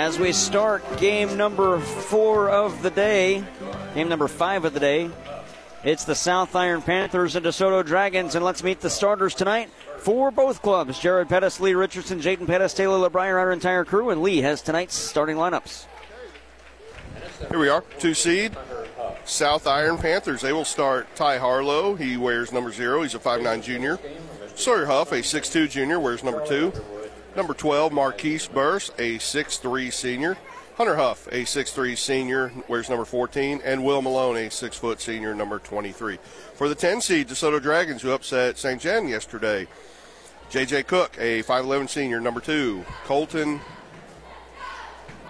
As 0.00 0.18
we 0.18 0.32
start 0.32 0.82
game 0.96 1.36
number 1.36 1.78
four 1.78 2.48
of 2.48 2.82
the 2.82 2.88
day, 2.88 3.44
game 3.94 4.08
number 4.08 4.28
five 4.28 4.64
of 4.64 4.72
the 4.72 4.80
day, 4.80 5.10
it's 5.84 6.04
the 6.04 6.14
South 6.14 6.56
Iron 6.56 6.80
Panthers 6.80 7.36
and 7.36 7.44
DeSoto 7.44 7.84
Dragons, 7.84 8.34
and 8.34 8.42
let's 8.42 8.62
meet 8.62 8.80
the 8.80 8.88
starters 8.88 9.34
tonight 9.34 9.68
for 9.98 10.30
both 10.30 10.62
clubs. 10.62 10.98
Jared 10.98 11.28
Pettis, 11.28 11.60
Lee 11.60 11.74
Richardson, 11.74 12.18
Jaden 12.18 12.46
Pettis, 12.46 12.72
Taylor 12.72 13.10
LeBrier, 13.10 13.38
our 13.38 13.52
entire 13.52 13.84
crew, 13.84 14.08
and 14.08 14.22
Lee 14.22 14.38
has 14.38 14.62
tonight's 14.62 14.94
starting 14.94 15.36
lineups. 15.36 15.84
Here 17.50 17.58
we 17.58 17.68
are, 17.68 17.84
two 17.98 18.14
seed. 18.14 18.56
South 19.26 19.66
Iron 19.66 19.98
Panthers. 19.98 20.40
They 20.40 20.54
will 20.54 20.64
start 20.64 21.14
Ty 21.14 21.36
Harlow. 21.36 21.94
He 21.94 22.16
wears 22.16 22.52
number 22.52 22.72
zero. 22.72 23.02
He's 23.02 23.14
a 23.14 23.18
5'9 23.18 23.62
junior. 23.62 23.98
Sawyer 24.54 24.86
Huff, 24.86 25.12
a 25.12 25.16
6'2 25.16 25.68
junior, 25.68 26.00
wears 26.00 26.24
number 26.24 26.42
two. 26.46 26.72
Number 27.36 27.54
12, 27.54 27.92
Marquise 27.92 28.48
Burse, 28.48 28.90
a 28.98 29.18
6'3 29.18 29.92
senior. 29.92 30.36
Hunter 30.76 30.96
Huff, 30.96 31.26
a 31.28 31.44
6'3 31.44 31.96
senior, 31.96 32.52
wears 32.66 32.88
number 32.88 33.04
14. 33.04 33.60
And 33.64 33.84
Will 33.84 34.02
Malone, 34.02 34.36
a 34.36 34.50
6 34.50 34.76
foot 34.76 35.00
senior, 35.00 35.34
number 35.34 35.58
23. 35.58 36.18
For 36.54 36.68
the 36.68 36.74
10 36.74 37.00
seed, 37.00 37.28
DeSoto 37.28 37.60
Dragons, 37.62 38.02
who 38.02 38.12
upset 38.12 38.58
St. 38.58 38.80
John 38.80 39.06
yesterday. 39.06 39.68
J.J. 40.50 40.82
Cook, 40.82 41.16
a 41.18 41.44
5'11 41.44 41.88
senior, 41.88 42.20
number 42.20 42.40
two. 42.40 42.84
Colton, 43.04 43.60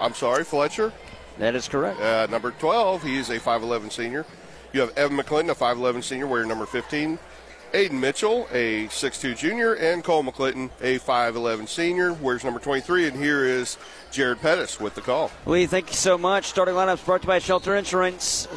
I'm 0.00 0.14
sorry, 0.14 0.44
Fletcher. 0.44 0.94
That 1.38 1.54
is 1.54 1.68
correct. 1.68 2.00
Uh, 2.00 2.26
number 2.30 2.52
12, 2.52 3.02
he 3.02 3.18
is 3.18 3.28
a 3.28 3.38
5'11 3.38 3.92
senior. 3.92 4.24
You 4.72 4.80
have 4.80 4.96
Evan 4.96 5.18
McClinton, 5.18 5.50
a 5.50 5.54
5'11 5.54 6.02
senior, 6.02 6.26
wearing 6.26 6.48
number 6.48 6.64
15. 6.64 7.18
Aiden 7.72 8.00
Mitchell, 8.00 8.48
a 8.52 8.86
6'2 8.86 9.36
junior, 9.36 9.74
and 9.74 10.02
Cole 10.02 10.24
McClinton, 10.24 10.70
a 10.80 10.98
5'11 10.98 11.68
senior. 11.68 12.12
Where's 12.14 12.42
number 12.42 12.58
23? 12.58 13.08
And 13.08 13.16
here 13.16 13.44
is 13.44 13.78
Jared 14.10 14.40
Pettis 14.40 14.80
with 14.80 14.94
the 14.94 15.00
call. 15.00 15.30
Lee, 15.46 15.66
thank 15.66 15.88
you 15.88 15.94
so 15.94 16.18
much. 16.18 16.46
Starting 16.46 16.74
lineups 16.74 17.04
brought 17.04 17.22
to 17.22 17.26
you 17.26 17.28
by 17.28 17.38
Shelter 17.38 17.76
Insurance. 17.76 18.48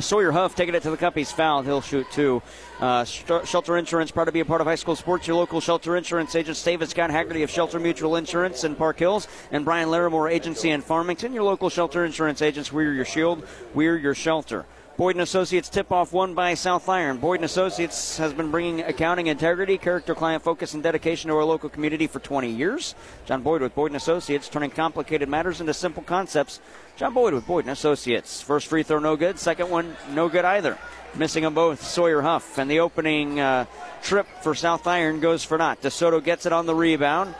Sawyer 0.00 0.32
Huff 0.32 0.54
taking 0.54 0.74
it 0.74 0.82
to 0.82 0.90
the 0.90 0.96
cup. 0.96 1.14
He's 1.14 1.30
fouled. 1.30 1.66
He'll 1.66 1.82
shoot 1.82 2.06
two. 2.12 2.42
Uh, 2.80 3.04
Shelter 3.04 3.76
Insurance, 3.76 4.10
proud 4.10 4.24
to 4.24 4.32
be 4.32 4.40
a 4.40 4.44
part 4.44 4.62
of 4.62 4.66
high 4.66 4.74
school 4.74 4.96
sports. 4.96 5.26
Your 5.26 5.36
local 5.36 5.60
Shelter 5.60 5.98
Insurance 5.98 6.34
agents, 6.34 6.62
David 6.64 6.88
Scott 6.88 7.10
Haggerty 7.10 7.42
of 7.42 7.50
Shelter 7.50 7.78
Mutual 7.78 8.16
Insurance 8.16 8.64
in 8.64 8.74
Park 8.74 8.98
Hills, 8.98 9.28
and 9.52 9.66
Brian 9.66 9.90
Larimore 9.90 10.30
Agency 10.30 10.70
in 10.70 10.80
Farmington. 10.80 11.34
Your 11.34 11.42
local 11.42 11.68
Shelter 11.68 12.06
Insurance 12.06 12.40
agents. 12.40 12.72
We're 12.72 12.94
your 12.94 13.04
shield. 13.04 13.46
We're 13.74 13.98
your 13.98 14.14
shelter. 14.14 14.64
Boyd 15.00 15.14
and 15.14 15.22
Associates 15.22 15.70
tip-off 15.70 16.12
won 16.12 16.34
by 16.34 16.52
South 16.52 16.86
Iron. 16.86 17.16
Boyd 17.16 17.36
and 17.36 17.46
Associates 17.46 18.18
has 18.18 18.34
been 18.34 18.50
bringing 18.50 18.82
accounting 18.82 19.28
integrity, 19.28 19.78
character, 19.78 20.14
client 20.14 20.42
focus, 20.42 20.74
and 20.74 20.82
dedication 20.82 21.30
to 21.30 21.36
our 21.36 21.44
local 21.44 21.70
community 21.70 22.06
for 22.06 22.18
20 22.18 22.50
years. 22.50 22.94
John 23.24 23.40
Boyd 23.40 23.62
with 23.62 23.74
Boyd 23.74 23.92
and 23.92 23.96
Associates, 23.96 24.50
turning 24.50 24.68
complicated 24.68 25.26
matters 25.26 25.58
into 25.58 25.72
simple 25.72 26.02
concepts. 26.02 26.60
John 26.98 27.14
Boyd 27.14 27.32
with 27.32 27.46
Boyd 27.46 27.64
and 27.64 27.70
Associates. 27.70 28.42
First 28.42 28.66
free 28.66 28.82
throw 28.82 28.98
no 28.98 29.16
good. 29.16 29.38
Second 29.38 29.70
one 29.70 29.96
no 30.10 30.28
good 30.28 30.44
either. 30.44 30.76
Missing 31.14 31.44
them 31.44 31.54
both. 31.54 31.82
Sawyer 31.82 32.20
Huff 32.20 32.58
and 32.58 32.70
the 32.70 32.80
opening 32.80 33.40
uh, 33.40 33.64
trip 34.02 34.26
for 34.42 34.54
South 34.54 34.86
Iron 34.86 35.20
goes 35.20 35.42
for 35.42 35.56
naught. 35.56 35.80
DeSoto 35.80 36.22
gets 36.22 36.44
it 36.44 36.52
on 36.52 36.66
the 36.66 36.74
rebound, 36.74 37.34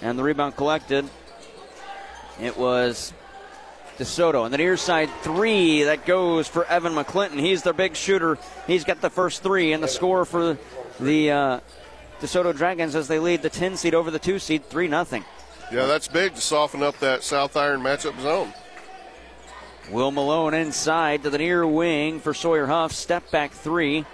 and 0.00 0.18
the 0.18 0.24
rebound 0.24 0.56
collected. 0.56 1.08
It 2.40 2.58
was 2.58 3.12
DeSoto. 4.02 4.44
And 4.44 4.52
the 4.52 4.58
near 4.58 4.76
side 4.76 5.08
three 5.22 5.84
that 5.84 6.04
goes 6.04 6.48
for 6.48 6.64
Evan 6.66 6.94
McClinton. 6.94 7.38
He's 7.38 7.62
their 7.62 7.72
big 7.72 7.94
shooter. 7.94 8.36
He's 8.66 8.84
got 8.84 9.00
the 9.00 9.10
first 9.10 9.42
three 9.42 9.72
and 9.72 9.82
the 9.82 9.88
score 9.88 10.24
for 10.24 10.58
the 10.98 11.30
uh, 11.30 11.60
DeSoto 12.20 12.54
Dragons 12.56 12.94
as 12.94 13.08
they 13.08 13.18
lead 13.18 13.42
the 13.42 13.50
10 13.50 13.76
seed 13.76 13.94
over 13.94 14.10
the 14.10 14.18
2 14.18 14.38
seed 14.38 14.64
3 14.66 14.88
0. 14.88 15.04
Yeah, 15.70 15.86
that's 15.86 16.08
big 16.08 16.34
to 16.34 16.40
soften 16.40 16.82
up 16.82 16.98
that 16.98 17.22
South 17.22 17.56
Iron 17.56 17.80
matchup 17.80 18.20
zone. 18.20 18.52
Will 19.90 20.10
Malone 20.10 20.54
inside 20.54 21.22
to 21.22 21.30
the 21.30 21.38
near 21.38 21.66
wing 21.66 22.20
for 22.20 22.34
Sawyer 22.34 22.66
Huff. 22.66 22.92
Step 22.92 23.30
back 23.30 23.52
three. 23.52 24.04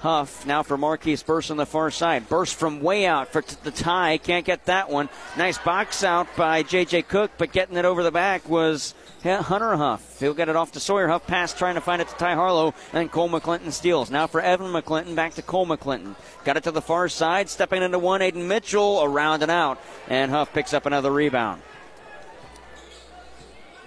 Huff 0.00 0.46
now 0.46 0.62
for 0.62 0.76
Marquise 0.76 1.22
Burse 1.22 1.50
on 1.50 1.56
the 1.56 1.66
far 1.66 1.90
side. 1.90 2.28
Burse 2.28 2.52
from 2.52 2.80
way 2.80 3.06
out 3.06 3.28
for 3.28 3.42
t- 3.42 3.56
the 3.62 3.70
tie. 3.70 4.18
Can't 4.18 4.44
get 4.44 4.66
that 4.66 4.90
one. 4.90 5.08
Nice 5.36 5.58
box 5.58 6.04
out 6.04 6.28
by 6.36 6.62
J.J. 6.62 7.02
Cook, 7.02 7.30
but 7.38 7.52
getting 7.52 7.76
it 7.76 7.84
over 7.84 8.02
the 8.02 8.10
back 8.10 8.48
was 8.48 8.94
Hunter 9.24 9.76
Huff. 9.76 10.20
He'll 10.20 10.34
get 10.34 10.48
it 10.48 10.56
off 10.56 10.72
to 10.72 10.80
Sawyer 10.80 11.08
Huff. 11.08 11.26
Pass 11.26 11.54
trying 11.54 11.74
to 11.74 11.80
find 11.80 12.00
it 12.02 12.08
to 12.08 12.14
Ty 12.14 12.34
Harlow. 12.34 12.74
And 12.92 13.10
Cole 13.10 13.28
McClinton 13.28 13.72
steals. 13.72 14.10
Now 14.10 14.26
for 14.26 14.40
Evan 14.40 14.72
McClinton. 14.72 15.16
Back 15.16 15.34
to 15.34 15.42
Cole 15.42 15.66
McClinton. 15.66 16.14
Got 16.44 16.56
it 16.56 16.64
to 16.64 16.70
the 16.70 16.82
far 16.82 17.08
side. 17.08 17.48
Stepping 17.48 17.82
into 17.82 17.98
one. 17.98 18.20
Aiden 18.20 18.46
Mitchell 18.46 19.02
around 19.02 19.42
and 19.42 19.50
out. 19.50 19.80
And 20.08 20.30
Huff 20.30 20.52
picks 20.52 20.74
up 20.74 20.86
another 20.86 21.10
rebound. 21.10 21.62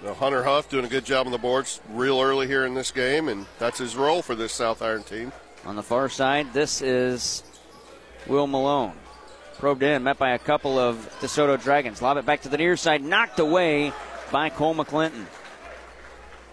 Now 0.04 0.14
Hunter 0.14 0.42
Huff 0.42 0.68
doing 0.68 0.84
a 0.84 0.88
good 0.88 1.04
job 1.04 1.26
on 1.26 1.32
the 1.32 1.38
boards 1.38 1.80
real 1.90 2.20
early 2.20 2.46
here 2.46 2.64
in 2.64 2.72
this 2.72 2.90
game, 2.90 3.28
and 3.28 3.44
that's 3.58 3.78
his 3.78 3.96
role 3.96 4.22
for 4.22 4.34
this 4.34 4.50
South 4.50 4.80
Iron 4.80 5.02
team. 5.02 5.30
On 5.64 5.76
the 5.76 5.82
far 5.82 6.08
side, 6.08 6.52
this 6.52 6.80
is 6.80 7.42
Will 8.26 8.46
Malone. 8.46 8.94
Probed 9.58 9.82
in, 9.82 10.02
met 10.02 10.18
by 10.18 10.30
a 10.30 10.38
couple 10.38 10.78
of 10.78 10.96
DeSoto 11.20 11.62
Dragons. 11.62 12.00
Lob 12.00 12.16
it 12.16 12.24
back 12.24 12.42
to 12.42 12.48
the 12.48 12.56
near 12.56 12.76
side, 12.76 13.02
knocked 13.02 13.38
away 13.38 13.92
by 14.32 14.48
Cole 14.48 14.74
McClinton. 14.74 15.26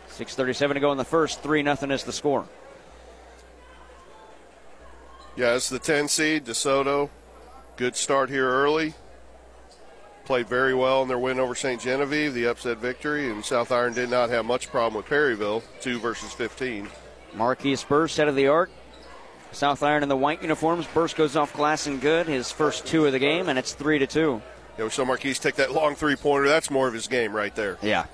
6.37 0.09 0.73
to 0.73 0.79
go 0.79 0.91
in 0.91 0.97
the 0.97 1.05
first. 1.05 1.41
3 1.41 1.63
0 1.63 1.91
is 1.91 2.03
the 2.03 2.11
score. 2.11 2.45
Yeah, 5.37 5.55
it's 5.55 5.69
the 5.69 5.79
10 5.79 6.07
seed, 6.07 6.45
DeSoto. 6.45 7.09
Good 7.77 7.95
start 7.95 8.29
here 8.29 8.49
early. 8.49 8.93
Played 10.25 10.49
very 10.49 10.73
well 10.73 11.03
in 11.03 11.07
their 11.07 11.19
win 11.19 11.39
over 11.39 11.55
St. 11.55 11.79
Genevieve, 11.79 12.33
the 12.33 12.47
upset 12.47 12.79
victory, 12.79 13.31
and 13.31 13.45
South 13.45 13.71
Iron 13.71 13.93
did 13.93 14.09
not 14.09 14.29
have 14.29 14.45
much 14.45 14.69
problem 14.69 14.95
with 14.95 15.05
Perryville, 15.05 15.63
2 15.79 15.99
versus 15.99 16.33
15. 16.33 16.89
Marquise 17.35 17.83
Burse, 17.83 18.17
head 18.17 18.27
of 18.27 18.35
the 18.35 18.47
arc, 18.47 18.69
South 19.51 19.81
Iron 19.83 20.03
in 20.03 20.09
the 20.09 20.17
white 20.17 20.41
uniforms. 20.41 20.85
Burse 20.93 21.13
goes 21.13 21.35
off 21.35 21.53
glass 21.53 21.87
and 21.87 21.99
good. 21.99 22.27
His 22.27 22.51
first 22.51 22.85
two 22.85 23.05
of 23.05 23.11
the 23.11 23.19
game, 23.19 23.49
and 23.49 23.57
it's 23.57 23.73
three 23.73 23.99
to 23.99 24.07
two. 24.07 24.41
Yeah, 24.77 24.83
we 24.83 24.89
saw 24.91 25.05
Marquise 25.05 25.39
take 25.39 25.55
that 25.55 25.71
long 25.71 25.95
three 25.95 26.15
pointer. 26.15 26.47
That's 26.47 26.69
more 26.69 26.87
of 26.87 26.93
his 26.93 27.07
game 27.07 27.35
right 27.35 27.53
there. 27.55 27.77
Yeah. 27.81 28.05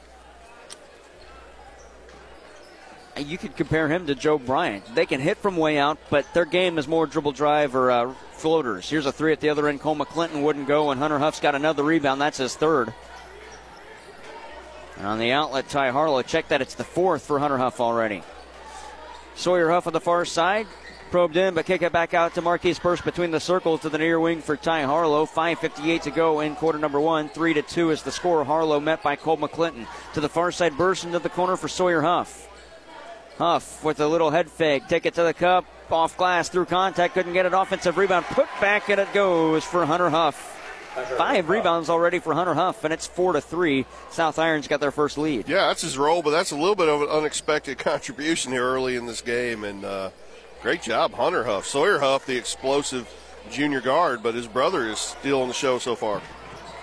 You 3.18 3.38
could 3.38 3.56
compare 3.56 3.88
him 3.88 4.08
to 4.08 4.16
Joe 4.16 4.40
Bryant. 4.40 4.96
They 4.96 5.06
can 5.06 5.22
hit 5.22 5.38
from 5.38 5.56
way 5.58 5.78
out, 5.78 6.00
but 6.10 6.26
their 6.34 6.46
game 6.46 6.80
is 6.80 6.88
more 6.88 7.06
dribble 7.06 7.34
drive 7.34 7.76
or 7.76 7.92
uh, 7.92 8.14
floaters. 8.32 8.90
Here's 8.90 9.06
a 9.06 9.12
three 9.12 9.32
at 9.32 9.40
the 9.40 9.50
other 9.50 9.68
end. 9.68 9.82
Cole 9.82 9.96
McClinton 9.96 10.42
wouldn't 10.42 10.68
go, 10.68 10.90
and 10.90 11.00
Hunter 11.00 11.20
Huff's 11.20 11.40
got 11.40 11.54
another 11.54 11.84
rebound. 11.84 12.20
That's 12.20 12.40
his 12.40 12.56
third. 12.56 12.92
And 14.98 15.06
on 15.06 15.20
the 15.20 15.32
outlet, 15.32 15.70
Ty 15.70 15.92
Harlow. 15.92 16.22
Check 16.24 16.48
that. 16.48 16.62
It's 16.62 16.76
the 16.76 16.84
fourth 16.84 17.24
for 17.24 17.38
Hunter 17.38 17.58
Huff 17.58 17.80
already. 17.80 18.24
Sawyer 19.36 19.70
Huff 19.70 19.86
on 19.86 19.94
the 19.94 20.00
far 20.00 20.26
side 20.26 20.68
probed 21.14 21.38
in, 21.38 21.54
but 21.54 21.68
kick 21.68 21.84
it 21.84 21.92
back 21.92 22.16
out 22.16 22.34
to 22.34 22.42
Marquise 22.42 22.80
Burse 22.80 23.00
between 23.00 23.30
the 23.30 23.40
circles 23.40 23.82
to 23.82 23.90
the 23.90 24.00
near 24.00 24.20
wing 24.20 24.42
for 24.42 24.58
Ty 24.58 24.86
Harlow. 24.86 25.28
5.58 25.28 26.02
to 26.02 26.10
go 26.10 26.40
in 26.40 26.56
quarter 26.56 26.80
number 26.80 27.00
one. 27.00 27.30
3 27.30 27.54
to 27.54 27.62
2 27.62 27.92
is 27.92 28.02
the 28.02 28.12
score. 28.12 28.44
Harlow 28.44 28.80
met 28.80 29.04
by 29.04 29.16
Cole 29.16 29.38
McClinton. 29.38 29.86
To 30.16 30.22
the 30.22 30.28
far 30.28 30.52
side, 30.52 30.76
burst 30.76 31.04
into 31.04 31.20
the 31.20 31.30
corner 31.30 31.56
for 31.56 31.68
Sawyer 31.68 32.02
Huff. 32.02 32.50
Huff 33.38 33.84
with 33.84 34.00
a 34.00 34.08
little 34.08 34.32
head 34.32 34.50
fake. 34.50 34.88
Take 34.88 35.06
it 35.06 35.14
to 35.14 35.22
the 35.22 35.36
cup. 35.36 35.66
Off 35.92 36.18
glass 36.18 36.50
through 36.50 36.66
contact. 36.66 37.14
Couldn't 37.14 37.34
get 37.34 37.46
it. 37.46 37.54
Offensive 37.54 37.96
rebound. 37.98 38.26
Put 38.26 38.48
back 38.60 38.90
and 38.90 39.00
it 39.00 39.14
goes 39.14 39.64
for 39.64 39.86
Hunter 39.86 40.10
Huff. 40.10 40.36
Five 41.16 41.48
rebounds 41.48 41.92
already 41.92 42.18
for 42.18 42.34
Hunter 42.34 42.56
Huff, 42.56 42.84
and 42.84 42.92
it's 42.92 43.06
four 43.06 43.34
to 43.34 43.42
three. 43.42 43.86
South 44.10 44.40
Irons 44.40 44.68
got 44.68 44.80
their 44.80 44.92
first 44.92 45.20
lead. 45.20 45.48
Yeah, 45.48 45.68
that's 45.68 45.84
his 45.84 45.96
role, 45.96 46.24
but 46.24 46.32
that's 46.32 46.50
a 46.50 46.56
little 46.56 46.76
bit 46.76 46.90
of 46.90 47.04
an 47.04 47.10
unexpected 47.10 47.78
contribution 47.78 48.52
here 48.52 48.64
early 48.64 48.96
in 48.96 49.06
this 49.06 49.22
game, 49.22 49.64
and 49.64 49.86
uh, 49.86 50.10
Great 50.64 50.82
job, 50.82 51.14
Hunter 51.14 51.44
Huff. 51.44 51.66
Sawyer 51.66 52.00
Huff, 52.00 52.26
the 52.26 52.38
explosive 52.38 53.14
junior 53.52 53.82
guard, 53.82 54.24
but 54.24 54.34
his 54.34 54.48
brother 54.48 54.88
is 54.88 54.98
still 54.98 55.42
on 55.42 55.50
the 55.50 55.54
show 55.54 55.78
so 55.78 55.94
far. 55.94 56.22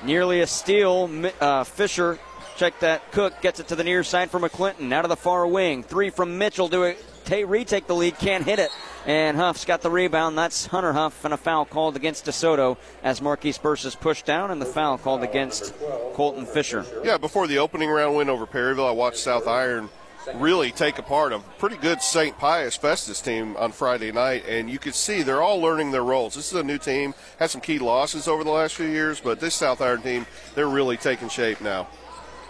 Nearly 0.04 0.42
a 0.42 0.46
steal. 0.46 1.10
Uh, 1.40 1.64
Fisher, 1.64 2.18
check 2.58 2.78
that. 2.80 3.10
Cook 3.10 3.40
gets 3.40 3.58
it 3.58 3.68
to 3.68 3.76
the 3.76 3.82
near 3.82 4.04
side 4.04 4.30
for 4.30 4.38
McClinton. 4.38 4.92
Out 4.92 5.06
of 5.06 5.08
the 5.08 5.16
far 5.16 5.46
wing. 5.46 5.82
Three 5.82 6.10
from 6.10 6.36
Mitchell 6.36 6.68
to 6.68 6.82
it. 6.82 7.02
retake 7.46 7.86
the 7.86 7.94
lead. 7.94 8.18
Can't 8.18 8.44
hit 8.44 8.58
it. 8.58 8.70
And 9.06 9.38
Huff's 9.38 9.64
got 9.64 9.80
the 9.80 9.90
rebound. 9.90 10.36
That's 10.36 10.66
Hunter 10.66 10.92
Huff, 10.92 11.24
and 11.24 11.32
a 11.32 11.38
foul 11.38 11.64
called 11.64 11.96
against 11.96 12.26
DeSoto 12.26 12.76
as 13.02 13.22
Marquise 13.22 13.56
Burse 13.56 13.86
is 13.86 13.94
pushed 13.94 14.26
down, 14.26 14.50
and 14.50 14.60
the 14.60 14.66
foul 14.66 14.98
called 14.98 15.22
against 15.22 15.72
Colton 16.12 16.44
Fisher. 16.44 16.84
Yeah, 17.02 17.16
before 17.16 17.46
the 17.46 17.56
opening 17.56 17.88
round 17.88 18.14
win 18.14 18.28
over 18.28 18.44
Perryville, 18.44 18.86
I 18.86 18.90
watched 18.90 19.16
South 19.20 19.48
Iron 19.48 19.88
really 20.34 20.70
take 20.70 20.98
apart 20.98 21.32
a 21.32 21.38
pretty 21.58 21.76
good 21.76 22.02
St. 22.02 22.36
Pius 22.38 22.76
Festus 22.76 23.20
team 23.20 23.56
on 23.56 23.72
Friday 23.72 24.12
night, 24.12 24.44
and 24.48 24.70
you 24.70 24.78
could 24.78 24.94
see 24.94 25.22
they're 25.22 25.42
all 25.42 25.60
learning 25.60 25.90
their 25.90 26.04
roles. 26.04 26.34
This 26.34 26.52
is 26.52 26.58
a 26.58 26.62
new 26.62 26.78
team, 26.78 27.14
had 27.38 27.50
some 27.50 27.60
key 27.60 27.78
losses 27.78 28.28
over 28.28 28.44
the 28.44 28.50
last 28.50 28.74
few 28.74 28.86
years, 28.86 29.20
but 29.20 29.40
this 29.40 29.54
South 29.54 29.80
Iron 29.80 30.02
team, 30.02 30.26
they're 30.54 30.68
really 30.68 30.96
taking 30.96 31.28
shape 31.28 31.60
now. 31.60 31.88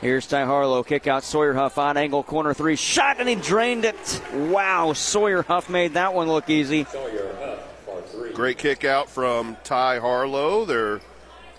Here's 0.00 0.26
Ty 0.26 0.46
Harlow, 0.46 0.82
kick 0.82 1.06
out 1.06 1.24
Sawyer 1.24 1.52
Huff 1.52 1.76
on 1.76 1.98
angle, 1.98 2.22
corner 2.22 2.54
three, 2.54 2.76
shot, 2.76 3.16
and 3.20 3.28
he 3.28 3.34
drained 3.34 3.84
it. 3.84 4.22
Wow, 4.32 4.94
Sawyer 4.94 5.42
Huff 5.42 5.68
made 5.68 5.94
that 5.94 6.14
one 6.14 6.28
look 6.28 6.48
easy. 6.48 6.86
Great 8.32 8.56
kick 8.56 8.84
out 8.84 9.10
from 9.10 9.58
Ty 9.62 9.98
Harlow, 9.98 10.64
their 10.64 11.00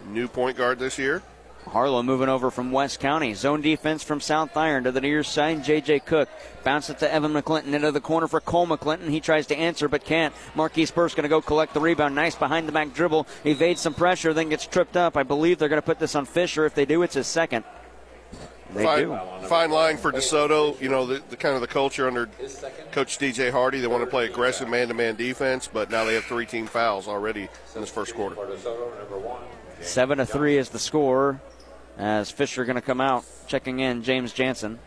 new 0.07 0.27
point 0.27 0.57
guard 0.57 0.79
this 0.79 0.97
year. 0.97 1.21
Harlow 1.67 2.03
moving 2.03 2.29
over 2.29 2.51
from 2.51 2.71
West 2.71 2.99
County. 2.99 3.33
Zone 3.33 3.61
defense 3.61 4.03
from 4.03 4.19
South 4.19 4.55
Iron 4.57 4.83
to 4.83 4.91
the 4.91 5.01
near 5.01 5.23
side. 5.23 5.63
J.J. 5.63 5.99
Cook 5.99 6.27
bounce 6.63 6.89
it 6.89 6.99
to 6.99 7.11
Evan 7.11 7.33
McClinton 7.33 7.73
into 7.73 7.91
the 7.91 8.01
corner 8.01 8.27
for 8.27 8.41
Cole 8.41 8.67
McClinton. 8.67 9.09
He 9.09 9.19
tries 9.19 9.47
to 9.47 9.57
answer 9.57 9.87
but 9.87 10.03
can't. 10.03 10.33
Marquise 10.55 10.91
Burse 10.91 11.15
going 11.15 11.23
to 11.23 11.29
go 11.29 11.41
collect 11.41 11.73
the 11.73 11.79
rebound. 11.79 12.15
Nice 12.15 12.35
behind 12.35 12.67
the 12.67 12.71
back 12.71 12.93
dribble. 12.93 13.27
Evades 13.45 13.81
some 13.81 13.93
pressure, 13.93 14.33
then 14.33 14.49
gets 14.49 14.65
tripped 14.65 14.97
up. 14.97 15.15
I 15.15 15.23
believe 15.23 15.59
they're 15.59 15.69
going 15.69 15.81
to 15.81 15.85
put 15.85 15.99
this 15.99 16.15
on 16.15 16.25
Fisher. 16.25 16.65
If 16.65 16.75
they 16.75 16.85
do, 16.85 17.03
it's 17.03 17.15
his 17.15 17.27
second. 17.27 17.63
They 18.73 18.83
fine, 18.83 19.07
do. 19.07 19.19
fine 19.47 19.69
line 19.69 19.97
for 19.97 20.11
DeSoto. 20.11 20.79
You 20.79 20.89
know, 20.89 21.05
the, 21.05 21.21
the 21.29 21.35
kind 21.35 21.55
of 21.55 21.61
the 21.61 21.67
culture 21.67 22.07
under 22.07 22.27
Coach 22.91 23.17
DJ 23.17 23.51
Hardy. 23.51 23.81
They 23.81 23.87
want 23.87 24.03
to 24.03 24.09
play 24.09 24.25
aggressive 24.25 24.69
man-to-man 24.69 25.15
defense, 25.15 25.69
but 25.71 25.89
now 25.89 26.05
they 26.05 26.13
have 26.13 26.23
three 26.23 26.45
team 26.45 26.67
fouls 26.67 27.07
already 27.07 27.49
in 27.75 27.81
this 27.81 27.89
first 27.89 28.15
quarter. 28.15 28.37
Seven 29.81 30.19
to 30.19 30.25
three 30.25 30.57
is 30.57 30.69
the 30.69 30.79
score. 30.79 31.41
As 31.97 32.31
Fisher 32.31 32.65
going 32.65 32.75
to 32.75 32.81
come 32.81 33.01
out, 33.01 33.25
checking 33.47 33.79
in 33.79 34.03
James 34.03 34.33
Jansen. 34.33 34.79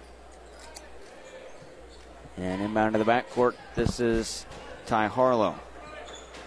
And 2.37 2.63
inbound 2.63 2.95
to 2.95 2.99
the 2.99 3.05
backcourt, 3.05 3.55
this 3.75 4.01
is 4.01 4.45
Ty 4.87 5.07
Harlow. 5.07 5.55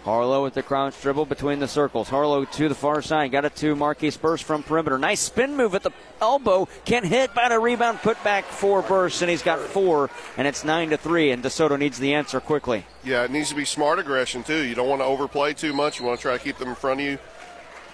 Harlow 0.03 0.43
with 0.43 0.53
the 0.53 0.63
crouch 0.63 1.01
dribble 1.01 1.25
between 1.25 1.59
the 1.59 1.67
circles. 1.67 2.07
Harlow 2.07 2.45
to 2.45 2.69
the 2.69 2.75
far 2.75 3.01
side. 3.01 3.29
Got 3.31 3.43
it 3.43 3.55
to 3.57 3.75
Marquise 3.75 4.15
Burse 4.15 4.41
from 4.41 4.63
perimeter. 4.63 4.97
Nice 4.97 5.19
spin 5.19 5.57
move 5.57 5.75
at 5.75 5.83
the 5.83 5.91
elbow. 6.21 6.69
Can't 6.85 7.05
hit, 7.05 7.31
but 7.35 7.51
a 7.51 7.59
rebound 7.59 7.99
put 7.99 8.21
back 8.23 8.45
for 8.45 8.81
Burse, 8.81 9.21
and 9.21 9.29
he's 9.29 9.41
got 9.41 9.59
four, 9.59 10.09
and 10.37 10.47
it's 10.47 10.63
nine 10.63 10.91
to 10.91 10.97
three. 10.97 11.31
And 11.31 11.43
DeSoto 11.43 11.77
needs 11.77 11.99
the 11.99 12.13
answer 12.13 12.39
quickly. 12.39 12.85
Yeah, 13.03 13.25
it 13.25 13.31
needs 13.31 13.49
to 13.49 13.55
be 13.55 13.65
smart 13.65 13.99
aggression 13.99 14.43
too. 14.45 14.63
You 14.63 14.75
don't 14.75 14.87
want 14.87 15.01
to 15.01 15.05
overplay 15.05 15.53
too 15.53 15.73
much. 15.73 15.99
You 15.99 16.05
want 16.05 16.19
to 16.19 16.21
try 16.21 16.37
to 16.37 16.43
keep 16.43 16.57
them 16.57 16.69
in 16.69 16.75
front 16.75 17.01
of 17.01 17.05
you. 17.05 17.19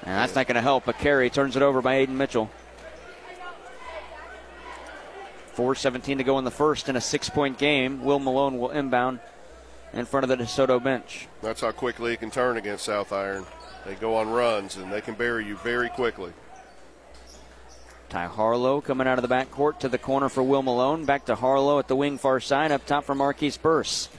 And 0.06 0.16
that's 0.18 0.36
not 0.36 0.48
going 0.48 0.56
to 0.56 0.62
help. 0.62 0.88
A 0.88 0.94
carry 0.94 1.30
turns 1.30 1.56
it 1.56 1.62
over 1.62 1.82
by 1.82 2.06
Aiden 2.06 2.10
Mitchell. 2.10 2.50
4.17 5.56 6.18
to 6.18 6.24
go 6.24 6.40
in 6.40 6.46
the 6.46 6.52
first 6.52 6.90
in 6.90 6.96
a 6.96 7.02
six 7.02 7.30
point 7.30 7.58
game. 7.58 8.04
Will 8.04 8.20
Malone 8.20 8.58
will 8.58 8.72
inbound 8.72 9.20
in 9.94 10.06
front 10.06 10.24
of 10.24 10.30
the 10.30 10.44
DeSoto 10.44 10.84
bench. 10.84 11.28
That's 11.42 11.62
how 11.62 11.72
quickly 11.72 12.14
it 12.14 12.20
can 12.20 12.32
turn 12.32 12.58
against 12.58 12.86
South 12.86 13.14
Iron. 13.14 13.46
They 13.86 13.96
go 13.96 14.16
on 14.16 14.30
runs 14.30 14.78
and 14.78 14.92
they 14.92 15.02
can 15.02 15.14
bury 15.14 15.46
you 15.46 15.56
very 15.58 15.90
quickly. 15.90 16.34
Ty 18.10 18.28
Harlow 18.28 18.82
coming 18.82 19.08
out 19.08 19.18
of 19.18 19.28
the 19.28 19.34
backcourt 19.34 19.80
to 19.80 19.90
the 19.90 19.98
corner 19.98 20.30
for 20.30 20.44
Will 20.44 20.62
Malone. 20.62 21.06
Back 21.06 21.26
to 21.26 21.36
Harlow 21.36 21.80
at 21.80 21.88
the 21.88 21.96
wing 21.96 22.18
far 22.18 22.40
side. 22.40 22.72
Up 22.72 22.86
top 22.86 23.06
for 23.06 23.16
Marquise 23.16 23.58
Burse. 23.58 24.10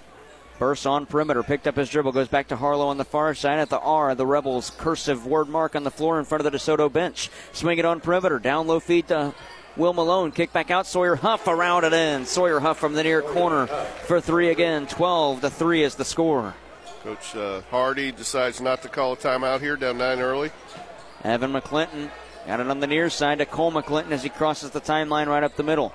Burse 0.58 0.86
on 0.86 1.06
perimeter. 1.06 1.42
Picked 1.42 1.66
up 1.66 1.76
his 1.76 1.90
dribble. 1.90 2.12
Goes 2.12 2.28
back 2.28 2.48
to 2.48 2.56
Harlow 2.56 2.86
on 2.86 2.96
the 2.96 3.04
far 3.04 3.34
side 3.34 3.58
at 3.58 3.70
the 3.70 3.80
R. 3.80 4.14
The 4.14 4.26
Rebels 4.26 4.70
cursive 4.78 5.26
word 5.26 5.48
mark 5.48 5.74
on 5.74 5.82
the 5.82 5.90
floor 5.90 6.18
in 6.18 6.24
front 6.24 6.44
of 6.44 6.50
the 6.50 6.56
DeSoto 6.56 6.92
bench. 6.92 7.30
Swing 7.52 7.78
it 7.78 7.84
on 7.84 8.00
perimeter. 8.00 8.38
Down 8.38 8.66
low 8.66 8.78
feed 8.78 9.08
to 9.08 9.34
Will 9.76 9.92
Malone. 9.92 10.30
Kick 10.30 10.52
back 10.52 10.70
out. 10.70 10.86
Sawyer 10.86 11.16
Huff 11.16 11.48
around 11.48 11.84
it 11.84 11.92
in. 11.92 12.24
Sawyer 12.24 12.60
Huff 12.60 12.78
from 12.78 12.94
the 12.94 13.02
near 13.02 13.20
corner 13.20 13.66
for 13.66 14.20
three 14.20 14.50
again. 14.50 14.86
12 14.86 15.40
to 15.40 15.50
3 15.50 15.82
is 15.82 15.96
the 15.96 16.04
score. 16.04 16.54
Coach 17.02 17.34
uh, 17.34 17.60
Hardy 17.70 18.12
decides 18.12 18.60
not 18.60 18.80
to 18.82 18.88
call 18.88 19.12
a 19.12 19.16
timeout 19.16 19.60
here, 19.60 19.76
down 19.76 19.98
nine 19.98 20.20
early. 20.20 20.50
Evan 21.22 21.52
McClinton 21.52 22.10
got 22.46 22.60
it 22.60 22.68
on 22.68 22.80
the 22.80 22.86
near 22.86 23.10
side 23.10 23.38
to 23.38 23.46
Cole 23.46 23.72
McClinton 23.72 24.12
as 24.12 24.22
he 24.22 24.28
crosses 24.28 24.70
the 24.70 24.80
timeline 24.80 25.26
right 25.26 25.42
up 25.42 25.56
the 25.56 25.62
middle. 25.62 25.92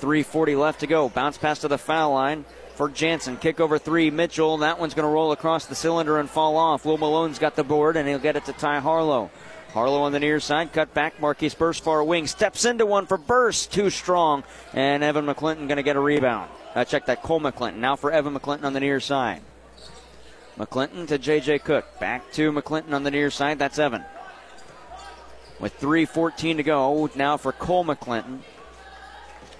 3.40 0.00 0.58
left 0.58 0.80
to 0.80 0.86
go. 0.86 1.08
Bounce 1.08 1.36
pass 1.36 1.58
to 1.60 1.68
the 1.68 1.76
foul 1.76 2.14
line 2.14 2.44
for 2.74 2.88
Jansen. 2.88 3.36
Kick 3.36 3.60
over 3.60 3.78
three. 3.78 4.10
Mitchell. 4.10 4.58
That 4.58 4.78
one's 4.78 4.94
going 4.94 5.06
to 5.06 5.12
roll 5.12 5.32
across 5.32 5.66
the 5.66 5.74
cylinder 5.74 6.18
and 6.18 6.28
fall 6.28 6.56
off. 6.56 6.84
Will 6.84 6.98
Malone's 6.98 7.38
got 7.38 7.56
the 7.56 7.64
board, 7.64 7.96
and 7.96 8.08
he'll 8.08 8.18
get 8.18 8.36
it 8.36 8.44
to 8.46 8.52
Ty 8.52 8.80
Harlow. 8.80 9.30
Harlow 9.72 10.02
on 10.02 10.12
the 10.12 10.18
near 10.18 10.40
side, 10.40 10.72
cut 10.72 10.92
back. 10.94 11.20
Marquise 11.20 11.54
Burse 11.54 11.78
far 11.78 12.02
wing, 12.02 12.26
steps 12.26 12.64
into 12.64 12.84
one 12.84 13.06
for 13.06 13.16
Burse, 13.16 13.66
too 13.66 13.88
strong, 13.88 14.42
and 14.72 15.04
Evan 15.04 15.26
McClinton 15.26 15.68
going 15.68 15.76
to 15.76 15.84
get 15.84 15.96
a 15.96 16.00
rebound. 16.00 16.50
Uh, 16.74 16.84
check 16.84 17.06
that 17.06 17.22
Cole 17.22 17.40
McClinton. 17.40 17.76
Now 17.76 17.96
for 17.96 18.10
Evan 18.10 18.34
McClinton 18.34 18.64
on 18.64 18.72
the 18.72 18.80
near 18.80 18.98
side. 18.98 19.42
McClinton 20.58 21.06
to 21.08 21.18
J.J. 21.18 21.60
Cook. 21.60 22.00
Back 22.00 22.32
to 22.32 22.52
McClinton 22.52 22.92
on 22.92 23.04
the 23.04 23.10
near 23.10 23.30
side. 23.30 23.58
That's 23.58 23.78
Evan. 23.78 24.04
With 25.58 25.78
3.14 25.80 26.56
to 26.56 26.62
go, 26.62 27.10
now 27.14 27.36
for 27.36 27.52
Cole 27.52 27.84
McClinton. 27.84 28.40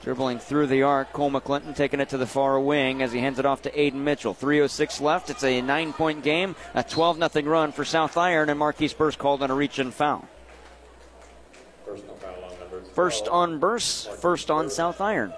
Dribbling 0.03 0.39
through 0.39 0.69
the 0.69 0.83
arc, 0.83 1.13
Cole 1.13 1.31
McClinton 1.31 1.77
taking 1.77 2.01
it 2.01 2.09
to 2.09 2.17
the 2.17 2.27
far 2.27 2.59
wing 2.59 3.03
as 3.03 3.13
he 3.13 3.19
hands 3.19 3.39
it 3.39 3.45
off 3.45 3.63
to 3.63 3.71
Aiden 3.71 3.95
Mitchell. 3.95 4.35
3.06 4.35 5.01
left. 5.03 5.29
It's 5.29 5.45
a 5.45 5.61
nine 5.61 5.93
point 5.93 6.23
game, 6.23 6.57
a 6.75 6.83
12 6.83 7.19
0 7.33 7.45
run 7.47 7.73
for 7.73 7.85
South 7.85 8.17
Iron, 8.17 8.49
and 8.49 8.59
Marquise 8.59 8.95
Burse 8.95 9.17
called 9.17 9.43
on 9.43 9.51
a 9.51 9.55
reach 9.55 9.79
and 9.79 9.93
foul. 9.93 10.27
First 12.95 13.29
on 13.29 13.59
Burse, 13.59 14.07
first 14.21 14.51
on 14.51 14.71
South 14.71 15.01
Iron. 15.03 15.35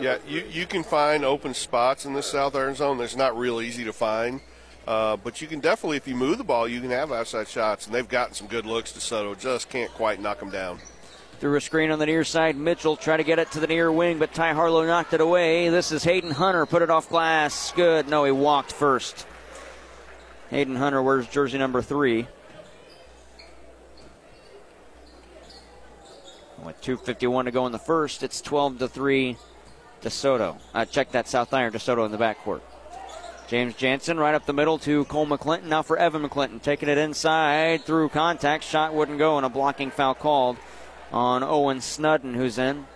Yeah, 0.00 0.18
you, 0.28 0.44
you 0.50 0.66
can 0.66 0.82
find 0.82 1.24
open 1.24 1.54
spots 1.54 2.04
in 2.04 2.12
this 2.12 2.26
South 2.26 2.54
Iron 2.54 2.74
zone. 2.74 2.98
That's 2.98 3.16
not 3.16 3.38
real 3.38 3.60
easy 3.60 3.84
to 3.84 3.92
find. 3.92 4.40
Uh, 4.86 5.16
but 5.16 5.40
you 5.40 5.48
can 5.48 5.58
definitely, 5.58 5.96
if 5.96 6.06
you 6.06 6.14
move 6.14 6.38
the 6.38 6.44
ball, 6.44 6.68
you 6.68 6.80
can 6.80 6.90
have 6.90 7.10
outside 7.10 7.48
shots, 7.48 7.86
and 7.86 7.94
they've 7.94 8.08
gotten 8.08 8.34
some 8.34 8.46
good 8.46 8.66
looks. 8.66 8.92
DeSoto 8.92 9.38
just 9.38 9.68
can't 9.68 9.90
quite 9.92 10.20
knock 10.20 10.38
them 10.38 10.50
down. 10.50 10.78
Through 11.40 11.56
a 11.56 11.60
screen 11.60 11.90
on 11.90 11.98
the 11.98 12.06
near 12.06 12.24
side, 12.24 12.56
Mitchell 12.56 12.96
try 12.96 13.16
to 13.16 13.24
get 13.24 13.38
it 13.38 13.50
to 13.50 13.60
the 13.60 13.66
near 13.66 13.90
wing, 13.90 14.18
but 14.18 14.32
Ty 14.32 14.54
Harlow 14.54 14.86
knocked 14.86 15.12
it 15.12 15.20
away. 15.20 15.68
This 15.68 15.92
is 15.92 16.04
Hayden 16.04 16.30
Hunter, 16.30 16.64
put 16.66 16.82
it 16.82 16.88
off 16.88 17.08
glass. 17.08 17.72
Good. 17.72 18.08
No, 18.08 18.24
he 18.24 18.32
walked 18.32 18.72
first. 18.72 19.26
Hayden 20.50 20.76
Hunter 20.76 21.02
wears 21.02 21.26
jersey 21.26 21.58
number 21.58 21.82
three. 21.82 22.28
With 26.64 26.80
2.51 26.80 27.44
to 27.44 27.50
go 27.50 27.66
in 27.66 27.72
the 27.72 27.78
first, 27.78 28.22
it's 28.22 28.40
12 28.40 28.78
to 28.78 28.88
3 28.88 29.36
DeSoto. 30.02 30.58
Uh, 30.72 30.84
check 30.84 31.12
that 31.12 31.28
South 31.28 31.52
Iron 31.52 31.72
DeSoto 31.72 32.06
in 32.06 32.12
the 32.12 32.18
backcourt. 32.18 32.60
James 33.48 33.74
Jansen 33.74 34.18
right 34.18 34.34
up 34.34 34.44
the 34.44 34.52
middle 34.52 34.78
to 34.80 35.04
Cole 35.04 35.26
McClinton. 35.26 35.64
Now 35.64 35.82
for 35.82 35.96
Evan 35.96 36.28
McClinton. 36.28 36.60
Taking 36.60 36.88
it 36.88 36.98
inside 36.98 37.84
through 37.84 38.08
contact. 38.08 38.64
Shot 38.64 38.92
wouldn't 38.92 39.18
go, 39.18 39.36
and 39.36 39.46
a 39.46 39.48
blocking 39.48 39.90
foul 39.90 40.14
called 40.14 40.56
on 41.12 41.42
Owen 41.42 41.80
Snudden, 41.80 42.34
who's 42.34 42.58
in. 42.58 42.86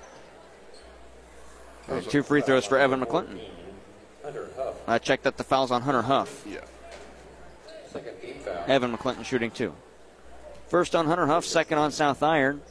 Two 2.08 2.22
free 2.22 2.40
throws 2.40 2.64
for 2.64 2.78
Evan 2.78 3.00
McClinton. 3.00 3.40
Hunter 4.22 4.48
Huff. 4.56 4.74
I 4.86 4.98
checked 4.98 5.24
that 5.24 5.36
the 5.36 5.44
foul's 5.44 5.70
on 5.70 5.82
Hunter 5.82 6.02
Huff. 6.02 6.44
Yeah. 6.46 6.60
Evan 8.66 8.96
McClinton 8.96 9.24
shooting 9.24 9.50
two. 9.50 9.74
First 10.68 10.94
on 10.94 11.06
Hunter 11.06 11.26
Huff, 11.26 11.44
second 11.44 11.78
on 11.78 11.90
South 11.90 12.22
Iron. 12.22 12.62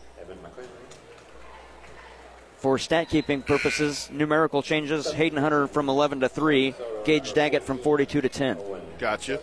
For 2.60 2.78
stat 2.78 3.08
keeping 3.08 3.42
purposes, 3.42 4.10
numerical 4.12 4.62
changes 4.62 5.12
Hayden 5.14 5.38
Hunter 5.38 5.68
from 5.68 5.88
11 5.88 6.20
to 6.20 6.30
3, 6.30 6.76
Gage 7.06 7.34
Daggett 7.34 7.64
from 7.64 7.78
42 7.78 8.20
to 8.20 8.28
10. 8.28 8.58
Gotcha. 8.98 9.40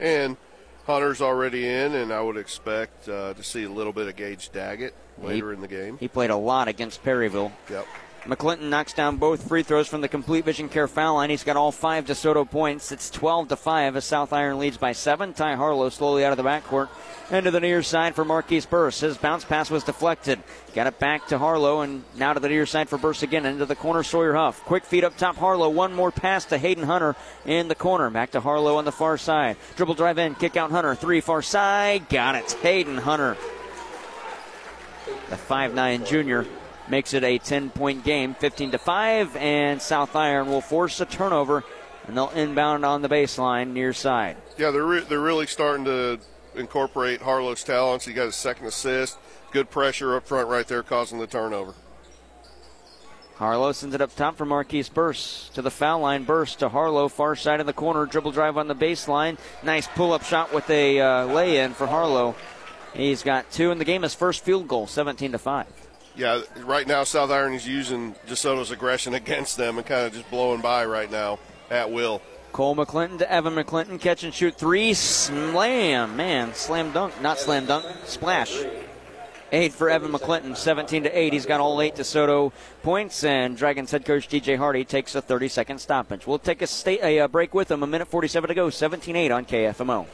And 0.00 0.36
Hunter's 0.86 1.20
already 1.20 1.68
in, 1.68 1.94
and 1.94 2.12
I 2.12 2.20
would 2.20 2.36
expect 2.36 3.08
uh, 3.08 3.34
to 3.34 3.42
see 3.44 3.62
a 3.62 3.70
little 3.70 3.92
bit 3.92 4.08
of 4.08 4.16
Gage 4.16 4.50
Daggett 4.50 4.92
later 5.22 5.50
he, 5.50 5.54
in 5.54 5.60
the 5.60 5.68
game. 5.68 5.98
He 5.98 6.08
played 6.08 6.30
a 6.30 6.36
lot 6.36 6.66
against 6.66 7.04
Perryville. 7.04 7.52
Yep. 7.70 7.86
McClinton 8.24 8.68
knocks 8.68 8.92
down 8.92 9.16
both 9.16 9.48
free 9.48 9.62
throws 9.62 9.88
from 9.88 10.02
the 10.02 10.08
complete 10.08 10.44
vision 10.44 10.68
care 10.68 10.86
foul 10.86 11.14
line. 11.14 11.30
He's 11.30 11.42
got 11.42 11.56
all 11.56 11.72
five 11.72 12.04
DeSoto 12.04 12.48
points. 12.48 12.92
It's 12.92 13.08
12 13.08 13.48
to 13.48 13.56
5 13.56 13.96
as 13.96 14.04
South 14.04 14.34
Iron 14.34 14.58
leads 14.58 14.76
by 14.76 14.92
seven. 14.92 15.32
Ty 15.32 15.56
Harlow 15.56 15.88
slowly 15.88 16.24
out 16.24 16.30
of 16.32 16.36
the 16.36 16.44
backcourt. 16.44 16.88
Into 17.30 17.50
the 17.50 17.60
near 17.60 17.82
side 17.82 18.14
for 18.14 18.24
Marquise 18.24 18.66
Burse. 18.66 19.00
His 19.00 19.16
bounce 19.16 19.44
pass 19.44 19.70
was 19.70 19.84
deflected. 19.84 20.38
Got 20.74 20.86
it 20.86 20.98
back 20.98 21.28
to 21.28 21.38
Harlow 21.38 21.80
and 21.80 22.04
now 22.14 22.34
to 22.34 22.40
the 22.40 22.48
near 22.48 22.66
side 22.66 22.90
for 22.90 22.98
Burse 22.98 23.22
again. 23.22 23.46
Into 23.46 23.64
the 23.64 23.76
corner, 23.76 24.02
Sawyer 24.02 24.34
Huff. 24.34 24.62
Quick 24.64 24.84
feed 24.84 25.04
up 25.04 25.16
top, 25.16 25.36
Harlow. 25.36 25.70
One 25.70 25.94
more 25.94 26.10
pass 26.10 26.44
to 26.46 26.58
Hayden 26.58 26.84
Hunter 26.84 27.16
in 27.46 27.68
the 27.68 27.74
corner. 27.74 28.10
Back 28.10 28.32
to 28.32 28.40
Harlow 28.40 28.76
on 28.76 28.84
the 28.84 28.92
far 28.92 29.16
side. 29.16 29.56
Dribble 29.76 29.94
drive 29.94 30.18
in, 30.18 30.34
kick 30.34 30.58
out 30.58 30.70
Hunter. 30.70 30.94
Three 30.94 31.20
far 31.20 31.40
side. 31.40 32.08
Got 32.10 32.34
it. 32.34 32.52
Hayden 32.60 32.98
Hunter. 32.98 33.36
The 35.30 35.36
5'9 35.36 36.06
junior 36.06 36.46
makes 36.90 37.14
it 37.14 37.24
a 37.24 37.38
10 37.38 37.70
point 37.70 38.04
game, 38.04 38.34
15 38.34 38.72
to 38.72 38.78
5, 38.78 39.36
and 39.36 39.80
South 39.80 40.16
Iron 40.16 40.48
will 40.48 40.60
force 40.60 41.00
a 41.00 41.06
turnover, 41.06 41.64
and 42.06 42.16
they'll 42.16 42.30
inbound 42.30 42.84
on 42.84 43.02
the 43.02 43.08
baseline 43.08 43.72
near 43.72 43.92
side. 43.92 44.36
Yeah, 44.58 44.70
they're 44.70 44.84
re- 44.84 45.04
they're 45.08 45.20
really 45.20 45.46
starting 45.46 45.84
to 45.84 46.18
incorporate 46.54 47.22
Harlow's 47.22 47.62
talents. 47.62 48.04
He 48.04 48.12
got 48.12 48.28
a 48.28 48.32
second 48.32 48.66
assist, 48.66 49.18
good 49.52 49.70
pressure 49.70 50.16
up 50.16 50.26
front 50.26 50.48
right 50.48 50.66
there, 50.66 50.82
causing 50.82 51.18
the 51.18 51.26
turnover. 51.26 51.74
Harlow 53.36 53.72
sends 53.72 53.94
it 53.94 54.02
up 54.02 54.14
top 54.14 54.36
for 54.36 54.44
Marquise 54.44 54.90
Burse 54.90 55.50
to 55.54 55.62
the 55.62 55.70
foul 55.70 56.00
line. 56.00 56.24
Burse 56.24 56.56
to 56.56 56.68
Harlow, 56.68 57.08
far 57.08 57.34
side 57.34 57.60
of 57.60 57.64
the 57.64 57.72
corner, 57.72 58.04
dribble 58.04 58.32
drive 58.32 58.58
on 58.58 58.68
the 58.68 58.74
baseline. 58.74 59.38
Nice 59.62 59.86
pull 59.86 60.12
up 60.12 60.24
shot 60.24 60.52
with 60.52 60.68
a 60.68 61.00
uh, 61.00 61.24
lay 61.24 61.58
in 61.58 61.72
for 61.72 61.86
Harlow. 61.86 62.34
He's 62.92 63.22
got 63.22 63.50
two 63.50 63.70
in 63.70 63.78
the 63.78 63.86
game. 63.86 64.02
His 64.02 64.14
first 64.14 64.44
field 64.44 64.68
goal, 64.68 64.86
17 64.86 65.32
to 65.32 65.38
5 65.38 65.89
yeah, 66.16 66.42
right 66.64 66.86
now 66.86 67.04
South 67.04 67.30
Iron 67.30 67.54
is 67.54 67.66
using 67.66 68.14
DeSoto's 68.26 68.70
aggression 68.70 69.14
against 69.22 69.56
them 69.56 69.78
and 69.78 69.86
kind 69.86 70.06
of 70.06 70.12
just 70.12 70.30
blowing 70.30 70.60
by 70.60 70.84
right 70.84 71.10
now 71.10 71.38
at 71.70 71.90
will. 71.90 72.22
Cole 72.52 72.74
McClinton 72.74 73.18
to 73.18 73.30
Evan 73.30 73.54
McClinton. 73.54 74.00
Catch 74.00 74.24
and 74.24 74.34
shoot 74.34 74.56
three. 74.56 74.92
Slam. 74.92 76.16
Man, 76.16 76.52
slam 76.54 76.92
dunk. 76.92 77.20
Not 77.22 77.38
slam 77.38 77.66
dunk. 77.66 77.86
Splash. 78.04 78.64
Eight 79.52 79.72
for 79.72 79.90
Evan 79.90 80.12
McClinton, 80.12 80.56
17 80.56 81.04
to 81.04 81.18
8. 81.18 81.32
He's 81.32 81.46
got 81.46 81.60
all 81.60 81.80
eight 81.80 81.96
DeSoto 81.96 82.52
points, 82.84 83.24
and 83.24 83.56
Dragons 83.56 83.90
head 83.90 84.04
coach 84.04 84.28
DJ 84.28 84.56
Hardy 84.56 84.84
takes 84.84 85.16
a 85.16 85.22
30 85.22 85.48
second 85.48 85.78
stoppage. 85.80 86.24
We'll 86.24 86.38
take 86.38 86.62
a, 86.62 86.68
state, 86.68 87.00
a 87.02 87.26
break 87.26 87.52
with 87.52 87.68
him. 87.68 87.82
A 87.82 87.86
minute 87.86 88.06
47 88.06 88.48
to 88.48 88.54
go, 88.54 88.70
17 88.70 89.16
8 89.16 89.30
on 89.32 89.44
KFMO. 89.44 90.06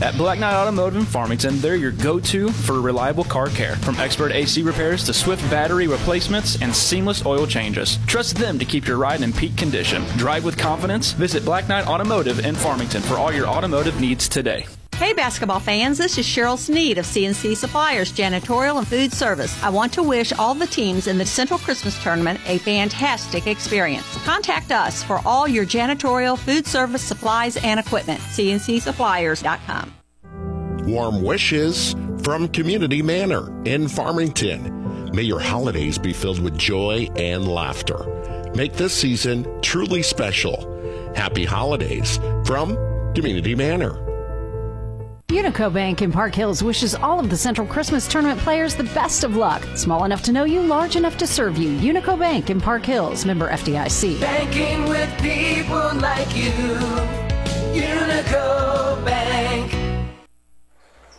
At 0.00 0.16
Black 0.16 0.40
Knight 0.40 0.54
Automotive 0.54 0.96
in 0.98 1.04
Farmington, 1.04 1.60
they're 1.60 1.76
your 1.76 1.92
go 1.92 2.18
to 2.18 2.50
for 2.50 2.80
reliable 2.80 3.24
car 3.24 3.48
care. 3.48 3.76
From 3.76 3.94
expert 3.96 4.32
AC 4.32 4.62
repairs 4.62 5.04
to 5.04 5.14
swift 5.14 5.48
battery 5.50 5.86
replacements 5.86 6.60
and 6.60 6.74
seamless 6.74 7.24
oil 7.24 7.46
changes. 7.46 7.98
Trust 8.06 8.36
them 8.36 8.58
to 8.58 8.64
keep 8.64 8.88
your 8.88 8.96
ride 8.96 9.22
in 9.22 9.32
peak 9.32 9.56
condition. 9.56 10.04
Drive 10.16 10.44
with 10.44 10.58
confidence. 10.58 11.12
Visit 11.12 11.44
Black 11.44 11.68
Knight 11.68 11.86
Automotive 11.86 12.44
in 12.44 12.56
Farmington 12.56 13.02
for 13.02 13.14
all 13.14 13.32
your 13.32 13.46
automotive 13.46 14.00
needs 14.00 14.28
today. 14.28 14.66
Hey, 14.94 15.12
basketball 15.12 15.58
fans, 15.58 15.98
this 15.98 16.18
is 16.18 16.24
Cheryl 16.24 16.56
Sneed 16.56 16.98
of 16.98 17.04
CNC 17.04 17.56
Suppliers, 17.56 18.12
Janitorial 18.12 18.78
and 18.78 18.86
Food 18.86 19.12
Service. 19.12 19.60
I 19.60 19.68
want 19.68 19.92
to 19.94 20.04
wish 20.04 20.32
all 20.32 20.54
the 20.54 20.68
teams 20.68 21.08
in 21.08 21.18
the 21.18 21.26
Central 21.26 21.58
Christmas 21.58 22.00
Tournament 22.00 22.38
a 22.46 22.58
fantastic 22.58 23.48
experience. 23.48 24.06
Contact 24.24 24.70
us 24.70 25.02
for 25.02 25.20
all 25.26 25.48
your 25.48 25.66
janitorial, 25.66 26.38
food 26.38 26.64
service, 26.64 27.02
supplies, 27.02 27.56
and 27.56 27.80
equipment. 27.80 28.20
CNCSuppliers.com. 28.20 29.94
Warm 30.86 31.22
wishes 31.22 31.96
from 32.22 32.46
Community 32.46 33.02
Manor 33.02 33.50
in 33.64 33.88
Farmington. 33.88 35.10
May 35.10 35.22
your 35.22 35.40
holidays 35.40 35.98
be 35.98 36.12
filled 36.12 36.38
with 36.38 36.56
joy 36.56 37.08
and 37.16 37.48
laughter. 37.48 38.52
Make 38.54 38.74
this 38.74 38.94
season 38.94 39.60
truly 39.60 40.04
special. 40.04 41.12
Happy 41.16 41.44
holidays 41.44 42.18
from 42.44 42.76
Community 43.14 43.56
Manor. 43.56 44.13
Unico 45.28 45.72
Bank 45.72 46.02
in 46.02 46.12
Park 46.12 46.34
Hills 46.34 46.62
wishes 46.62 46.94
all 46.94 47.18
of 47.18 47.30
the 47.30 47.36
Central 47.36 47.66
Christmas 47.66 48.06
Tournament 48.06 48.38
players 48.40 48.74
the 48.74 48.84
best 48.84 49.24
of 49.24 49.36
luck. 49.36 49.64
Small 49.74 50.04
enough 50.04 50.22
to 50.24 50.32
know 50.32 50.44
you, 50.44 50.60
large 50.60 50.96
enough 50.96 51.16
to 51.16 51.26
serve 51.26 51.56
you. 51.56 51.70
Unico 51.78 52.18
Bank 52.18 52.50
in 52.50 52.60
Park 52.60 52.84
Hills, 52.84 53.24
member 53.24 53.48
FDIC. 53.48 54.20
Banking 54.20 54.86
with 54.86 55.10
people 55.22 55.94
like 55.94 56.36
you. 56.36 56.50
Unico 57.72 59.02
Bank. 59.06 59.72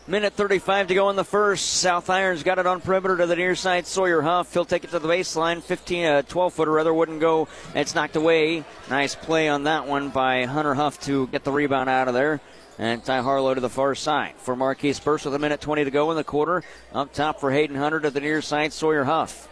Minute 0.07 0.33
35 0.33 0.89
to 0.89 0.93
go 0.93 1.09
in 1.09 1.15
the 1.15 1.23
first. 1.23 1.65
South 1.65 2.11
Irons 2.11 2.43
got 2.43 2.59
it 2.59 2.67
on 2.67 2.81
perimeter 2.81 3.17
to 3.17 3.25
the 3.25 3.35
near 3.35 3.55
side. 3.55 3.87
Sawyer 3.87 4.21
Huff. 4.21 4.53
He'll 4.53 4.65
take 4.65 4.83
it 4.83 4.91
to 4.91 4.99
the 4.99 5.07
baseline. 5.07 5.63
15, 5.63 6.05
uh, 6.05 6.21
12 6.21 6.53
footer 6.53 6.71
rather 6.71 6.93
wouldn't 6.93 7.21
go. 7.21 7.47
It's 7.73 7.95
knocked 7.95 8.15
away. 8.15 8.65
Nice 8.87 9.15
play 9.15 9.49
on 9.49 9.63
that 9.63 9.87
one 9.87 10.09
by 10.09 10.45
Hunter 10.45 10.75
Huff 10.75 11.01
to 11.05 11.25
get 11.27 11.43
the 11.43 11.51
rebound 11.51 11.89
out 11.89 12.07
of 12.07 12.13
there. 12.13 12.39
And 12.77 13.03
Ty 13.03 13.21
Harlow 13.21 13.53
to 13.53 13.61
the 13.61 13.69
far 13.69 13.95
side 13.95 14.33
for 14.37 14.55
Marquise 14.55 14.99
Burse 14.99 15.23
with 15.23 15.33
a 15.33 15.39
minute 15.39 15.61
20 15.61 15.85
to 15.85 15.91
go 15.91 16.11
in 16.11 16.17
the 16.17 16.23
quarter. 16.23 16.63
Up 16.93 17.13
top 17.13 17.39
for 17.39 17.51
Hayden 17.51 17.77
Hunter 17.77 18.01
to 18.01 18.09
the 18.09 18.19
near 18.19 18.41
side, 18.41 18.73
Sawyer 18.73 19.05
Huff. 19.05 19.47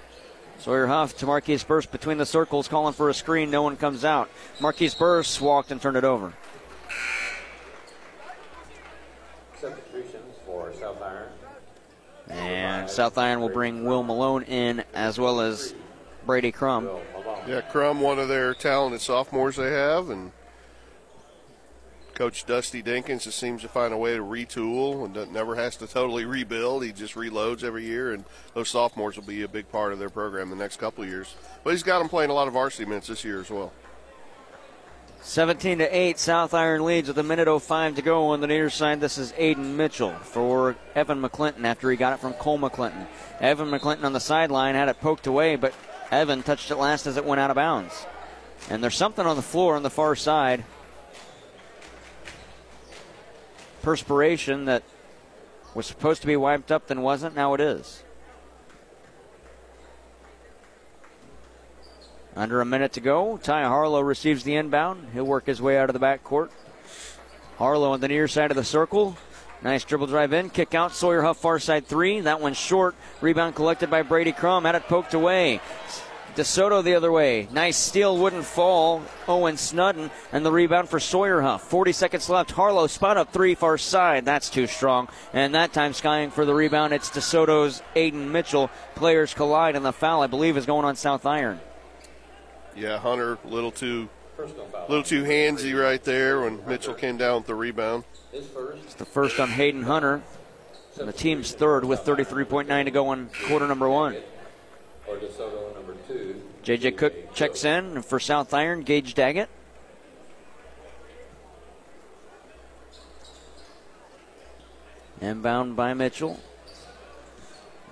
Sawyer 0.59 0.87
Huff 0.87 1.17
to 1.17 1.25
Marquise 1.25 1.63
Burse 1.63 1.85
between 1.85 2.17
the 2.17 2.25
circles, 2.25 2.67
calling 2.67 2.93
for 2.93 3.09
a 3.09 3.13
screen. 3.13 3.49
No 3.49 3.61
one 3.61 3.77
comes 3.77 4.03
out. 4.03 4.29
Marquise 4.59 4.93
Burse 4.93 5.39
walked 5.39 5.71
and 5.71 5.81
turned 5.81 5.97
it 5.97 6.03
over. 6.03 6.33
Substitutions 9.59 10.35
for 10.45 10.73
South 10.73 11.01
Iron. 11.01 11.29
And 12.29 12.89
South 12.89 13.17
Iron 13.17 13.39
will 13.39 13.49
bring 13.49 13.85
Will 13.85 14.03
Malone 14.03 14.43
in 14.43 14.83
as 14.93 15.17
well 15.17 15.39
as 15.39 15.73
Brady 16.25 16.51
Crum. 16.51 16.89
Yeah, 17.47 17.61
Crum, 17.61 18.01
one 18.01 18.19
of 18.19 18.27
their 18.27 18.53
talented 18.53 19.01
sophomores 19.01 19.55
they 19.55 19.71
have, 19.71 20.09
and 20.09 20.31
Coach 22.15 22.45
Dusty 22.45 22.83
Dinkins 22.83 23.23
just 23.23 23.39
seems 23.39 23.61
to 23.63 23.67
find 23.67 23.93
a 23.93 23.97
way 23.97 24.15
to 24.15 24.21
retool 24.21 25.05
and 25.05 25.33
never 25.33 25.55
has 25.55 25.75
to 25.77 25.87
totally 25.87 26.25
rebuild. 26.25 26.83
He 26.83 26.91
just 26.91 27.15
reloads 27.15 27.63
every 27.63 27.85
year, 27.85 28.13
and 28.13 28.23
those 28.53 28.69
sophomores 28.69 29.15
will 29.15 29.23
be 29.23 29.41
a 29.41 29.47
big 29.47 29.69
part 29.71 29.93
of 29.93 29.99
their 29.99 30.09
program 30.09 30.49
the 30.49 30.55
next 30.55 30.77
couple 30.79 31.03
years. 31.05 31.35
But 31.63 31.71
he's 31.71 31.83
got 31.83 31.99
them 31.99 32.09
playing 32.09 32.29
a 32.29 32.33
lot 32.33 32.47
of 32.47 32.53
varsity 32.53 32.85
minutes 32.85 33.07
this 33.07 33.23
year 33.23 33.41
as 33.41 33.49
well. 33.49 33.73
17 35.21 35.77
to 35.77 35.97
8, 35.97 36.19
South 36.19 36.53
Iron 36.53 36.83
leads 36.83 37.07
with 37.07 37.17
a 37.17 37.23
minute 37.23 37.47
05 37.47 37.95
to 37.95 38.01
go 38.01 38.27
on 38.27 38.41
the 38.41 38.47
near 38.47 38.69
side. 38.69 38.99
This 38.99 39.17
is 39.17 39.31
Aiden 39.33 39.75
Mitchell 39.75 40.11
for 40.11 40.75
Evan 40.95 41.21
McClinton 41.21 41.63
after 41.63 41.89
he 41.89 41.95
got 41.95 42.13
it 42.13 42.19
from 42.19 42.33
Cole 42.33 42.59
McClinton. 42.59 43.07
Evan 43.39 43.71
McClinton 43.71 44.03
on 44.03 44.11
the 44.11 44.19
sideline 44.19 44.75
had 44.75 44.89
it 44.89 44.99
poked 44.99 45.25
away, 45.25 45.55
but 45.55 45.73
Evan 46.11 46.43
touched 46.43 46.69
it 46.71 46.75
last 46.75 47.07
as 47.07 47.15
it 47.15 47.23
went 47.23 47.39
out 47.39 47.49
of 47.49 47.55
bounds. 47.55 48.05
And 48.69 48.83
there's 48.83 48.97
something 48.97 49.25
on 49.25 49.37
the 49.37 49.41
floor 49.41 49.77
on 49.77 49.83
the 49.83 49.89
far 49.89 50.15
side. 50.15 50.65
Perspiration 53.83 54.65
that 54.65 54.81
was 55.75 55.85
supposed 55.85 56.21
to 56.21 56.27
be 56.27 56.35
wiped 56.35 56.71
up 56.71 56.87
then 56.87 57.03
wasn't. 57.03 57.35
Now 57.35 57.53
it 57.53 57.61
is. 57.61 58.03
Under 62.35 62.61
a 62.61 62.65
minute 62.65 62.93
to 62.93 62.99
go. 62.99 63.37
Ty 63.37 63.65
Harlow 63.65 64.01
receives 64.01 64.43
the 64.43 64.55
inbound. 64.55 65.09
He'll 65.13 65.25
work 65.25 65.45
his 65.45 65.61
way 65.61 65.77
out 65.77 65.89
of 65.89 65.93
the 65.93 65.99
back 65.99 66.23
court. 66.23 66.51
Harlow 67.57 67.91
on 67.91 67.99
the 67.99 68.07
near 68.07 68.27
side 68.27 68.49
of 68.49 68.57
the 68.57 68.63
circle. 68.63 69.15
Nice 69.61 69.83
dribble 69.83 70.07
drive 70.07 70.33
in. 70.33 70.49
Kick 70.49 70.73
out. 70.73 70.93
Sawyer 70.93 71.21
Huff 71.21 71.37
far 71.37 71.59
side 71.59 71.85
three. 71.85 72.21
That 72.21 72.41
one's 72.41 72.57
short. 72.57 72.95
Rebound 73.21 73.53
collected 73.53 73.91
by 73.91 74.01
Brady 74.01 74.31
Crum. 74.31 74.65
Had 74.65 74.75
it 74.75 74.87
poked 74.87 75.13
away. 75.13 75.61
DeSoto 76.35 76.83
the 76.83 76.95
other 76.95 77.11
way. 77.11 77.47
Nice 77.51 77.77
steal, 77.77 78.17
wouldn't 78.17 78.45
fall. 78.45 79.03
Owen 79.27 79.57
Snudden, 79.57 80.11
and 80.31 80.45
the 80.45 80.51
rebound 80.51 80.89
for 80.89 80.99
Sawyer 80.99 81.41
Huff. 81.41 81.61
40 81.63 81.91
seconds 81.91 82.29
left. 82.29 82.51
Harlow 82.51 82.87
spot 82.87 83.17
up 83.17 83.31
three 83.31 83.55
far 83.55 83.77
side. 83.77 84.25
That's 84.25 84.49
too 84.49 84.67
strong. 84.67 85.09
And 85.33 85.55
that 85.55 85.73
time 85.73 85.93
skying 85.93 86.31
for 86.31 86.45
the 86.45 86.53
rebound. 86.53 86.93
It's 86.93 87.09
DeSoto's 87.09 87.81
Aiden 87.95 88.29
Mitchell. 88.29 88.69
Players 88.95 89.33
collide, 89.33 89.75
and 89.75 89.85
the 89.85 89.93
foul, 89.93 90.21
I 90.21 90.27
believe, 90.27 90.57
is 90.57 90.65
going 90.65 90.85
on 90.85 90.95
South 90.95 91.25
Iron. 91.25 91.59
Yeah, 92.75 92.97
Hunter, 92.97 93.37
a 93.43 93.47
little 93.47 93.71
too, 93.71 94.09
little 94.89 95.03
too 95.03 95.23
handsy 95.23 95.79
right 95.79 96.03
there 96.03 96.41
when 96.41 96.65
Mitchell 96.65 96.93
came 96.93 97.17
down 97.17 97.37
with 97.37 97.47
the 97.47 97.55
rebound. 97.55 98.03
It's 98.31 98.95
the 98.95 99.05
first 99.05 99.39
on 99.39 99.49
Hayden 99.49 99.83
Hunter. 99.83 100.23
And 100.99 101.07
the 101.07 101.13
team's 101.13 101.53
third 101.53 101.85
with 101.85 102.01
33.9 102.01 102.85
to 102.85 102.91
go 102.91 103.11
in 103.13 103.29
quarter 103.47 103.67
number 103.67 103.89
one. 103.89 104.15
Or 105.07 105.17
DeSoto 105.17 105.73
number 105.73 105.95
two. 106.07 106.41
JJ 106.63 106.97
Cook 106.97 107.33
checks 107.33 107.65
in 107.65 108.01
for 108.01 108.19
South 108.19 108.53
Iron. 108.53 108.81
Gage 108.83 109.13
Daggett. 109.13 109.49
Inbound 115.19 115.75
by 115.75 115.93
Mitchell. 115.93 116.39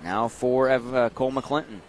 Now 0.02 0.28
for 0.28 0.68
uh, 0.68 1.08
Cole 1.10 1.32
McClinton. 1.32 1.80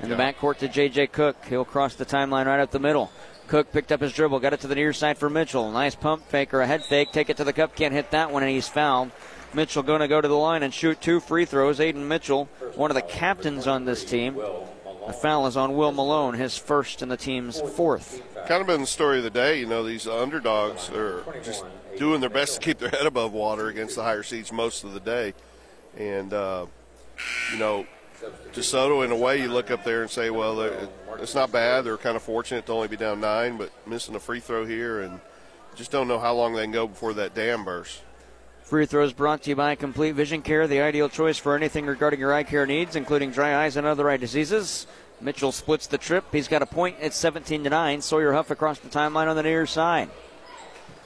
In 0.00 0.08
the 0.08 0.14
backcourt 0.14 0.58
to 0.58 0.68
J.J. 0.68 1.08
Cook. 1.08 1.44
He'll 1.46 1.64
cross 1.64 1.96
the 1.96 2.06
timeline 2.06 2.46
right 2.46 2.60
up 2.60 2.70
the 2.70 2.78
middle. 2.78 3.10
Cook 3.48 3.72
picked 3.72 3.90
up 3.90 4.00
his 4.00 4.12
dribble, 4.12 4.38
got 4.40 4.52
it 4.52 4.60
to 4.60 4.68
the 4.68 4.74
near 4.74 4.92
side 4.92 5.18
for 5.18 5.28
Mitchell. 5.28 5.70
Nice 5.72 5.94
pump 5.94 6.22
fake 6.28 6.54
or 6.54 6.60
a 6.60 6.66
head 6.66 6.84
fake. 6.84 7.12
Take 7.12 7.30
it 7.30 7.38
to 7.38 7.44
the 7.44 7.52
cup. 7.52 7.74
Can't 7.74 7.94
hit 7.94 8.10
that 8.12 8.30
one, 8.30 8.42
and 8.42 8.52
he's 8.52 8.68
fouled. 8.68 9.10
Mitchell 9.54 9.82
going 9.82 10.00
to 10.00 10.08
go 10.08 10.20
to 10.20 10.28
the 10.28 10.36
line 10.36 10.62
and 10.62 10.72
shoot 10.72 11.00
two 11.00 11.18
free 11.18 11.46
throws. 11.46 11.78
Aiden 11.78 12.06
Mitchell, 12.06 12.44
one 12.74 12.90
of 12.90 12.94
the 12.94 13.02
captains 13.02 13.66
on 13.66 13.86
this 13.86 14.04
team. 14.04 14.36
The 15.08 15.14
foul 15.14 15.46
is 15.46 15.56
on 15.56 15.74
Will 15.74 15.90
Malone, 15.90 16.34
his 16.34 16.58
first 16.58 17.00
and 17.00 17.10
the 17.10 17.16
team's 17.16 17.62
fourth. 17.62 18.22
Kind 18.46 18.60
of 18.60 18.66
been 18.66 18.82
the 18.82 18.86
story 18.86 19.16
of 19.16 19.24
the 19.24 19.30
day. 19.30 19.58
You 19.58 19.64
know, 19.64 19.82
these 19.82 20.06
underdogs 20.06 20.90
are 20.90 21.24
just 21.42 21.64
doing 21.96 22.20
their 22.20 22.28
best 22.28 22.56
to 22.56 22.60
keep 22.60 22.78
their 22.78 22.90
head 22.90 23.06
above 23.06 23.32
water 23.32 23.68
against 23.68 23.96
the 23.96 24.02
higher 24.02 24.22
seeds 24.22 24.52
most 24.52 24.84
of 24.84 24.92
the 24.92 25.00
day. 25.00 25.32
And, 25.96 26.34
uh, 26.34 26.66
you 27.50 27.58
know, 27.58 27.86
DeSoto, 28.52 29.02
in 29.02 29.10
a 29.10 29.16
way, 29.16 29.40
you 29.40 29.48
look 29.48 29.70
up 29.70 29.82
there 29.82 30.02
and 30.02 30.10
say, 30.10 30.28
well, 30.28 30.60
it's 31.18 31.34
not 31.34 31.50
bad. 31.50 31.86
They're 31.86 31.96
kind 31.96 32.14
of 32.14 32.22
fortunate 32.22 32.66
to 32.66 32.72
only 32.72 32.88
be 32.88 32.98
down 32.98 33.22
nine, 33.22 33.56
but 33.56 33.72
missing 33.86 34.14
a 34.14 34.20
free 34.20 34.40
throw 34.40 34.66
here 34.66 35.00
and 35.00 35.20
just 35.74 35.90
don't 35.90 36.06
know 36.06 36.18
how 36.18 36.34
long 36.34 36.52
they 36.52 36.64
can 36.64 36.72
go 36.72 36.86
before 36.86 37.14
that 37.14 37.34
dam 37.34 37.64
bursts. 37.64 38.02
Free 38.68 38.84
throws 38.84 39.14
brought 39.14 39.44
to 39.44 39.48
you 39.48 39.56
by 39.56 39.76
Complete 39.76 40.14
Vision 40.14 40.42
Care, 40.42 40.66
the 40.66 40.82
ideal 40.82 41.08
choice 41.08 41.38
for 41.38 41.56
anything 41.56 41.86
regarding 41.86 42.20
your 42.20 42.34
eye 42.34 42.42
care 42.42 42.66
needs, 42.66 42.96
including 42.96 43.30
dry 43.30 43.64
eyes 43.64 43.78
and 43.78 43.86
other 43.86 44.10
eye 44.10 44.18
diseases. 44.18 44.86
Mitchell 45.22 45.52
splits 45.52 45.86
the 45.86 45.96
trip. 45.96 46.26
He's 46.32 46.48
got 46.48 46.60
a 46.60 46.66
point. 46.66 46.96
It's 47.00 47.16
17 47.16 47.64
to 47.64 47.70
9. 47.70 48.02
Sawyer 48.02 48.34
Huff 48.34 48.50
across 48.50 48.78
the 48.78 48.90
timeline 48.90 49.26
on 49.28 49.36
the 49.36 49.42
near 49.42 49.64
side. 49.64 50.10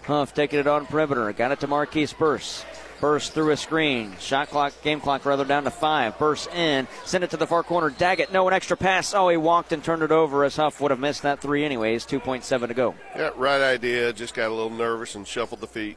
Huff 0.02 0.35
taking 0.35 0.59
it 0.59 0.66
on 0.66 0.87
perimeter. 0.87 1.33
Got 1.33 1.52
it 1.52 1.61
to 1.61 1.69
Marquise 1.69 2.12
Burse. 2.12 2.64
Burse 3.00 3.28
through 3.28 3.52
a 3.52 3.57
screen. 3.57 4.16
Shot 4.19 4.49
clock, 4.49 4.73
game 4.83 5.00
clock 5.00 5.25
rather, 5.25 5.45
down 5.45 5.62
to 5.62 5.71
five. 5.71 6.19
Burse 6.19 6.49
in. 6.49 6.88
Send 7.04 7.23
it 7.23 7.31
to 7.31 7.37
the 7.37 7.47
far 7.47 7.62
corner. 7.62 7.90
Daggett, 7.90 8.33
no, 8.33 8.49
an 8.49 8.54
extra 8.54 8.76
pass. 8.76 9.14
Oh, 9.14 9.28
he 9.28 9.37
walked 9.37 9.71
and 9.71 9.85
turned 9.85 10.02
it 10.02 10.11
over 10.11 10.42
as 10.42 10.57
Huff 10.57 10.81
would 10.81 10.90
have 10.90 10.99
missed 10.99 11.23
that 11.23 11.40
three 11.40 11.64
anyways. 11.64 12.07
2.7 12.07 12.66
to 12.66 12.75
go. 12.75 12.97
Yeah, 13.14 13.31
right 13.37 13.62
idea. 13.62 14.12
Just 14.12 14.35
got 14.35 14.49
a 14.49 14.54
little 14.54 14.71
nervous 14.71 15.14
and 15.14 15.28
shuffled 15.28 15.61
the 15.61 15.69
feet. 15.69 15.97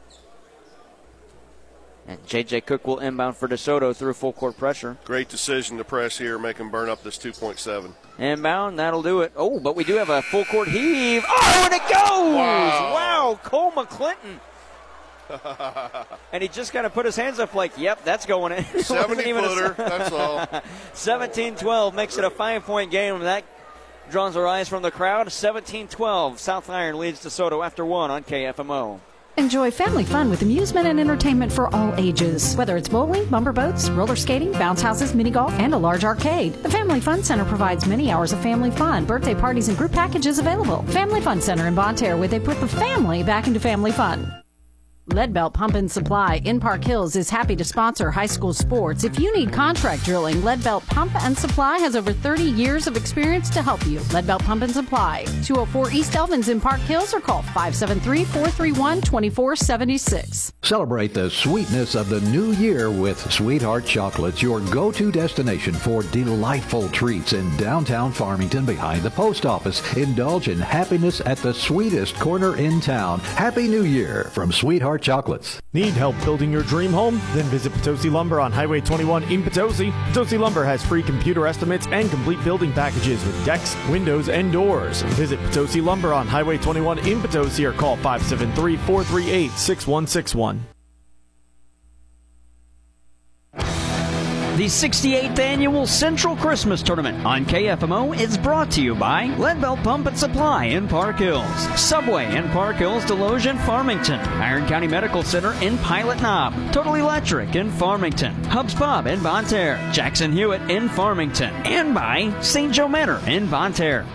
And 2.08 2.24
J.J. 2.26 2.60
Cook 2.62 2.86
will 2.86 3.00
inbound 3.00 3.36
for 3.36 3.48
DeSoto 3.48 3.94
through 3.94 4.14
full 4.14 4.32
court 4.32 4.56
pressure. 4.56 4.96
Great 5.04 5.28
decision 5.28 5.76
to 5.78 5.84
press 5.84 6.16
here, 6.18 6.38
make 6.38 6.58
him 6.58 6.70
burn 6.70 6.88
up 6.88 7.02
this 7.02 7.18
2.7. 7.18 7.92
Inbound, 8.18 8.78
that'll 8.78 9.02
do 9.02 9.22
it. 9.22 9.32
Oh, 9.36 9.58
but 9.58 9.74
we 9.74 9.82
do 9.82 9.94
have 9.96 10.08
a 10.08 10.22
full 10.22 10.44
court 10.44 10.68
heave. 10.68 11.24
Oh, 11.26 11.62
and 11.64 11.74
it 11.74 11.82
goes! 11.82 12.34
Wow. 12.34 12.92
wow 12.94 13.40
Cole 13.42 13.72
McClinton. 13.72 14.38
and 16.32 16.42
he 16.42 16.48
just 16.48 16.72
kind 16.72 16.86
of 16.86 16.94
put 16.94 17.04
his 17.04 17.16
hands 17.16 17.40
up 17.40 17.54
like, 17.54 17.76
yep, 17.76 18.04
that's 18.04 18.26
going 18.26 18.52
in. 18.52 18.58
It 18.60 18.74
wasn't 18.74 19.00
70 19.00 19.28
even 19.28 19.44
a- 19.44 19.48
footer, 19.48 19.74
that's 19.76 20.12
all. 20.12 20.46
17 20.94 21.56
12 21.56 21.94
makes 21.94 22.16
it 22.18 22.24
a 22.24 22.30
five 22.30 22.62
point 22.64 22.92
game. 22.92 23.18
That 23.20 23.44
draws 24.10 24.36
our 24.36 24.46
eyes 24.46 24.68
from 24.68 24.82
the 24.82 24.92
crowd. 24.92 25.32
17 25.32 25.88
12. 25.88 26.38
South 26.38 26.70
Iron 26.70 26.98
leads 27.00 27.24
DeSoto 27.24 27.66
after 27.66 27.84
one 27.84 28.12
on 28.12 28.22
KFMO. 28.22 29.00
Enjoy 29.38 29.70
family 29.70 30.04
fun 30.04 30.30
with 30.30 30.40
amusement 30.40 30.86
and 30.86 30.98
entertainment 30.98 31.52
for 31.52 31.74
all 31.74 31.94
ages. 31.98 32.54
Whether 32.56 32.78
it's 32.78 32.88
bowling, 32.88 33.26
bumper 33.26 33.52
boats, 33.52 33.90
roller 33.90 34.16
skating, 34.16 34.50
bounce 34.52 34.80
houses, 34.80 35.14
mini 35.14 35.30
golf, 35.30 35.52
and 35.58 35.74
a 35.74 35.78
large 35.78 36.04
arcade. 36.04 36.54
The 36.62 36.70
Family 36.70 37.00
Fun 37.00 37.22
Center 37.22 37.44
provides 37.44 37.86
many 37.86 38.10
hours 38.10 38.32
of 38.32 38.40
family 38.40 38.70
fun, 38.70 39.04
birthday 39.04 39.34
parties, 39.34 39.68
and 39.68 39.76
group 39.76 39.92
packages 39.92 40.38
available. 40.38 40.82
Family 40.84 41.20
Fun 41.20 41.42
Center 41.42 41.66
in 41.66 41.74
Bonne 41.74 41.96
Terre, 41.96 42.16
where 42.16 42.28
they 42.28 42.40
put 42.40 42.58
the 42.60 42.68
family 42.68 43.22
back 43.22 43.46
into 43.46 43.60
family 43.60 43.92
fun. 43.92 44.45
Leadbelt 45.10 45.54
Pump 45.54 45.74
and 45.74 45.88
Supply 45.88 46.40
in 46.44 46.58
Park 46.58 46.82
Hills 46.82 47.14
is 47.14 47.30
happy 47.30 47.54
to 47.54 47.62
sponsor 47.62 48.10
high 48.10 48.26
school 48.26 48.52
sports. 48.52 49.04
If 49.04 49.20
you 49.20 49.32
need 49.36 49.52
contract 49.52 50.04
drilling, 50.04 50.38
Leadbelt 50.38 50.84
Pump 50.88 51.14
and 51.22 51.38
Supply 51.38 51.78
has 51.78 51.94
over 51.94 52.12
30 52.12 52.42
years 52.42 52.88
of 52.88 52.96
experience 52.96 53.48
to 53.50 53.62
help 53.62 53.86
you. 53.86 54.00
Leadbelt 54.10 54.40
Pump 54.40 54.64
and 54.64 54.72
Supply, 54.72 55.24
204 55.44 55.92
East 55.92 56.14
Elvins 56.14 56.48
in 56.48 56.60
Park 56.60 56.80
Hills 56.80 57.14
or 57.14 57.20
call 57.20 57.42
573 57.42 58.24
431 58.24 59.00
2476. 59.00 60.52
Celebrate 60.62 61.14
the 61.14 61.30
sweetness 61.30 61.94
of 61.94 62.08
the 62.08 62.20
new 62.22 62.50
year 62.54 62.90
with 62.90 63.30
Sweetheart 63.32 63.86
Chocolates, 63.86 64.42
your 64.42 64.58
go-to 64.58 65.12
destination 65.12 65.72
for 65.72 66.02
delightful 66.02 66.88
treats 66.88 67.32
in 67.32 67.56
downtown 67.56 68.10
Farmington 68.10 68.64
behind 68.64 69.04
the 69.04 69.10
post 69.10 69.46
office. 69.46 69.96
Indulge 69.96 70.48
in 70.48 70.58
happiness 70.58 71.20
at 71.24 71.38
the 71.38 71.54
sweetest 71.54 72.18
corner 72.18 72.56
in 72.56 72.80
town. 72.80 73.20
Happy 73.20 73.68
New 73.68 73.84
Year 73.84 74.24
from 74.32 74.50
Sweetheart 74.50 74.95
Chocolates. 74.98 75.60
Need 75.72 75.94
help 75.94 76.16
building 76.24 76.52
your 76.52 76.62
dream 76.62 76.92
home? 76.92 77.20
Then 77.34 77.44
visit 77.46 77.72
Potosi 77.72 78.10
Lumber 78.10 78.40
on 78.40 78.52
Highway 78.52 78.80
21 78.80 79.24
in 79.24 79.42
Potosi. 79.42 79.90
Potosi 80.08 80.38
Lumber 80.38 80.64
has 80.64 80.84
free 80.84 81.02
computer 81.02 81.46
estimates 81.46 81.86
and 81.88 82.10
complete 82.10 82.42
building 82.44 82.72
packages 82.72 83.24
with 83.24 83.44
decks, 83.44 83.76
windows, 83.88 84.28
and 84.28 84.52
doors. 84.52 85.02
Visit 85.14 85.38
Potosi 85.40 85.80
Lumber 85.80 86.12
on 86.12 86.26
Highway 86.26 86.58
21 86.58 87.00
in 87.00 87.20
Potosi 87.20 87.64
or 87.64 87.72
call 87.72 87.96
573 87.96 88.76
438 88.76 89.50
6161. 89.50 90.75
The 94.56 94.64
68th 94.64 95.38
annual 95.38 95.86
Central 95.86 96.34
Christmas 96.34 96.82
Tournament 96.82 97.26
on 97.26 97.44
KFMO 97.44 98.18
is 98.18 98.38
brought 98.38 98.70
to 98.70 98.82
you 98.82 98.94
by 98.94 99.26
Leadbelt 99.36 99.84
Pump 99.84 100.06
and 100.06 100.18
Supply 100.18 100.64
in 100.64 100.88
Park 100.88 101.16
Hills, 101.16 101.46
Subway 101.78 102.34
in 102.34 102.48
Park 102.48 102.76
Hills, 102.76 103.04
Desloge 103.04 103.50
and 103.50 103.60
Farmington, 103.60 104.18
Iron 104.18 104.66
County 104.66 104.86
Medical 104.86 105.22
Center 105.22 105.52
in 105.62 105.76
Pilot 105.76 106.22
Knob, 106.22 106.54
Total 106.72 106.94
Electric 106.94 107.54
in 107.54 107.70
Farmington, 107.70 108.32
Hubs 108.44 108.74
Pub 108.74 109.06
in 109.06 109.22
Bonne 109.22 109.44
Terre, 109.44 109.76
Jackson 109.92 110.32
Hewitt 110.32 110.70
in 110.70 110.88
Farmington, 110.88 111.52
and 111.66 111.94
by 111.94 112.34
St. 112.40 112.72
Joe 112.72 112.88
Manor 112.88 113.20
in 113.26 113.50
Bonne 113.50 113.74
Terre. 113.74 114.06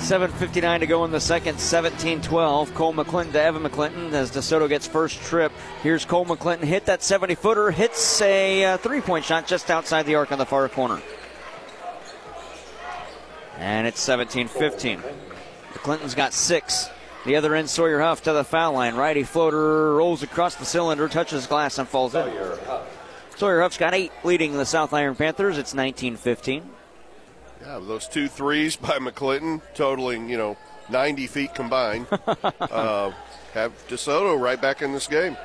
7.59 0.00 0.80
to 0.80 0.86
go 0.86 1.04
in 1.04 1.12
the 1.12 1.20
second, 1.20 1.60
17 1.60 2.22
12. 2.22 2.74
Cole 2.74 2.92
McClinton 2.94 3.32
to 3.32 3.40
Evan 3.40 3.62
McClinton 3.62 4.12
as 4.12 4.30
DeSoto 4.30 4.68
gets 4.68 4.86
first 4.86 5.20
trip. 5.22 5.52
Here's 5.82 6.04
Cole 6.04 6.26
McClinton, 6.26 6.64
hit 6.64 6.86
that 6.86 7.02
70 7.02 7.36
footer, 7.36 7.70
hits 7.70 8.20
a 8.22 8.64
uh, 8.64 8.76
three 8.78 9.00
point 9.00 9.24
shot 9.24 9.46
just 9.46 9.70
outside 9.70 10.06
the 10.06 10.16
arc 10.16 10.32
on 10.32 10.38
the 10.38 10.46
far 10.46 10.68
corner. 10.68 11.00
And 13.58 13.86
it's 13.86 14.00
17 14.00 14.48
15. 14.48 15.02
McClinton's 15.74 16.14
got 16.14 16.32
six. 16.32 16.88
The 17.26 17.36
other 17.36 17.54
end, 17.54 17.68
Sawyer 17.68 18.00
Huff 18.00 18.22
to 18.22 18.32
the 18.32 18.42
foul 18.42 18.72
line. 18.72 18.94
Righty 18.94 19.22
floater 19.22 19.94
rolls 19.94 20.22
across 20.22 20.54
the 20.54 20.64
cylinder, 20.64 21.08
touches 21.08 21.46
glass, 21.46 21.78
and 21.78 21.86
falls 21.86 22.14
in. 22.14 22.32
Sawyer 23.36 23.60
Huff's 23.60 23.78
got 23.78 23.94
eight, 23.94 24.12
leading 24.24 24.54
the 24.54 24.66
South 24.66 24.94
Iron 24.94 25.14
Panthers. 25.14 25.58
It's 25.58 25.74
19 25.74 26.16
15. 26.16 26.79
Yeah, 27.62 27.78
those 27.82 28.08
two 28.08 28.28
threes 28.28 28.76
by 28.76 28.98
McClinton, 28.98 29.60
totaling, 29.74 30.28
you 30.28 30.38
know, 30.38 30.56
90 30.88 31.26
feet 31.26 31.54
combined, 31.54 32.06
uh, 32.60 33.12
have 33.52 33.72
DeSoto 33.88 34.40
right 34.40 34.60
back 34.60 34.82
in 34.82 34.92
this 34.92 35.06
game. 35.06 35.36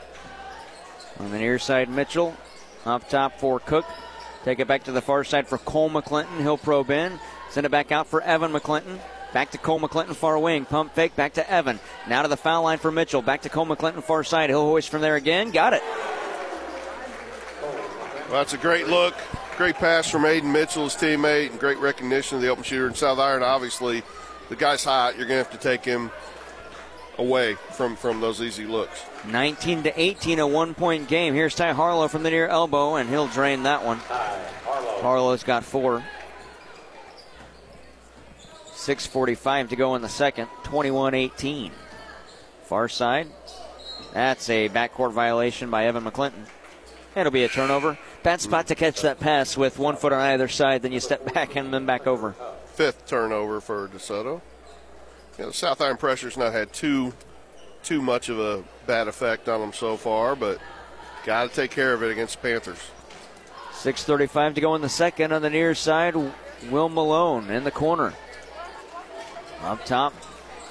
On 1.20 1.32
the 1.32 1.38
near 1.38 1.60
side, 1.60 1.90
Mitchell. 1.90 2.36
off 2.86 3.10
top 3.10 3.40
for 3.40 3.60
Cook. 3.60 3.86
Take 4.44 4.60
it 4.60 4.68
back 4.68 4.84
to 4.84 4.92
the 4.92 5.02
far 5.02 5.24
side 5.24 5.48
for 5.48 5.58
Cole 5.58 5.90
McClinton. 5.90 6.40
He'll 6.42 6.58
probe 6.58 6.92
in. 6.92 7.20
Send 7.50 7.66
it 7.66 7.70
back 7.70 7.92
out 7.92 8.08
for 8.08 8.22
Evan 8.22 8.52
McClinton. 8.52 9.00
Back 9.34 9.52
to 9.52 9.58
Cole 9.58 9.80
McClinton, 9.80 10.16
far 10.16 10.38
wing. 10.40 10.66
Pump 10.66 10.94
fake, 10.94 11.16
back 11.16 11.34
to 11.34 11.50
Evan. 11.52 11.80
Now 12.08 12.22
to 12.22 12.28
the 12.28 12.38
foul 12.38 12.64
line 12.64 12.78
for 12.78 12.92
Mitchell. 12.92 13.22
Back 13.22 13.42
to 13.42 13.50
Cole 13.50 13.66
McClinton, 13.66 14.04
far 14.04 14.24
side. 14.24 14.50
He'll 14.50 14.62
hoist 14.66 14.90
from 14.90 15.02
there 15.02 15.16
again. 15.16 15.52
Got 15.52 15.74
it. 15.74 15.84
Well, 18.30 18.32
that's 18.32 18.54
a 18.54 18.58
great 18.58 18.88
look. 18.88 19.16
Great 19.58 19.76
pass 19.76 20.10
from 20.10 20.24
Aiden 20.24 20.52
Mitchell, 20.52 20.84
his 20.84 20.96
teammate, 20.96 21.52
and 21.52 21.60
great 21.60 21.78
recognition 21.78 22.36
of 22.36 22.42
the 22.42 22.50
open 22.50 22.64
shooter 22.64 22.88
in 22.88 22.94
South 22.94 23.20
Iron. 23.20 23.42
Obviously, 23.42 24.04
the 24.50 24.56
guy's 24.56 24.84
hot. 24.84 25.18
You're 25.18 25.28
going 25.28 25.42
to 25.42 25.50
have 25.50 25.52
to 25.52 25.70
take 25.70 25.86
him 25.86 26.12
away 27.18 27.56
from, 27.72 27.96
from 27.96 28.20
those 28.20 28.42
easy 28.42 28.66
looks. 28.66 29.02
19 29.28 29.84
to 29.84 30.00
18, 30.00 30.40
a 30.40 30.48
one 30.48 30.74
point 30.74 31.08
game. 31.08 31.34
Here's 31.34 31.56
Ty 31.56 31.72
Harlow 31.72 32.10
from 32.10 32.24
the 32.24 32.32
near 32.32 32.50
elbow, 32.50 32.96
and 32.96 33.10
he'll 33.10 33.28
drain 33.28 33.64
that 33.64 33.86
one. 33.86 34.00
Harlow's 35.02 35.44
got 35.44 35.64
four. 35.64 36.04
6.45 38.74 39.70
to 39.70 39.76
go 39.78 39.96
in 39.96 40.02
the 40.02 40.10
second. 40.10 40.50
21 40.64 41.14
18. 41.14 41.72
Far 42.66 42.90
side. 42.90 43.28
That's 44.14 44.50
a 44.50 44.68
backcourt 44.68 45.14
violation 45.14 45.70
by 45.70 45.86
Evan 45.86 46.04
McClinton. 46.04 46.46
It'll 47.16 47.32
be 47.32 47.46
a 47.46 47.50
turnover. 47.50 47.98
Bad 48.26 48.42
spot 48.42 48.66
to 48.66 48.74
catch 48.74 49.02
that 49.04 49.20
pass 49.20 49.56
with 49.56 49.78
one 49.78 49.98
foot 49.98 50.12
on 50.12 50.20
either 50.20 50.48
side, 50.48 50.82
then 50.82 50.92
you 50.92 51.00
step 51.00 51.32
back 51.36 51.56
and 51.56 51.72
then 51.72 51.86
back 51.86 52.08
over. 52.08 52.34
Fifth 52.74 53.06
turnover 53.06 53.62
for 53.62 53.88
DeSoto. 53.88 54.42
You 55.38 55.46
know, 55.46 55.52
South 55.52 55.80
Iron 55.80 55.98
pressure's 55.98 56.36
not 56.36 56.52
had 56.52 56.74
too 56.74 57.14
too 57.84 58.02
much 58.02 58.30
of 58.30 58.40
a 58.40 58.64
bad 58.88 59.08
effect 59.08 59.48
on 59.48 59.62
them 59.62 59.74
so 59.74 59.96
far, 59.96 60.36
but 60.36 60.60
got 61.24 61.48
to 61.48 61.56
take 61.56 61.70
care 61.70 61.94
of 61.94 62.02
it 62.02 62.10
against 62.10 62.42
the 62.42 62.50
Panthers. 62.50 62.80
6.35 63.74 64.56
to 64.56 64.62
go 64.62 64.74
in 64.74 64.82
the 64.82 64.90
second 64.90 65.32
on 65.32 65.44
the 65.44 65.50
near 65.52 65.76
side. 65.76 66.16
Will 66.72 66.90
Malone 66.90 67.52
in 67.52 67.64
the 67.64 67.70
corner. 67.70 68.16
Up 69.62 69.86
top 69.86 70.16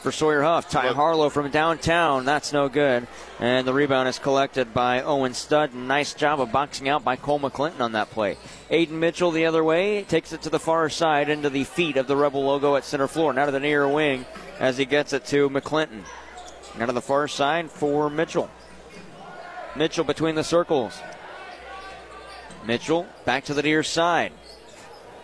for 0.05 0.13
Sawyer 0.13 0.43
Huff. 0.43 0.69
Ty 0.69 0.89
Harlow 0.89 1.31
from 1.31 1.51
downtown. 1.51 2.27
That's 2.27 2.53
no 2.53 2.69
good. 2.69 3.07
And 3.41 3.67
the 3.67 3.73
rebound 3.73 4.07
is 4.07 4.19
collected 4.19 4.75
by 4.75 5.01
Owen 5.01 5.33
Studd. 5.33 5.75
Nice 5.75 6.13
job 6.13 6.43
of 6.43 6.53
boxing 6.53 6.91
out 6.91 7.03
by 7.03 7.17
Cole 7.17 7.41
McClinton 7.41 7.81
on 7.81 7.93
that 7.93 8.11
play. 8.11 8.37
Aiden 8.71 8.91
Mitchell 8.91 9.31
the 9.31 9.47
other 9.47 9.65
way 9.65 10.03
takes 10.03 10.35
it 10.35 10.43
to 10.43 10.51
the 10.51 10.59
far 10.59 10.91
side 10.91 11.31
into 11.31 11.49
the 11.49 11.65
feet 11.65 11.97
of 11.97 12.07
the 12.07 12.19
Rebel 12.19 12.45
logo 12.45 12.77
at 12.77 12.85
center 12.85 13.09
floor. 13.09 13.33
Now 13.33 13.47
to 13.47 13.51
the 13.51 13.59
near 13.59 13.89
wing 13.89 14.27
as 14.61 14.77
he 14.77 14.85
gets 14.85 15.15
it 15.15 15.25
to 15.29 15.49
McClinton. 15.49 16.03
Now 16.79 16.85
to 16.85 16.93
the 16.93 17.01
far 17.01 17.27
side 17.27 17.71
for 17.71 18.11
Mitchell. 18.11 18.51
Mitchell 19.75 20.05
between 20.05 20.35
the 20.35 20.45
circles. 20.45 21.01
Mitchell 22.67 23.07
back 23.25 23.45
to 23.45 23.55
the 23.55 23.63
near 23.63 23.83
side. 23.83 24.33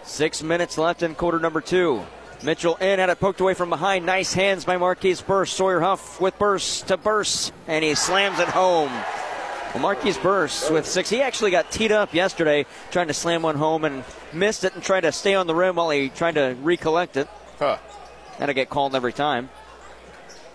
Six 0.05 0.43
minutes 0.43 0.79
left 0.79 1.03
in 1.03 1.14
quarter 1.14 1.38
number 1.38 1.61
two. 1.61 2.03
Mitchell 2.42 2.76
in, 2.76 2.98
had 2.98 3.11
it 3.11 3.20
poked 3.20 3.40
away 3.40 3.55
from 3.55 3.68
behind. 3.68 4.07
Nice 4.07 4.33
hands 4.33 4.64
by 4.64 4.76
Marquise 4.76 5.20
Burse. 5.20 5.53
Sawyer 5.53 5.81
Huff 5.81 6.20
with 6.20 6.38
Burse 6.38 6.83
to 6.83 6.96
Burse, 6.96 7.53
and 7.66 7.85
he 7.85 7.94
slams 7.94 8.38
it 8.38 8.48
home. 8.48 8.90
Well, 9.74 9.83
Marquise 9.83 10.18
Burse 10.18 10.70
with 10.70 10.87
six. 10.87 11.11
He 11.11 11.20
actually 11.20 11.50
got 11.50 11.70
teed 11.70 11.92
up 11.92 12.14
yesterday 12.14 12.66
trying 12.90 13.09
to 13.09 13.14
slam 13.14 13.42
one 13.42 13.57
home 13.57 13.85
and 13.85 14.05
missed 14.33 14.64
it 14.64 14.74
and 14.74 14.83
tried 14.83 15.03
to 15.03 15.12
stay 15.12 15.35
on 15.35 15.46
the 15.46 15.55
rim 15.55 15.76
while 15.76 15.90
he 15.90 16.09
tried 16.09 16.35
to 16.37 16.57
recollect 16.62 17.16
it. 17.16 17.29
Huh. 17.59 17.79
To 18.38 18.55
get 18.55 18.70
called 18.70 18.94
every 18.94 19.12
time. 19.12 19.50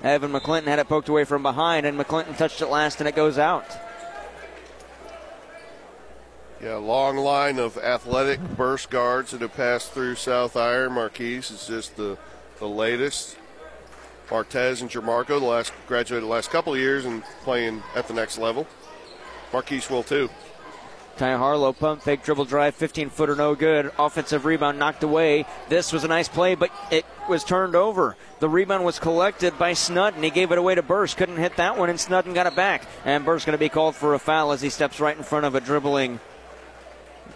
Evan 0.01 0.31
McClinton 0.31 0.65
had 0.65 0.79
it 0.79 0.89
poked 0.89 1.07
away 1.07 1.23
from 1.23 1.43
behind, 1.43 1.85
and 1.85 1.97
McClinton 1.99 2.35
touched 2.35 2.61
it 2.61 2.67
last, 2.67 2.99
and 2.99 3.07
it 3.07 3.15
goes 3.15 3.37
out. 3.37 3.65
Yeah, 6.61 6.75
long 6.75 7.17
line 7.17 7.59
of 7.59 7.77
athletic 7.77 8.39
burst 8.55 8.89
guards 8.89 9.31
that 9.31 9.41
have 9.41 9.53
passed 9.53 9.91
through 9.91 10.15
South 10.15 10.55
Iron. 10.55 10.93
Marquise 10.93 11.51
is 11.51 11.67
just 11.67 11.97
the, 11.97 12.17
the 12.59 12.67
latest. 12.67 13.37
Martez 14.29 14.81
and 14.81 14.89
Jermarco, 14.89 15.39
the 15.39 15.45
last 15.45 15.73
graduated 15.87 16.23
the 16.23 16.31
last 16.31 16.49
couple 16.49 16.73
of 16.73 16.79
years 16.79 17.05
and 17.05 17.23
playing 17.43 17.83
at 17.93 18.07
the 18.07 18.13
next 18.13 18.37
level. 18.37 18.65
Marquise 19.51 19.89
will 19.89 20.01
too. 20.01 20.29
Ty 21.17 21.37
Harlow 21.37 21.71
pump 21.71 22.01
fake 22.01 22.23
dribble 22.23 22.45
drive, 22.45 22.75
15 22.75 23.09
footer, 23.09 23.35
no 23.35 23.55
good. 23.55 23.91
Offensive 23.97 24.43
rebound 24.43 24.79
knocked 24.79 25.03
away. 25.03 25.45
This 25.69 25.93
was 25.93 26.03
a 26.03 26.09
nice 26.09 26.27
play, 26.27 26.55
but 26.55 26.71
it 26.91 27.05
was 27.29 27.43
turned 27.43 27.75
over. 27.75 28.17
The 28.39 28.49
rebound 28.49 28.83
was 28.83 28.99
collected 28.99 29.57
by 29.57 29.73
Snudden. 29.73 30.23
He 30.23 30.29
gave 30.29 30.51
it 30.51 30.57
away 30.57 30.75
to 30.75 30.81
Burse. 30.81 31.13
Couldn't 31.13 31.37
hit 31.37 31.55
that 31.55 31.77
one, 31.77 31.89
and 31.89 31.99
Snudden 31.99 32.33
got 32.33 32.47
it 32.47 32.55
back. 32.55 32.85
And 33.05 33.23
Burse 33.23 33.45
going 33.45 33.53
to 33.53 33.57
be 33.57 33.69
called 33.69 33.95
for 33.95 34.13
a 34.13 34.19
foul 34.19 34.51
as 34.51 34.61
he 34.61 34.69
steps 34.69 34.99
right 34.99 35.15
in 35.15 35.23
front 35.23 35.45
of 35.45 35.55
a 35.55 35.61
dribbling 35.61 36.19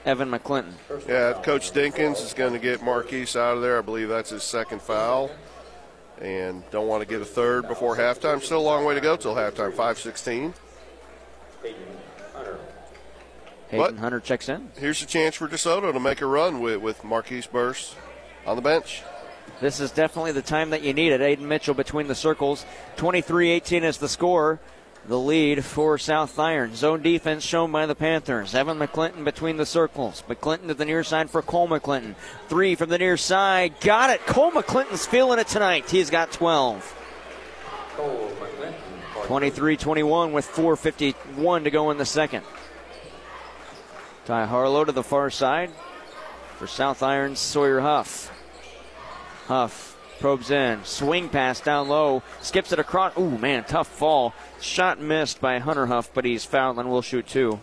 Evan 0.10 0.32
McClinton. 0.32 0.74
Yeah, 1.08 1.40
Coach 1.44 1.72
Dinkins 1.72 2.24
is 2.24 2.34
going 2.34 2.54
to 2.54 2.60
get 2.60 2.82
Marquise 2.82 3.36
out 3.36 3.58
of 3.58 3.62
there. 3.62 3.78
I 3.78 3.82
believe 3.82 4.10
that's 4.10 4.32
his 4.32 4.42
second 4.42 4.82
foul. 4.82 5.30
And 6.20 6.64
don't 6.72 6.88
want 6.88 7.02
to 7.02 7.08
get 7.08 7.22
a 7.22 7.26
third 7.26 7.68
before 7.68 7.96
halftime. 7.96 8.42
Still 8.42 8.60
a 8.60 8.62
long 8.62 8.86
way 8.86 8.96
to 8.96 9.02
go 9.02 9.16
till 9.16 9.36
halftime, 9.36 9.72
5-16. 9.72 10.54
Hayden 13.70 13.98
Hunter 13.98 14.20
checks 14.20 14.50
in. 14.50 14.72
Here's 14.78 15.04
a 15.04 15.06
chance 15.06 15.36
for 15.36 15.48
DeSoto 15.48 15.94
to 15.94 16.00
make 16.00 16.22
a 16.22 16.26
run 16.26 16.60
with, 16.60 16.82
with 16.82 17.04
Marquise 17.04 17.46
Burse 17.46 17.96
on 18.48 18.56
the 18.56 18.64
bench. 18.64 19.04
This 19.62 19.80
is 19.80 19.92
definitely 19.92 20.32
the 20.32 20.42
time 20.42 20.72
that 20.72 20.82
you 20.82 20.92
need 20.92 21.12
it. 21.12 21.22
Aiden 21.22 21.46
Mitchell 21.46 21.76
between 21.76 22.08
the 22.08 22.16
circles. 22.16 22.66
23 22.96 23.52
18 23.52 23.84
is 23.84 23.98
the 23.98 24.10
score. 24.10 24.60
The 25.08 25.18
lead 25.18 25.66
for 25.66 25.98
South 25.98 26.38
Iron. 26.38 26.76
Zone 26.76 27.02
defense 27.02 27.44
shown 27.44 27.72
by 27.72 27.86
the 27.86 27.96
Panthers. 27.96 28.54
Evan 28.54 28.78
McClinton 28.78 29.24
between 29.24 29.58
the 29.58 29.66
circles. 29.66 30.24
McClinton 30.28 30.68
to 30.68 30.74
the 30.74 30.86
near 30.86 31.04
side 31.04 31.30
for 31.30 31.42
Cole 31.42 31.68
McClinton. 31.68 32.16
Three 32.48 32.76
from 32.76 32.90
the 32.90 32.98
near 32.98 33.18
side. 33.18 33.80
Got 33.80 34.12
it. 34.12 34.26
Cole 34.26 34.52
McClinton's 34.52 35.06
feeling 35.06 35.40
it 35.40 35.48
tonight. 35.48 35.90
He's 35.90 36.10
got 36.10 36.32
12. 36.32 36.96
23 39.26 39.78
21 39.78 40.32
with 40.32 40.48
4.51 40.48 41.64
to 41.64 41.72
go 41.72 41.92
in 41.92 41.98
the 41.98 42.06
second. 42.06 42.44
Ty 44.26 44.46
Harlow 44.46 44.86
to 44.86 44.92
the 44.92 45.04
far 45.04 45.30
side 45.30 45.72
for 46.58 46.68
South 46.68 47.02
Iron's 47.02 47.40
Sawyer 47.40 47.80
Huff. 47.80 48.32
Huff 49.48 49.89
probes 50.20 50.52
in, 50.52 50.84
swing 50.84 51.30
pass 51.30 51.62
down 51.62 51.88
low, 51.88 52.24
skips 52.42 52.72
it 52.72 52.80
across. 52.80 53.18
Ooh, 53.18 53.38
man, 53.38 53.64
tough 53.64 53.88
fall. 53.88 54.34
Shot 54.62 55.00
missed 55.00 55.42
by 55.42 55.60
Hunter 55.60 55.86
Huff, 55.88 56.12
but 56.14 56.26
he's 56.26 56.46
fouled 56.46 56.78
and 56.78 56.90
will 56.90 57.02
shoot 57.02 57.28
two. 57.28 57.60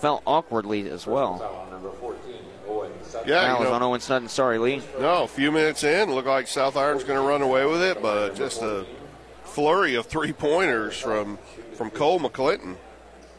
Fell 0.00 0.22
awkwardly 0.26 0.88
as 0.90 1.06
well. 1.06 1.40
Yeah, 3.26 3.56
is 3.56 3.64
know- 3.64 3.72
on 3.72 3.82
Owen 3.82 4.00
Sutton. 4.00 4.28
Sorry, 4.28 4.58
Lee. 4.58 4.82
No, 4.98 5.24
a 5.24 5.28
few 5.28 5.50
minutes 5.52 5.84
in, 5.84 6.12
looked 6.12 6.28
like 6.28 6.48
South 6.48 6.76
Iron's 6.76 7.04
going 7.04 7.20
to 7.20 7.26
run 7.26 7.42
away 7.42 7.64
with 7.66 7.82
it, 7.82 8.02
but 8.02 8.34
just 8.34 8.62
a 8.62 8.84
flurry 9.44 9.94
of 9.94 10.06
three 10.06 10.32
pointers 10.32 10.96
from 10.98 11.38
from 11.74 11.90
Cole 11.90 12.18
McClinton, 12.18 12.76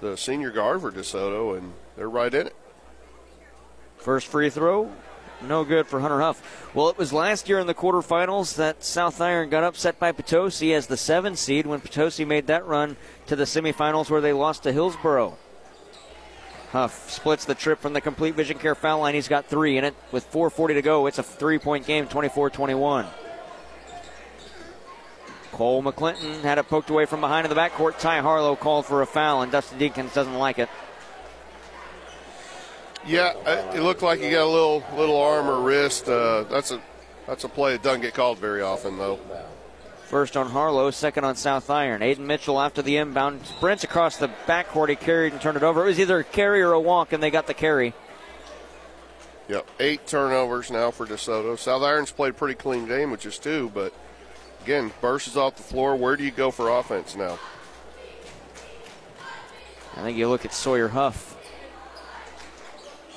the 0.02 0.15
senior 0.15 0.52
guard 0.52 0.82
for 0.82 0.91
DeSoto, 0.91 1.58
and 1.58 1.73
they're 1.95 2.10
right 2.10 2.34
in 2.34 2.47
it. 2.47 2.56
First 3.97 4.28
free 4.28 4.50
throw, 4.50 4.91
no 5.41 5.63
good 5.63 5.88
for 5.88 6.00
Hunter 6.00 6.19
Huff. 6.19 6.69
Well, 6.73 6.89
it 6.89 6.97
was 6.97 7.13
last 7.13 7.50
year 7.50 7.60
in 7.60 7.67
the 7.67 7.73
quarterfinals 7.73 8.56
that 8.56 8.84
South 8.84 9.21
Iron 9.21 9.50
got 9.50 9.63
upset 9.63 10.00
by 10.00 10.12
Potosi 10.12 10.73
as 10.73 10.88
the 10.88 10.97
seven 10.97 11.36
seed 11.36 11.65
when 11.65 11.82
Potosi 11.82 12.26
made 12.26 12.47
that 12.47 12.65
run 12.65 12.97
to 13.28 13.36
the 13.36 13.43
semifinals 13.43 14.10
where 14.10 14.21
they 14.21 14.34
lost 14.34 14.63
to 14.63 14.71
Hillsboro. 14.71 15.38
Huff 16.71 17.10
splits 17.10 17.45
the 17.45 17.56
trip 17.56 17.80
from 17.80 17.93
the 17.93 18.02
complete 18.02 18.36
vision 18.36 18.58
care 18.58 18.76
foul 18.76 19.00
line. 19.00 19.15
He's 19.15 19.28
got 19.28 19.45
three 19.45 19.78
in 19.78 19.86
it 19.86 19.95
with 20.12 20.30
4.40 20.32 20.73
to 20.73 20.82
go. 20.82 21.08
It's 21.08 21.17
a 21.17 21.23
three 21.23 21.60
point 21.60 21.86
game, 21.86 22.08
24 22.08 22.50
21. 22.50 23.06
Cole 25.54 25.82
McClinton 25.82 26.41
had 26.41 26.60
it 26.60 26.67
poked 26.67 26.89
away 26.89 27.06
from 27.06 27.21
behind 27.21 27.45
in 27.45 27.50
the 27.50 27.60
backcourt. 27.60 27.97
Ty 28.00 28.19
Harlow 28.19 28.56
called 28.56 28.86
for 28.86 29.02
a 29.02 29.08
foul, 29.08 29.41
and 29.41 29.52
Dustin 29.52 29.80
Deakins 29.80 30.13
doesn't 30.13 30.38
like 30.38 30.60
it. 30.60 30.69
Yeah, 33.08 33.34
it 33.74 33.82
looked 33.82 34.02
like 34.02 34.20
he 34.20 34.30
got 34.30 34.43
a 34.43 34.52
little 34.52 34.84
little 34.98 35.17
arm 35.17 35.48
or 35.48 35.62
wrist. 35.62 36.10
Uh, 36.10 36.43
that's 36.43 36.72
a 36.72 36.82
that's 37.26 37.46
a 37.46 37.50
play 37.50 37.72
that 37.72 37.82
doesn't 37.82 38.02
get 38.02 38.13
called 38.13 38.38
very 38.38 38.62
often, 38.62 38.98
though. 38.98 39.20
First 40.04 40.36
on 40.38 40.50
Harlow, 40.50 40.91
second 40.91 41.24
on 41.24 41.36
South 41.36 41.70
Iron. 41.70 42.02
Aiden 42.02 42.20
Mitchell 42.20 42.60
after 42.60 42.82
the 42.82 42.98
inbound 42.98 43.46
sprints 43.46 43.84
across 43.84 44.17
the 44.17 44.30
backcourt. 44.46 44.89
He 44.89 44.96
carried 44.96 45.34
and 45.34 45.41
turned 45.41 45.58
it 45.58 45.63
over. 45.63 45.84
It 45.84 45.88
was 45.88 46.00
either 46.00 46.20
a 46.20 46.24
carry 46.24 46.62
or 46.62 46.74
a 46.74 46.80
walk, 46.80 47.13
and 47.13 47.22
they 47.24 47.30
got 47.30 47.48
the 47.48 47.54
carry. 47.54 47.93
Yep, 49.50 49.70
eight 49.80 50.08
turnovers 50.08 50.70
now 50.70 50.91
for 50.91 51.06
DeSoto. 51.06 51.58
South 51.58 51.84
Iron's 51.84 52.12
played 52.12 52.32
a 52.32 52.34
pretty 52.34 52.56
clean 52.56 52.88
game, 52.88 53.12
which 53.12 53.26
is 53.26 53.39
two, 53.39 53.72
but 53.74 53.93
again, 54.63 54.91
Burse 55.00 55.28
is 55.28 55.38
off 55.38 55.56
the 55.56 55.63
floor. 55.63 55.96
Where 55.96 56.17
do 56.17 56.26
you 56.26 56.32
go 56.32 56.52
for 56.52 56.70
offense 56.70 57.15
now? 57.15 57.39
I 59.96 60.02
think 60.02 60.17
you 60.17 60.28
look 60.28 60.43
at 60.43 60.54
Sawyer 60.54 60.89
Huff 60.89 61.37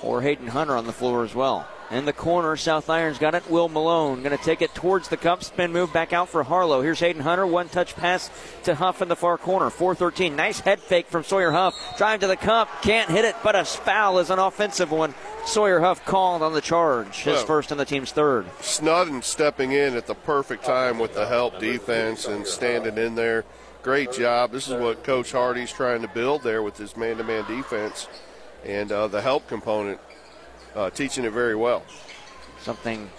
or 0.03 0.23
Hayden 0.23 0.49
Hunter 0.49 0.77
on 0.77 0.87
the 0.87 0.93
floor 0.93 1.25
as 1.25 1.35
well. 1.35 1.67
In 1.91 2.05
the 2.05 2.13
corner, 2.13 2.57
South 2.57 2.89
Iron's 2.89 3.19
got 3.19 3.35
it. 3.35 3.51
Will 3.51 3.69
Malone 3.69 4.23
going 4.23 4.37
to 4.37 4.45
take 4.45 4.63
it 4.63 4.73
towards 4.77 5.09
the 5.09 5.17
cup. 5.17 5.43
Spin 5.43 5.73
move 5.73 5.93
back 5.93 6.13
out 6.13 6.29
for 6.29 6.45
Harlow. 6.45 6.83
Here's 6.83 7.01
Hayden 7.01 7.21
Hunter. 7.23 7.45
One 7.45 7.69
touch 7.69 7.97
pass 7.97 8.31
to 8.63 8.77
Huff 8.77 9.03
in 9.03 9.09
the 9.09 9.17
far 9.17 9.37
corner. 9.37 9.71
413. 9.71 10.37
Nice 10.37 10.61
head 10.61 10.79
fake 10.79 11.09
from 11.09 11.25
Sawyer 11.25 11.51
Huff. 11.51 11.75
Drive 11.99 12.21
to 12.21 12.29
the 12.29 12.37
cup. 12.37 12.69
Can't 12.83 13.11
hit 13.11 13.25
it, 13.25 13.35
but 13.43 13.57
a 13.57 13.65
foul 13.65 14.21
is 14.21 14.31
an 14.31 14.39
offensive 14.39 14.93
one. 14.93 15.15
Sawyer 15.45 15.81
Huff 15.81 16.05
called 16.05 16.43
on 16.43 16.53
the 16.53 16.61
charge. 16.61 17.23
His 17.25 17.39
Well- 17.39 17.47
first 17.47 17.73
and 17.73 17.81
the 17.81 17.85
team's 17.85 18.13
third. 18.13 18.47
Snudden 18.61 19.23
stepping 19.23 19.73
in 19.73 19.97
at 19.97 20.07
the 20.07 20.15
perfect 20.15 20.65
time 20.65 21.01
with 21.01 21.15
the 21.15 21.27
help 21.27 21.59
defense 21.59 22.25
and 22.25 22.47
standing 22.47 22.99
in 22.99 23.17
there. 23.17 23.45
Great 23.83 24.13
job. 24.13 24.53
This 24.53 24.69
is 24.69 24.75
what 24.75 25.03
Coach 25.03 25.33
Hardy's 25.33 25.73
trying 25.73 26.03
to 26.03 26.09
build 26.09 26.45
there 26.45 26.63
with 26.63 26.77
his 26.77 26.97
man 26.97 27.17
to 27.17 27.25
man 27.25 27.45
defense 27.49 28.07
and 28.65 28.91
uh, 28.93 29.09
the 29.09 29.21
help 29.21 29.49
component, 29.49 30.01
uh, 30.75 30.91
teaching 30.91 31.25
it 31.25 31.31
very 31.31 31.55
well. 31.55 31.83
something 32.61 33.11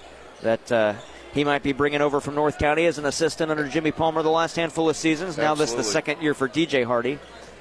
that 0.41 0.71
uh, 0.71 0.93
he 1.33 1.43
might 1.43 1.63
be 1.63 1.71
bringing 1.71 2.01
over 2.01 2.19
from 2.19 2.35
North 2.35 2.57
County 2.57 2.85
as 2.85 2.97
an 2.97 3.05
assistant 3.05 3.51
under 3.51 3.67
Jimmy 3.67 3.91
Palmer 3.91 4.21
the 4.21 4.29
last 4.29 4.55
handful 4.55 4.89
of 4.89 4.95
seasons. 4.95 5.37
Now 5.37 5.55
this 5.55 5.71
is 5.71 5.75
the 5.75 5.83
second 5.83 6.21
year 6.21 6.33
for 6.33 6.49
DJ 6.49 6.85
Hardy 6.85 7.19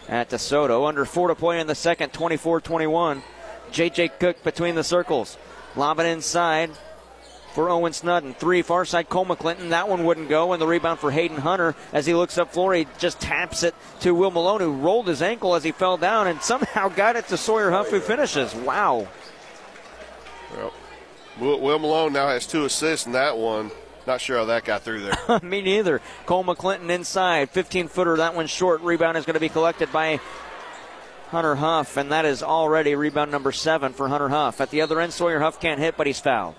at 0.08 0.30
DeSoto. 0.30 0.88
Under 0.88 1.04
four 1.04 1.28
to 1.28 1.34
play 1.34 1.60
in 1.60 1.66
the 1.66 1.74
second, 1.74 2.12
24-21. 2.12 3.22
J.J. 3.70 4.08
Cook 4.18 4.42
between 4.42 4.74
the 4.74 4.82
circles. 4.82 5.38
Lob 5.76 6.00
it 6.00 6.06
inside 6.06 6.70
for 7.54 7.68
Owen 7.70 7.92
Snudden. 7.92 8.34
Three 8.34 8.62
far 8.62 8.84
side 8.84 9.08
Cole 9.08 9.26
McClinton. 9.26 9.70
That 9.70 9.88
one 9.88 10.04
wouldn't 10.04 10.28
go. 10.28 10.52
And 10.52 10.60
the 10.60 10.66
rebound 10.66 11.00
for 11.00 11.10
Hayden 11.10 11.38
Hunter 11.38 11.74
as 11.92 12.06
he 12.06 12.14
looks 12.14 12.38
up 12.38 12.52
floor. 12.52 12.74
He 12.74 12.86
just 12.98 13.20
taps 13.20 13.62
it 13.62 13.74
to 14.00 14.14
Will 14.14 14.30
Malone, 14.30 14.60
who 14.60 14.72
rolled 14.72 15.08
his 15.08 15.22
ankle 15.22 15.54
as 15.54 15.64
he 15.64 15.72
fell 15.72 15.96
down 15.96 16.26
and 16.26 16.40
somehow 16.42 16.88
got 16.96 17.16
it 17.16 17.28
to 17.28 17.36
Sawyer 17.36 17.70
Huff, 17.70 17.90
who 17.90 18.00
finishes. 18.00 18.54
Wow. 18.54 19.08
Well, 20.56 20.72
Will, 21.38 21.60
Will 21.60 21.78
Malone 21.78 22.12
now 22.12 22.28
has 22.28 22.46
two 22.46 22.64
assists 22.64 23.06
in 23.06 23.12
that 23.12 23.36
one. 23.36 23.70
Not 24.06 24.20
sure 24.20 24.38
how 24.38 24.46
that 24.46 24.64
got 24.64 24.82
through 24.82 25.02
there. 25.02 25.40
Me 25.42 25.60
neither. 25.60 26.00
Cole 26.26 26.42
McClinton 26.44 26.90
inside, 26.90 27.50
15 27.50 27.88
footer. 27.88 28.16
That 28.16 28.34
one 28.34 28.46
short. 28.46 28.80
Rebound 28.80 29.16
is 29.16 29.26
going 29.26 29.34
to 29.34 29.40
be 29.40 29.48
collected 29.48 29.92
by 29.92 30.20
Hunter 31.30 31.54
Huff, 31.54 31.96
and 31.96 32.10
that 32.10 32.24
is 32.24 32.42
already 32.42 32.94
rebound 32.94 33.30
number 33.30 33.52
seven 33.52 33.92
for 33.92 34.08
Hunter 34.08 34.28
Huff. 34.28 34.60
At 34.60 34.70
the 34.70 34.80
other 34.80 35.00
end, 35.00 35.12
Sawyer 35.12 35.38
Huff 35.38 35.60
can't 35.60 35.78
hit, 35.78 35.96
but 35.96 36.06
he's 36.06 36.18
fouled. 36.18 36.56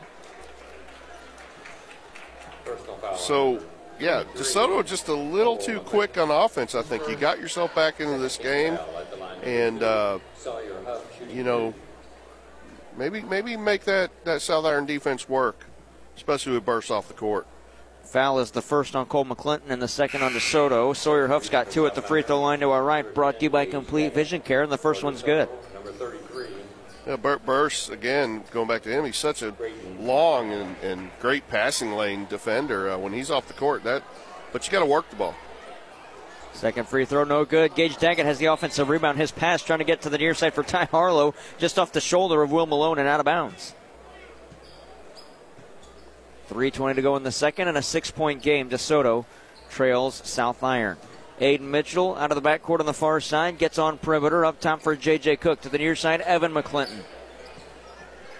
So, 3.17 3.61
yeah, 3.99 4.23
DeSoto 4.35 4.85
just 4.85 5.07
a 5.07 5.13
little 5.13 5.57
too 5.57 5.79
quick 5.79 6.17
on 6.17 6.31
offense. 6.31 6.75
I 6.75 6.81
think 6.81 7.07
you 7.07 7.15
got 7.15 7.39
yourself 7.39 7.73
back 7.75 7.99
into 7.99 8.17
this 8.17 8.37
game, 8.37 8.77
and 9.43 9.83
uh, 9.83 10.19
you 11.29 11.43
know, 11.43 11.73
maybe 12.97 13.21
maybe 13.21 13.55
make 13.57 13.83
that 13.85 14.11
that 14.25 14.41
South 14.41 14.65
Iron 14.65 14.85
defense 14.85 15.29
work, 15.29 15.65
especially 16.15 16.53
with 16.53 16.65
bursts 16.65 16.91
off 16.91 17.07
the 17.07 17.13
court. 17.13 17.47
Foul 18.03 18.39
is 18.39 18.51
the 18.51 18.61
first 18.61 18.95
on 18.95 19.05
Cole 19.05 19.23
McClinton 19.23 19.69
and 19.69 19.81
the 19.81 19.87
second 19.87 20.21
on 20.21 20.33
DeSoto. 20.33 20.93
Sawyer 20.95 21.27
Huff's 21.27 21.49
got 21.49 21.71
two 21.71 21.85
at 21.85 21.95
the 21.95 22.01
free 22.01 22.23
throw 22.23 22.41
line 22.41 22.59
to 22.59 22.71
our 22.71 22.83
right, 22.83 23.13
brought 23.13 23.39
to 23.39 23.43
you 23.45 23.49
by 23.49 23.65
Complete 23.65 24.13
Vision 24.13 24.41
Care, 24.41 24.63
and 24.63 24.71
the 24.71 24.77
first 24.77 25.03
one's 25.03 25.21
good. 25.21 25.47
Yeah, 27.07 27.15
Burt 27.15 27.45
Burse 27.45 27.89
again. 27.89 28.43
Going 28.51 28.67
back 28.67 28.83
to 28.83 28.89
him, 28.89 29.05
he's 29.05 29.17
such 29.17 29.41
a 29.41 29.55
long 29.99 30.51
and, 30.51 30.75
and 30.83 31.09
great 31.19 31.47
passing 31.47 31.93
lane 31.93 32.27
defender. 32.29 32.91
Uh, 32.91 32.97
when 32.97 33.11
he's 33.13 33.31
off 33.31 33.47
the 33.47 33.53
court, 33.53 33.83
that 33.83 34.03
but 34.51 34.65
you 34.65 34.71
got 34.71 34.81
to 34.81 34.85
work 34.85 35.09
the 35.09 35.15
ball. 35.15 35.35
Second 36.53 36.87
free 36.87 37.05
throw, 37.05 37.23
no 37.23 37.45
good. 37.45 37.73
Gage 37.75 37.97
Daggett 37.97 38.25
has 38.25 38.37
the 38.37 38.47
offensive 38.47 38.89
rebound. 38.89 39.17
His 39.17 39.31
pass 39.31 39.63
trying 39.63 39.79
to 39.79 39.85
get 39.85 40.01
to 40.01 40.09
the 40.09 40.17
near 40.17 40.33
side 40.33 40.53
for 40.53 40.63
Ty 40.63 40.85
Harlow, 40.85 41.33
just 41.57 41.79
off 41.79 41.91
the 41.91 42.01
shoulder 42.01 42.41
of 42.41 42.51
Will 42.51 42.65
Malone 42.65 42.99
and 42.99 43.07
out 43.07 43.19
of 43.19 43.25
bounds. 43.25 43.73
3.20 46.49 46.95
to 46.95 47.01
go 47.01 47.15
in 47.15 47.23
the 47.23 47.31
second, 47.31 47.69
and 47.69 47.77
a 47.77 47.81
six 47.81 48.11
point 48.11 48.41
game. 48.41 48.69
DeSoto 48.69 49.25
trails 49.69 50.21
South 50.25 50.61
Iron. 50.61 50.97
Aiden 51.41 51.61
Mitchell 51.61 52.15
out 52.17 52.31
of 52.31 52.41
the 52.41 52.47
backcourt 52.47 52.81
on 52.81 52.85
the 52.85 52.93
far 52.93 53.19
side 53.19 53.57
gets 53.57 53.79
on 53.79 53.97
perimeter 53.97 54.45
up 54.45 54.59
top 54.59 54.81
for 54.81 54.95
J.J. 54.95 55.37
Cook 55.37 55.61
to 55.61 55.69
the 55.69 55.79
near 55.79 55.95
side. 55.95 56.21
Evan 56.21 56.53
McClinton. 56.53 57.01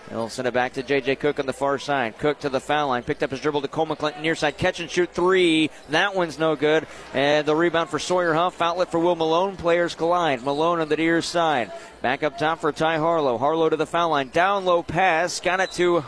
He'll 0.09 0.29
send 0.29 0.47
it 0.47 0.53
back 0.53 0.73
to 0.73 0.83
J.J. 0.83 1.15
Cook 1.15 1.39
on 1.39 1.47
the 1.47 1.53
far 1.53 1.79
side. 1.79 2.19
Cook 2.19 2.41
to 2.41 2.49
the 2.49 2.59
foul 2.59 2.89
line. 2.89 3.01
Picked 3.01 3.23
up 3.23 3.31
his 3.31 3.39
dribble 3.39 3.61
to 3.61 3.67
Cole 3.67 3.87
McClinton 3.87 4.21
near 4.21 4.35
side. 4.35 4.55
Catch 4.55 4.81
and 4.81 4.91
shoot 4.91 5.11
three. 5.11 5.71
That 5.89 6.13
one's 6.13 6.37
no 6.37 6.55
good. 6.55 6.85
And 7.15 7.47
the 7.47 7.55
rebound 7.55 7.89
for 7.89 7.97
Sawyer 7.97 8.35
Huff. 8.35 8.61
Outlet 8.61 8.91
for 8.91 8.99
Will 8.99 9.15
Malone. 9.15 9.57
Players 9.57 9.95
collide. 9.95 10.43
Malone 10.43 10.79
on 10.79 10.87
the 10.87 10.97
near 10.97 11.23
side. 11.23 11.71
Back 12.03 12.21
up 12.21 12.37
top 12.37 12.59
for 12.59 12.71
Ty 12.71 12.99
Harlow. 12.99 13.39
Harlow 13.39 13.69
to 13.69 13.77
the 13.77 13.87
foul 13.87 14.11
line. 14.11 14.29
Down 14.29 14.63
low 14.63 14.83
pass. 14.83 15.39
Got 15.39 15.59
it 15.59 15.71
to 15.71 16.01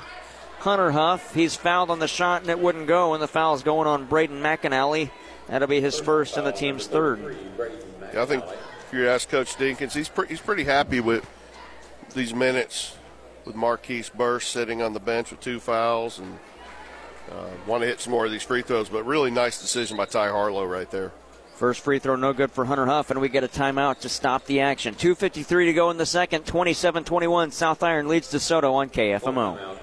Hunter 0.60 0.91
Huff. 0.91 1.34
He's 1.34 1.56
fouled 1.56 1.89
on 1.89 1.97
the 1.97 2.08
shot 2.08 2.41
and 2.41 2.51
it 2.51 2.60
wouldn't 2.60 2.86
go. 2.86 3.15
And 3.15 3.23
the 3.23 3.27
foul's 3.27 3.63
going 3.63 3.88
on 3.88 4.06
Braden 4.06 4.43
McAnally. 4.43 5.10
That'll 5.47 5.67
be 5.67 5.82
his 5.82 5.99
first 5.99 6.38
and 6.38 6.47
the 6.47 6.51
team's 6.51 6.88
third. 6.88 7.36
Yeah, 8.13 8.23
I 8.23 8.25
think 8.25 8.43
if 8.45 8.93
you 8.93 9.08
ask 9.08 9.29
Coach 9.29 9.56
Dinkins, 9.56 9.93
he's 9.93 10.10
pre- 10.10 10.27
he's 10.27 10.41
pretty 10.41 10.63
happy 10.63 10.99
with 10.99 11.29
these 12.13 12.34
minutes 12.34 12.95
with 13.45 13.56
Marquise 13.56 14.10
Burse 14.10 14.47
sitting 14.47 14.82
on 14.82 14.93
the 14.93 14.99
bench 14.99 15.32
with 15.32 15.41
two 15.41 15.60
fouls 15.60 16.19
and 16.19 16.39
uh, 17.32 17.47
want 17.67 17.82
to 17.82 17.88
hit 17.88 17.99
some 17.99 18.12
more 18.12 18.25
of 18.25 18.32
these 18.32 18.43
free 18.43 18.62
throws. 18.62 18.89
But 18.89 19.06
really 19.06 19.32
nice 19.32 19.62
decision 19.62 19.97
by 19.97 20.06
Ty 20.06 20.29
Harlow 20.29 20.65
right 20.65 20.89
there. 20.91 21.12
First 21.56 21.82
free 21.82 21.99
throw, 21.99 22.15
no 22.15 22.34
good 22.34 22.51
for 22.51 22.65
Hunter 22.65 22.88
Huff, 22.88 23.12
and 23.12 23.21
we 23.21 23.29
get 23.29 23.43
a 23.43 23.47
timeout 23.47 23.99
to 23.99 24.10
stop 24.10 24.45
the 24.45 24.62
action. 24.62 24.95
2.53 24.95 25.65
to 25.65 25.73
go 25.73 25.91
in 25.91 25.97
the 25.97 26.06
second, 26.06 26.45
27 26.45 27.03
21. 27.03 27.51
South 27.51 27.84
Iron 27.84 28.08
leads 28.08 28.32
DeSoto 28.32 28.73
on 28.73 28.89
KFMO. 28.89 29.77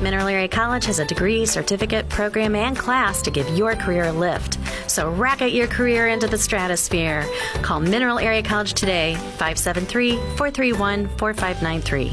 Mineral 0.00 0.28
Area 0.28 0.48
College 0.48 0.86
has 0.86 0.98
a 0.98 1.04
degree, 1.04 1.44
certificate, 1.44 2.08
program, 2.08 2.54
and 2.54 2.76
class 2.76 3.20
to 3.22 3.30
give 3.30 3.48
your 3.50 3.76
career 3.76 4.04
a 4.04 4.12
lift. 4.12 4.58
So 4.86 5.10
rocket 5.10 5.50
your 5.50 5.66
career 5.66 6.08
into 6.08 6.26
the 6.26 6.38
stratosphere. 6.38 7.26
Call 7.62 7.80
Mineral 7.80 8.18
Area 8.18 8.42
College 8.42 8.72
today, 8.72 9.14
573 9.14 10.16
431 10.16 11.08
4593. 11.18 12.12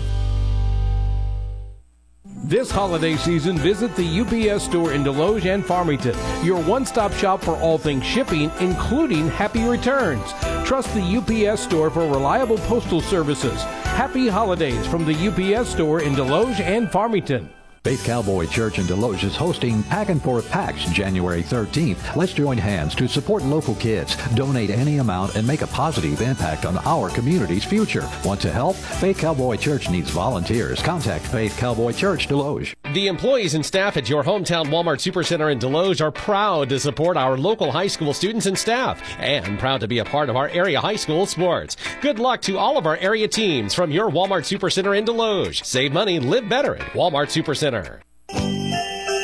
This 2.44 2.72
holiday 2.72 3.18
season, 3.18 3.58
visit 3.58 3.94
the 3.96 4.22
UPS 4.22 4.64
store 4.64 4.94
in 4.94 5.04
Desloge 5.04 5.54
and 5.54 5.66
Farmington, 5.66 6.16
your 6.46 6.62
one 6.64 6.86
stop 6.86 7.12
shop 7.12 7.42
for 7.42 7.58
all 7.58 7.78
things 7.78 8.06
shipping, 8.06 8.50
including 8.62 9.28
happy 9.28 9.66
returns. 9.66 10.32
Trust 10.66 10.94
the 10.94 11.02
UPS 11.18 11.62
store 11.62 11.90
for 11.90 12.08
reliable 12.08 12.58
postal 12.60 13.02
services. 13.02 13.62
Happy 13.98 14.30
holidays 14.30 14.88
from 14.88 15.04
the 15.04 15.14
UPS 15.28 15.70
store 15.70 16.02
in 16.02 16.14
Desloge 16.14 16.62
and 16.62 16.90
Farmington. 16.90 17.50
Faith 17.88 18.04
Cowboy 18.04 18.46
Church 18.48 18.80
in 18.80 18.86
Desloge 18.86 19.24
is 19.24 19.38
hosting 19.38 19.82
Pack 19.84 20.10
and 20.10 20.22
Forth 20.22 20.52
Packs 20.52 20.84
January 20.92 21.42
13th. 21.42 22.18
Let's 22.18 22.34
join 22.34 22.58
hands 22.58 22.94
to 22.96 23.08
support 23.08 23.44
local 23.44 23.76
kids, 23.76 24.18
donate 24.36 24.72
any 24.72 24.98
amount, 24.98 25.38
and 25.38 25.48
make 25.48 25.62
a 25.62 25.68
positive 25.68 26.20
impact 26.20 26.66
on 26.66 26.80
our 26.80 27.10
community's 27.10 27.64
future. 27.64 28.06
Want 28.26 28.42
to 28.42 28.52
help? 28.52 28.76
Faith 28.76 29.20
Cowboy 29.20 29.56
Church 29.56 29.90
needs 29.90 30.10
volunteers. 30.10 30.82
Contact 30.82 31.26
Faith 31.28 31.56
Cowboy 31.58 31.94
Church 31.94 32.28
Desloge. 32.28 32.76
The 32.94 33.08
employees 33.08 33.54
and 33.54 33.66
staff 33.66 33.96
at 33.96 34.10
your 34.10 34.22
hometown 34.22 34.66
Walmart 34.66 35.00
Supercenter 35.00 35.50
in 35.50 35.58
Desloge 35.58 36.02
are 36.02 36.12
proud 36.12 36.68
to 36.68 36.82
support 36.82 37.16
our 37.16 37.38
local 37.38 37.72
high 37.72 37.88
school 37.88 38.14
students 38.14 38.48
and 38.48 38.58
staff 38.58 39.02
and 39.18 39.58
proud 39.60 39.80
to 39.80 39.88
be 39.88 40.00
a 40.00 40.06
part 40.06 40.30
of 40.30 40.36
our 40.36 40.50
area 40.50 40.82
high 40.82 40.98
school 40.98 41.26
sports. 41.26 41.78
Good 42.02 42.20
luck 42.20 42.42
to 42.42 42.58
all 42.58 42.78
of 42.78 42.86
our 42.86 42.98
area 42.98 43.30
teams 43.30 43.74
from 43.74 43.92
your 43.92 44.10
Walmart 44.10 44.44
Supercenter 44.44 44.98
in 44.98 45.06
Deloge. 45.06 45.64
Save 45.64 45.94
money, 45.94 46.20
live 46.20 46.50
better 46.50 46.76
at 46.76 46.92
Walmart 46.92 47.28
Supercenter. 47.32 47.77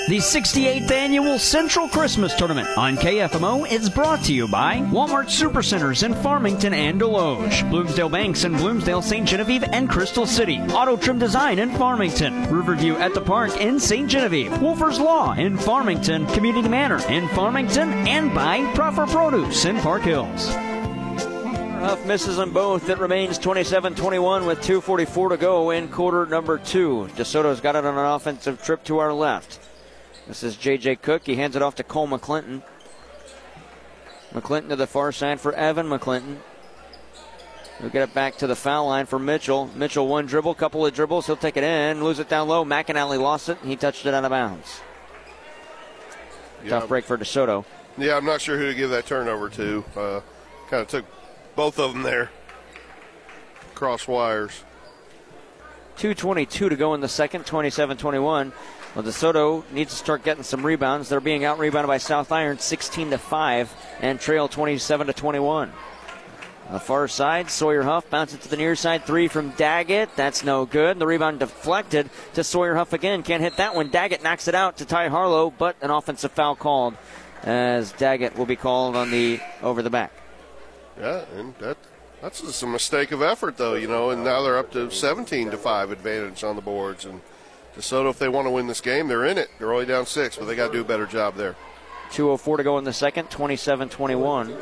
The 0.09 0.17
68th 0.17 0.91
annual 0.91 1.39
Central 1.39 1.87
Christmas 1.87 2.35
Tournament 2.35 2.67
on 2.77 2.97
KFMO 2.97 3.71
is 3.71 3.89
brought 3.89 4.21
to 4.25 4.33
you 4.33 4.49
by 4.49 4.79
Walmart 4.91 5.27
Supercenters 5.27 6.03
in 6.03 6.13
Farmington 6.13 6.73
and 6.73 6.99
Desloge, 6.99 7.67
Bloomsdale 7.69 8.09
Banks 8.09 8.43
in 8.43 8.51
Bloomsdale, 8.57 9.01
St. 9.01 9.25
Genevieve, 9.25 9.63
and 9.63 9.89
Crystal 9.89 10.27
City, 10.27 10.59
Auto 10.59 10.97
Trim 10.97 11.19
Design 11.19 11.57
in 11.57 11.71
Farmington, 11.77 12.51
Riverview 12.53 12.95
at 12.97 13.13
the 13.13 13.21
Park 13.21 13.59
in 13.61 13.79
St. 13.79 14.09
Genevieve, 14.09 14.61
Wolfer's 14.61 14.99
Law 14.99 15.33
in 15.33 15.57
Farmington, 15.57 16.27
Community 16.27 16.67
Manor 16.67 17.01
in 17.07 17.29
Farmington, 17.29 17.91
and 18.07 18.35
by 18.35 18.69
Proper 18.73 19.07
Produce 19.07 19.63
in 19.63 19.77
Park 19.77 20.01
Hills. 20.01 20.53
Huff 21.83 22.05
misses 22.05 22.37
them 22.37 22.53
both. 22.53 22.87
It 22.87 22.97
remains 22.97 23.37
27 23.37 23.95
21 23.95 24.45
with 24.45 24.61
2.44 24.61 25.31
to 25.31 25.37
go 25.37 25.69
in 25.71 25.89
quarter 25.89 26.25
number 26.25 26.57
two. 26.57 27.09
DeSoto's 27.17 27.59
got 27.59 27.75
it 27.75 27.83
on 27.83 27.97
an 27.97 28.05
offensive 28.05 28.63
trip 28.63 28.85
to 28.85 28.99
our 28.99 29.11
left. 29.11 29.59
This 30.25 30.43
is 30.43 30.55
J.J. 30.55 30.95
Cook. 30.95 31.23
He 31.25 31.35
hands 31.35 31.57
it 31.57 31.61
off 31.61 31.75
to 31.75 31.83
Cole 31.83 32.07
McClinton. 32.07 32.63
McClinton 34.31 34.69
to 34.69 34.77
the 34.77 34.87
far 34.87 35.11
side 35.11 35.41
for 35.41 35.51
Evan 35.51 35.87
McClinton. 35.87 36.37
He'll 37.81 37.89
get 37.89 38.07
it 38.07 38.13
back 38.13 38.37
to 38.37 38.47
the 38.47 38.55
foul 38.55 38.87
line 38.87 39.05
for 39.05 39.19
Mitchell. 39.19 39.69
Mitchell 39.75 40.07
one 40.07 40.25
dribble, 40.25 40.55
couple 40.55 40.85
of 40.85 40.93
dribbles. 40.93 41.25
He'll 41.25 41.35
take 41.35 41.57
it 41.57 41.65
in, 41.65 42.01
lose 42.01 42.19
it 42.19 42.29
down 42.29 42.47
low. 42.47 42.63
McAnally 42.63 43.19
lost 43.19 43.49
it. 43.49 43.57
He 43.61 43.75
touched 43.75 44.05
it 44.05 44.13
out 44.13 44.23
of 44.23 44.29
bounds. 44.29 44.79
Yeah. 46.63 46.69
Tough 46.79 46.87
break 46.87 47.03
for 47.03 47.17
DeSoto. 47.17 47.65
Yeah, 47.97 48.15
I'm 48.15 48.25
not 48.25 48.39
sure 48.39 48.57
who 48.57 48.67
to 48.67 48.73
give 48.73 48.91
that 48.91 49.05
turnover 49.05 49.49
to. 49.49 49.83
Uh, 49.97 50.21
kind 50.69 50.81
of 50.81 50.87
took 50.87 51.05
both 51.55 51.79
of 51.79 51.93
them 51.93 52.03
there. 52.03 52.31
Cross 53.75 54.07
wires. 54.07 54.63
2.22 55.97 56.69
to 56.69 56.75
go 56.75 56.93
in 56.93 57.01
the 57.01 57.07
second, 57.07 57.45
27 57.45 57.97
21. 57.97 58.51
Well, 58.95 59.03
DeSoto 59.03 59.63
needs 59.71 59.91
to 59.91 59.97
start 59.97 60.23
getting 60.23 60.43
some 60.43 60.65
rebounds. 60.65 61.09
They're 61.09 61.19
being 61.19 61.45
out 61.45 61.57
rebounded 61.57 61.87
by 61.87 61.97
South 61.97 62.31
Iron 62.31 62.59
16 62.59 63.09
to 63.11 63.17
5 63.17 63.73
and 64.01 64.19
trail 64.19 64.47
27 64.47 65.07
to 65.07 65.13
21. 65.13 65.71
The 66.71 66.79
far 66.79 67.07
side, 67.07 67.49
Sawyer 67.49 67.83
Huff 67.83 68.09
bounces 68.09 68.39
to 68.39 68.49
the 68.49 68.57
near 68.57 68.75
side. 68.75 69.05
Three 69.05 69.27
from 69.27 69.49
Daggett. 69.51 70.15
That's 70.15 70.43
no 70.43 70.65
good. 70.65 70.97
The 70.97 71.05
rebound 71.05 71.39
deflected 71.39 72.09
to 72.35 72.43
Sawyer 72.43 72.75
Huff 72.75 72.93
again. 72.93 73.21
Can't 73.23 73.43
hit 73.43 73.57
that 73.57 73.75
one. 73.75 73.89
Daggett 73.89 74.23
knocks 74.23 74.47
it 74.47 74.55
out 74.55 74.77
to 74.77 74.85
Ty 74.85 75.09
Harlow, 75.09 75.51
but 75.51 75.75
an 75.81 75.91
offensive 75.91 76.31
foul 76.31 76.55
called 76.55 76.95
as 77.43 77.91
Daggett 77.93 78.37
will 78.37 78.45
be 78.45 78.55
called 78.55 78.95
on 78.95 79.11
the 79.11 79.39
over 79.61 79.81
the 79.81 79.89
back. 79.89 80.22
Yeah, 80.99 81.25
and 81.35 81.55
that 81.59 81.77
that's 82.21 82.41
just 82.41 82.63
a 82.63 82.67
mistake 82.67 83.11
of 83.11 83.21
effort, 83.21 83.57
though, 83.57 83.73
you 83.75 83.87
know. 83.87 84.11
And 84.11 84.23
now 84.23 84.41
they're 84.41 84.57
up 84.57 84.71
to 84.71 84.89
17 84.89 85.51
to 85.51 85.57
five 85.57 85.91
advantage 85.91 86.43
on 86.43 86.55
the 86.55 86.61
boards. 86.61 87.05
And 87.05 87.21
DeSoto, 87.75 88.09
if 88.09 88.19
they 88.19 88.29
want 88.29 88.45
to 88.45 88.51
win 88.51 88.67
this 88.67 88.81
game, 88.81 89.07
they're 89.07 89.25
in 89.25 89.37
it. 89.37 89.49
They're 89.59 89.73
only 89.73 89.85
down 89.85 90.05
six, 90.05 90.37
but 90.37 90.45
they 90.45 90.55
got 90.55 90.67
to 90.67 90.73
do 90.73 90.81
a 90.81 90.85
better 90.85 91.05
job 91.05 91.35
there. 91.35 91.55
2.04 92.11 92.57
to 92.57 92.63
go 92.63 92.77
in 92.77 92.83
the 92.83 92.93
second, 92.93 93.29
27 93.29 93.89
21. 93.89 94.55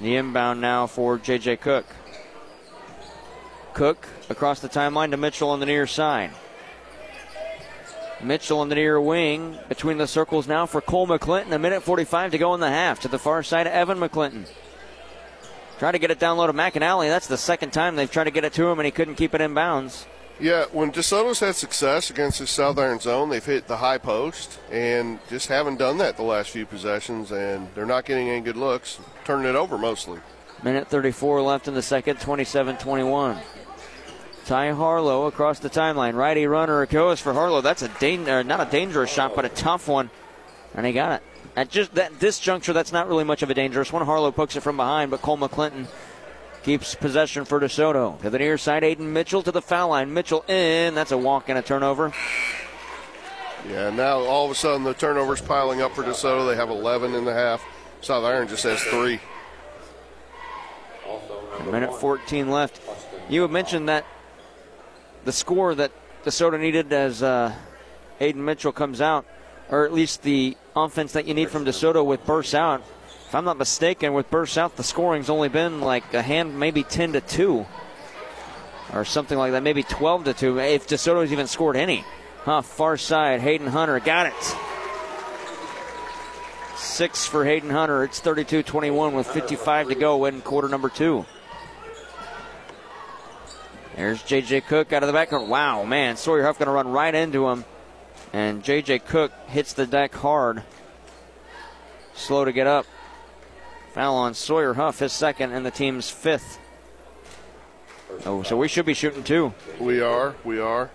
The 0.00 0.14
inbound 0.14 0.60
now 0.60 0.86
for 0.86 1.18
J.J. 1.18 1.56
Cook. 1.56 1.84
Cook 3.74 4.08
across 4.30 4.60
the 4.60 4.68
timeline 4.68 5.10
to 5.10 5.16
Mitchell 5.16 5.50
on 5.50 5.60
the 5.60 5.66
near 5.66 5.86
side. 5.86 6.30
Mitchell 8.22 8.60
on 8.60 8.68
the 8.68 8.74
near 8.74 9.00
wing 9.00 9.58
between 9.68 9.98
the 9.98 10.06
circles 10.06 10.48
now 10.48 10.66
for 10.66 10.80
Cole 10.80 11.06
McClinton. 11.06 11.52
A 11.52 11.58
minute 11.58 11.82
45 11.82 12.32
to 12.32 12.38
go 12.38 12.54
in 12.54 12.60
the 12.60 12.68
half. 12.68 13.00
To 13.00 13.08
the 13.08 13.18
far 13.18 13.42
side 13.42 13.66
of 13.66 13.72
Evan 13.72 13.98
McClinton. 13.98 14.46
Try 15.78 15.92
to 15.92 15.98
get 15.98 16.10
it 16.10 16.18
down 16.18 16.36
low 16.36 16.46
to 16.46 16.52
McAnally. 16.52 17.08
That's 17.08 17.28
the 17.28 17.36
second 17.36 17.72
time 17.72 17.96
they've 17.96 18.10
tried 18.10 18.24
to 18.24 18.30
get 18.30 18.44
it 18.44 18.52
to 18.54 18.66
him 18.66 18.78
and 18.78 18.86
he 18.86 18.90
couldn't 18.90 19.14
keep 19.14 19.34
it 19.34 19.40
in 19.40 19.54
bounds. 19.54 20.06
Yeah, 20.40 20.66
when 20.70 20.92
DeSoto's 20.92 21.40
had 21.40 21.56
success 21.56 22.10
against 22.10 22.38
the 22.38 22.46
South 22.46 22.78
Iron 22.78 23.00
zone, 23.00 23.28
they've 23.28 23.44
hit 23.44 23.66
the 23.66 23.78
high 23.78 23.98
post 23.98 24.60
and 24.70 25.18
just 25.28 25.48
haven't 25.48 25.78
done 25.78 25.98
that 25.98 26.16
the 26.16 26.22
last 26.22 26.50
few 26.50 26.64
possessions, 26.64 27.32
and 27.32 27.66
they're 27.74 27.84
not 27.84 28.04
getting 28.04 28.28
any 28.28 28.40
good 28.40 28.56
looks, 28.56 29.00
turning 29.24 29.48
it 29.48 29.56
over 29.56 29.76
mostly. 29.76 30.20
Minute 30.62 30.86
34 30.86 31.42
left 31.42 31.66
in 31.66 31.74
the 31.74 31.82
second, 31.82 32.20
27 32.20 32.76
21. 32.76 33.38
Ty 34.48 34.70
Harlow 34.70 35.26
across 35.26 35.58
the 35.58 35.68
timeline. 35.68 36.14
Righty 36.14 36.46
runner 36.46 36.86
goes 36.86 37.20
for 37.20 37.34
Harlow. 37.34 37.60
That's 37.60 37.82
a 37.82 37.88
danger, 38.00 38.38
uh, 38.38 38.42
not 38.42 38.66
a 38.66 38.70
dangerous 38.70 39.12
shot, 39.12 39.36
but 39.36 39.44
a 39.44 39.50
tough 39.50 39.86
one. 39.88 40.08
And 40.74 40.86
he 40.86 40.94
got 40.94 41.20
it. 41.20 41.22
At 41.54 41.68
just 41.68 41.94
that 41.96 42.18
this 42.18 42.38
juncture, 42.38 42.72
that's 42.72 42.90
not 42.90 43.08
really 43.08 43.24
much 43.24 43.42
of 43.42 43.50
a 43.50 43.54
dangerous 43.54 43.92
one. 43.92 44.06
Harlow 44.06 44.32
pokes 44.32 44.56
it 44.56 44.62
from 44.62 44.78
behind, 44.78 45.10
but 45.10 45.20
Cole 45.20 45.36
McClinton 45.36 45.86
keeps 46.62 46.94
possession 46.94 47.44
for 47.44 47.60
DeSoto. 47.60 48.18
To 48.22 48.30
the 48.30 48.38
near 48.38 48.56
side, 48.56 48.84
Aiden 48.84 49.00
Mitchell 49.00 49.42
to 49.42 49.52
the 49.52 49.60
foul 49.60 49.90
line. 49.90 50.14
Mitchell 50.14 50.42
in. 50.48 50.94
That's 50.94 51.12
a 51.12 51.18
walk 51.18 51.50
and 51.50 51.58
a 51.58 51.62
turnover. 51.62 52.14
Yeah, 53.68 53.90
now 53.90 54.20
all 54.20 54.46
of 54.46 54.50
a 54.50 54.54
sudden 54.54 54.82
the 54.82 54.94
turnovers 54.94 55.42
piling 55.42 55.82
up 55.82 55.94
for 55.94 56.02
DeSoto. 56.02 56.48
They 56.48 56.56
have 56.56 56.70
11 56.70 57.14
in 57.14 57.26
the 57.26 57.34
half. 57.34 57.62
South 58.00 58.24
Iron 58.24 58.48
just 58.48 58.62
has 58.62 58.80
three. 58.84 59.20
A 61.60 61.64
minute 61.70 61.92
14 61.92 62.48
left. 62.48 62.80
You 63.28 63.42
had 63.42 63.50
mentioned 63.50 63.90
that 63.90 64.06
the 65.28 65.32
score 65.32 65.74
that 65.74 65.92
DeSoto 66.24 66.58
needed 66.58 66.90
as 66.90 67.22
uh, 67.22 67.54
Aiden 68.18 68.36
Mitchell 68.36 68.72
comes 68.72 69.02
out, 69.02 69.26
or 69.68 69.84
at 69.84 69.92
least 69.92 70.22
the 70.22 70.56
offense 70.74 71.12
that 71.12 71.26
you 71.26 71.34
need 71.34 71.50
from 71.50 71.66
DeSoto 71.66 72.02
with 72.02 72.24
bursts 72.24 72.54
out. 72.54 72.80
If 73.26 73.34
I'm 73.34 73.44
not 73.44 73.58
mistaken, 73.58 74.14
with 74.14 74.30
bursts 74.30 74.56
out, 74.56 74.76
the 74.76 74.82
scoring's 74.82 75.28
only 75.28 75.50
been 75.50 75.82
like 75.82 76.14
a 76.14 76.22
hand, 76.22 76.58
maybe 76.58 76.82
10 76.82 77.12
to 77.12 77.20
2 77.20 77.66
or 78.94 79.04
something 79.04 79.36
like 79.36 79.52
that, 79.52 79.62
maybe 79.62 79.82
12 79.82 80.24
to 80.24 80.32
2, 80.32 80.60
if 80.60 80.88
DeSoto's 80.88 81.30
even 81.30 81.46
scored 81.46 81.76
any. 81.76 82.06
Huh, 82.44 82.62
far 82.62 82.96
side, 82.96 83.42
Hayden 83.42 83.66
Hunter 83.66 84.00
got 84.00 84.28
it. 84.28 84.56
Six 86.78 87.26
for 87.26 87.44
Hayden 87.44 87.68
Hunter. 87.68 88.02
It's 88.02 88.18
32 88.20 88.62
21 88.62 89.12
with 89.12 89.26
55 89.26 89.88
to 89.88 89.94
go 89.94 90.24
in 90.24 90.40
quarter 90.40 90.70
number 90.70 90.88
two. 90.88 91.26
There's 93.98 94.22
J.J. 94.22 94.60
Cook 94.60 94.92
out 94.92 95.02
of 95.02 95.12
the 95.12 95.18
backcourt. 95.18 95.48
Wow, 95.48 95.82
man. 95.82 96.16
Sawyer 96.16 96.44
Huff 96.44 96.56
going 96.56 96.68
to 96.68 96.72
run 96.72 96.86
right 96.86 97.12
into 97.12 97.48
him. 97.48 97.64
And 98.32 98.62
J.J. 98.62 99.00
Cook 99.00 99.32
hits 99.48 99.72
the 99.72 99.88
deck 99.88 100.14
hard. 100.14 100.62
Slow 102.14 102.44
to 102.44 102.52
get 102.52 102.68
up. 102.68 102.86
Foul 103.94 104.14
on 104.14 104.34
Sawyer 104.34 104.74
Huff, 104.74 105.00
his 105.00 105.12
second, 105.12 105.50
and 105.50 105.66
the 105.66 105.72
team's 105.72 106.08
fifth. 106.08 106.60
Oh, 108.24 108.44
so 108.44 108.56
we 108.56 108.68
should 108.68 108.86
be 108.86 108.94
shooting 108.94 109.24
two. 109.24 109.52
We 109.80 110.00
are. 110.00 110.36
We 110.44 110.60
are. 110.60 110.92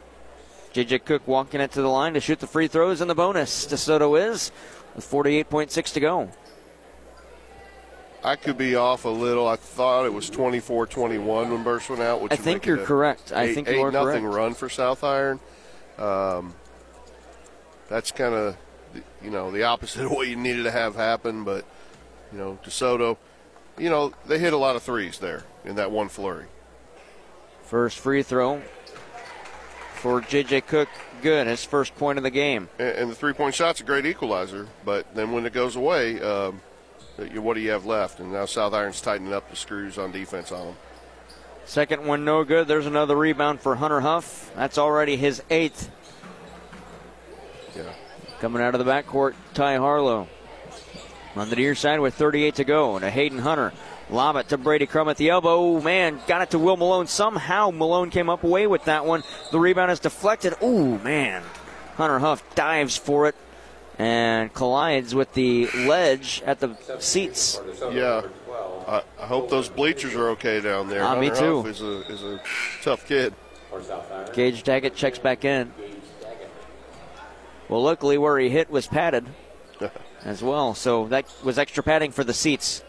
J.J. 0.72 1.00
Cook 1.00 1.28
walking 1.28 1.60
it 1.60 1.74
to 1.74 1.82
the 1.82 1.90
line 1.90 2.14
to 2.14 2.22
shoot 2.22 2.40
the 2.40 2.48
free 2.48 2.70
throws 2.70 3.02
and 3.02 3.10
the 3.10 3.16
bonus. 3.16 3.66
DeSoto 3.66 4.18
is 4.18 4.50
with 4.96 5.06
48.6 5.06 5.92
to 5.92 6.00
go. 6.00 6.30
I 8.24 8.38
could 8.38 8.58
be 8.58 8.76
off 8.76 9.06
a 9.06 9.10
little. 9.10 9.48
I 9.48 9.58
thought 9.58 10.06
it 10.06 10.14
was 10.14 10.30
24-21 10.30 11.52
when 11.52 11.64
Burse 11.64 11.90
went 11.90 12.02
out. 12.02 12.22
Which 12.22 12.32
I 12.32 12.38
think 12.38 12.66
you're 12.66 12.78
correct. 12.78 13.34
I 13.34 13.54
think 13.54 13.68
you 13.68 13.76
eight 13.76 13.82
are 13.82 13.92
nothing 13.92 14.24
correct. 14.24 14.38
run 14.38 14.54
for 14.54 14.70
South 14.70 15.04
Iron. 15.04 15.40
Um, 15.98 16.56
that's 17.90 18.12
kind 18.12 18.34
of 18.34 18.58
you 19.22 19.30
know 19.30 19.52
the 19.52 19.64
opposite 19.64 20.06
of 20.06 20.12
what 20.12 20.28
you 20.28 20.36
needed 20.36 20.64
to 20.64 20.72
have 20.72 20.96
happen. 20.96 21.44
But 21.44 21.66
you 22.32 22.38
know 22.38 22.58
DeSoto, 22.64 23.18
you 23.78 23.90
know 23.90 24.14
they 24.26 24.40
hit 24.40 24.54
a 24.54 24.58
lot 24.58 24.76
of 24.76 24.84
threes 24.84 25.20
there 25.20 25.44
in 25.66 25.76
that 25.76 25.92
one 25.92 26.08
flurry. 26.08 26.46
First 27.64 28.00
free 28.00 28.24
throw 28.24 28.62
for 29.96 30.22
J.J. 30.22 30.62
Cook. 30.62 30.90
Good. 31.22 31.48
His 31.48 31.64
first 31.64 31.96
point 31.96 32.18
of 32.18 32.24
the 32.24 32.30
game. 32.30 32.70
And, 32.78 32.90
and 32.90 33.12
the 33.12 33.16
three 33.16 33.34
point 33.34 33.56
shot's 33.56 33.82
a 33.82 33.84
great 33.84 34.06
equalizer. 34.06 34.68
But 34.86 35.14
then 35.16 35.32
when 35.32 35.46
it 35.46 35.54
goes 35.54 35.76
away, 35.76 36.22
um, 36.22 36.62
what 37.18 37.54
do 37.54 37.62
you 37.62 37.72
have 37.72 37.86
left? 37.86 38.20
And 38.20 38.32
now 38.32 38.46
South 38.46 38.74
Iron's 38.74 39.02
tightening 39.02 39.34
up 39.34 39.50
the 39.50 39.56
screws 39.56 39.98
on 39.98 40.12
defense 40.12 40.52
on 40.52 40.68
them. 40.68 40.76
Second 41.66 42.06
one, 42.06 42.26
no 42.26 42.44
good. 42.44 42.68
There's 42.68 42.86
another 42.86 43.16
rebound 43.16 43.62
for 43.62 43.76
Hunter 43.76 44.02
Huff. 44.02 44.52
That's 44.56 44.78
already 44.78 45.16
his 45.16 45.42
eighth. 45.50 45.90
Yeah. 47.76 47.94
Coming 48.40 48.62
out 48.62 48.76
of 48.76 48.84
the 48.84 48.92
backcourt, 48.92 49.36
Ty 49.54 49.78
Harlow. 49.78 50.28
On 51.36 51.50
the 51.50 51.56
near 51.56 51.74
side 51.74 52.00
with 52.00 52.16
38 52.16 52.56
to 52.56 52.64
go. 52.64 52.96
And 52.96 53.06
a 53.06 53.10
Hayden 53.10 53.40
Hunter. 53.40 53.74
Lob 54.10 54.36
it 54.36 54.50
to 54.50 54.58
Brady 54.58 54.86
Crum 54.86 55.08
at 55.08 55.18
the 55.18 55.30
elbow. 55.30 55.56
Oh 55.56 55.82
man, 55.82 56.20
got 56.28 56.42
it 56.42 56.52
to 56.52 56.60
Will 56.60 56.78
Malone. 56.78 57.08
Somehow 57.08 57.72
Malone 57.72 58.10
came 58.10 58.30
up 58.30 58.44
away 58.44 58.68
with 58.68 58.84
that 58.86 59.06
one. 59.06 59.24
The 59.52 59.60
rebound 59.60 59.92
is 59.92 60.00
deflected. 60.00 60.54
Ooh, 60.62 61.00
man. 61.00 61.42
Hunter 61.96 62.20
Huff 62.20 62.44
dives 62.56 62.98
for 62.98 63.28
it 63.28 63.36
and 63.98 64.54
collides 64.54 65.14
with 65.14 65.34
the 65.34 65.68
ledge 65.88 66.42
at 66.46 66.60
the 66.60 66.76
seats. 67.00 67.62
Yeah. 67.92 68.24
I, 68.88 69.04
I 69.20 69.26
hope 69.26 69.50
those 69.50 69.70
bleachers 69.70 70.14
are 70.16 70.30
okay 70.32 70.60
down 70.60 70.90
there. 70.90 71.04
Ah, 71.04 71.20
me 71.20 71.30
too. 71.30 71.62
Huff 71.62 71.68
Is 71.68 71.82
a, 71.82 72.00
is 72.12 72.24
a 72.24 72.42
tough 72.82 73.08
kid. 73.08 73.34
Gage 74.34 74.64
Daggett 74.64 74.96
checks 74.96 75.20
back 75.20 75.46
in. 75.46 75.72
Well, 77.70 77.82
luckily 77.82 78.18
where 78.18 78.38
he 78.38 78.50
hit 78.50 78.70
was 78.70 78.88
padded 78.88 79.26
as 80.24 80.44
well, 80.44 80.74
so 80.74 81.08
that 81.08 81.26
was 81.44 81.58
extra 81.58 81.82
padding 81.82 82.12
for 82.12 82.24
the 82.24 82.34
seats. 82.34 82.84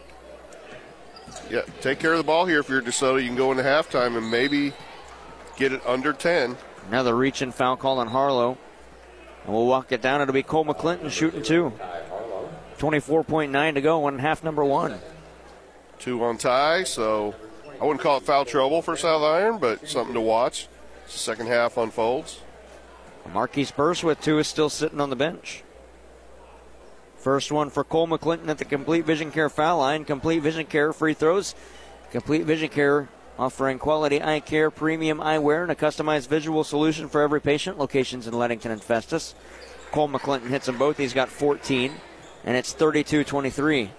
Yeah, 1.50 1.62
take 1.80 1.98
care 1.98 2.12
of 2.12 2.18
the 2.18 2.24
ball 2.24 2.46
here 2.46 2.60
if 2.60 2.68
you're 2.68 2.82
DeSoto. 2.82 3.20
You 3.20 3.28
can 3.28 3.36
go 3.36 3.50
into 3.50 3.62
halftime 3.62 4.16
and 4.16 4.30
maybe 4.30 4.72
get 5.56 5.72
it 5.72 5.80
under 5.86 6.12
10. 6.12 6.56
Another 6.88 7.14
reach 7.14 7.42
and 7.42 7.54
foul 7.54 7.76
call 7.76 7.98
on 7.98 8.08
Harlow. 8.08 8.58
And 9.44 9.52
we'll 9.52 9.66
walk 9.66 9.92
it 9.92 10.00
down. 10.00 10.20
It'll 10.20 10.32
be 10.32 10.42
Cole 10.42 10.64
McClinton 10.64 11.10
shooting 11.10 11.42
two. 11.42 11.72
24.9 12.78 13.74
to 13.74 13.80
go 13.80 14.08
in 14.08 14.18
half 14.18 14.42
number 14.42 14.64
one. 14.64 14.98
Two 15.98 16.22
on 16.24 16.38
tie, 16.38 16.84
so 16.84 17.34
I 17.80 17.84
wouldn't 17.84 18.00
call 18.00 18.18
it 18.18 18.24
foul 18.24 18.44
trouble 18.44 18.82
for 18.82 18.96
South 18.96 19.22
Iron, 19.22 19.58
but 19.58 19.88
something 19.88 20.14
to 20.14 20.20
watch. 20.20 20.68
The 21.06 21.12
second 21.12 21.46
half 21.46 21.76
unfolds. 21.76 22.40
Marquise 23.32 23.70
Burse 23.70 24.02
with 24.02 24.20
two 24.20 24.38
is 24.38 24.46
still 24.46 24.68
sitting 24.68 25.00
on 25.00 25.10
the 25.10 25.16
bench. 25.16 25.62
First 27.16 27.50
one 27.50 27.70
for 27.70 27.84
Cole 27.84 28.06
McClinton 28.06 28.48
at 28.48 28.58
the 28.58 28.66
Complete 28.66 29.06
Vision 29.06 29.30
Care 29.30 29.48
foul 29.48 29.78
line. 29.78 30.04
Complete 30.04 30.40
Vision 30.40 30.66
Care 30.66 30.92
free 30.92 31.14
throws. 31.14 31.54
Complete 32.10 32.44
Vision 32.44 32.68
Care 32.68 33.08
offering 33.38 33.78
quality 33.78 34.22
eye 34.22 34.40
care, 34.40 34.70
premium 34.70 35.18
eyewear, 35.18 35.62
and 35.62 35.72
a 35.72 35.74
customized 35.74 36.28
visual 36.28 36.64
solution 36.64 37.08
for 37.08 37.22
every 37.22 37.40
patient. 37.40 37.78
Locations 37.78 38.26
in 38.26 38.34
Leadington 38.34 38.70
and 38.70 38.82
Festus. 38.82 39.34
Cole 39.90 40.08
McClinton 40.08 40.48
hits 40.48 40.66
them 40.66 40.78
both. 40.78 40.96
He's 40.96 41.14
got 41.14 41.28
14, 41.28 41.92
and 42.44 42.56
it's 42.56 42.72
32 42.72 43.24
23. 43.24 43.90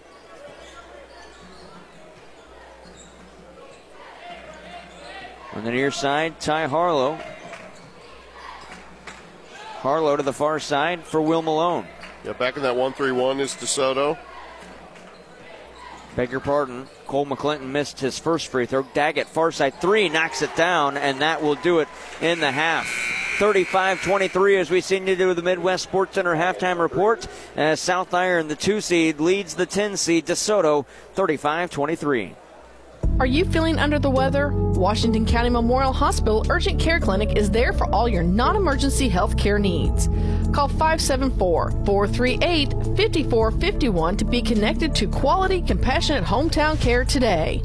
On 5.53 5.63
the 5.63 5.71
near 5.71 5.89
side, 5.89 6.39
Ty 6.41 6.67
Harlow. 6.67 7.17
Harlow 9.79 10.17
to 10.17 10.23
the 10.23 10.33
far 10.33 10.59
side 10.59 11.03
for 11.03 11.21
Will 11.21 11.41
Malone. 11.41 11.87
Yeah, 12.25 12.33
back 12.33 12.57
in 12.57 12.63
that 12.63 12.75
1 12.75 12.93
3 12.93 13.11
1 13.11 13.39
is 13.39 13.53
DeSoto. 13.53 14.17
Beg 16.15 16.31
your 16.31 16.39
pardon. 16.39 16.87
Cole 17.07 17.25
McClinton 17.25 17.71
missed 17.71 17.99
his 17.99 18.17
first 18.17 18.47
free 18.47 18.65
throw. 18.65 18.83
Daggett, 18.93 19.27
far 19.27 19.51
side 19.51 19.81
three, 19.81 20.07
knocks 20.07 20.41
it 20.41 20.55
down, 20.55 20.95
and 20.95 21.21
that 21.21 21.41
will 21.41 21.55
do 21.55 21.79
it 21.79 21.89
in 22.21 22.39
the 22.39 22.51
half. 22.51 22.87
35 23.37 24.01
23 24.01 24.57
as 24.57 24.71
we 24.71 24.79
seen 24.79 25.07
you 25.07 25.15
do 25.17 25.33
the 25.33 25.41
Midwest 25.41 25.83
Sports 25.83 26.15
Center 26.15 26.35
halftime 26.35 26.79
report. 26.79 27.27
As 27.57 27.81
South 27.81 28.13
Iron, 28.13 28.47
the 28.47 28.55
two 28.55 28.79
seed, 28.79 29.19
leads 29.19 29.55
the 29.55 29.65
10 29.65 29.97
seed, 29.97 30.25
DeSoto, 30.25 30.85
35 31.15 31.69
23. 31.69 32.35
Are 33.17 33.25
you 33.25 33.45
feeling 33.45 33.79
under 33.79 33.97
the 33.97 34.09
weather? 34.09 34.49
Washington 34.49 35.25
County 35.25 35.49
Memorial 35.49 35.93
Hospital 35.93 36.45
Urgent 36.49 36.81
Care 36.81 36.99
Clinic 36.99 37.37
is 37.37 37.49
there 37.49 37.71
for 37.71 37.89
all 37.95 38.09
your 38.09 38.23
non 38.23 38.57
emergency 38.57 39.07
health 39.07 39.37
care 39.37 39.57
needs. 39.57 40.09
Call 40.51 40.67
574 40.67 41.71
438 41.85 42.73
5451 42.73 44.17
to 44.17 44.25
be 44.25 44.41
connected 44.41 44.93
to 44.95 45.07
quality, 45.07 45.61
compassionate 45.61 46.25
hometown 46.25 46.79
care 46.81 47.05
today. 47.05 47.63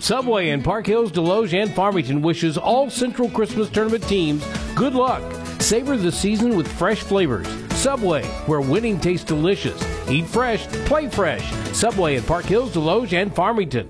Subway 0.00 0.50
in 0.50 0.62
Park 0.62 0.86
Hills, 0.86 1.10
Desloge, 1.10 1.54
and 1.54 1.72
Farmington 1.72 2.20
wishes 2.20 2.58
all 2.58 2.90
Central 2.90 3.30
Christmas 3.30 3.70
Tournament 3.70 4.06
teams 4.06 4.44
good 4.74 4.94
luck. 4.94 5.22
Savor 5.62 5.96
the 5.96 6.12
season 6.12 6.56
with 6.56 6.70
fresh 6.70 7.00
flavors. 7.00 7.48
Subway, 7.74 8.24
where 8.44 8.60
winning 8.60 9.00
tastes 9.00 9.24
delicious. 9.24 9.82
Eat 10.10 10.26
fresh, 10.26 10.66
play 10.84 11.08
fresh. 11.08 11.50
Subway 11.72 12.16
in 12.16 12.22
Park 12.22 12.44
Hills, 12.44 12.74
Desloge, 12.74 13.14
and 13.14 13.34
Farmington. 13.34 13.88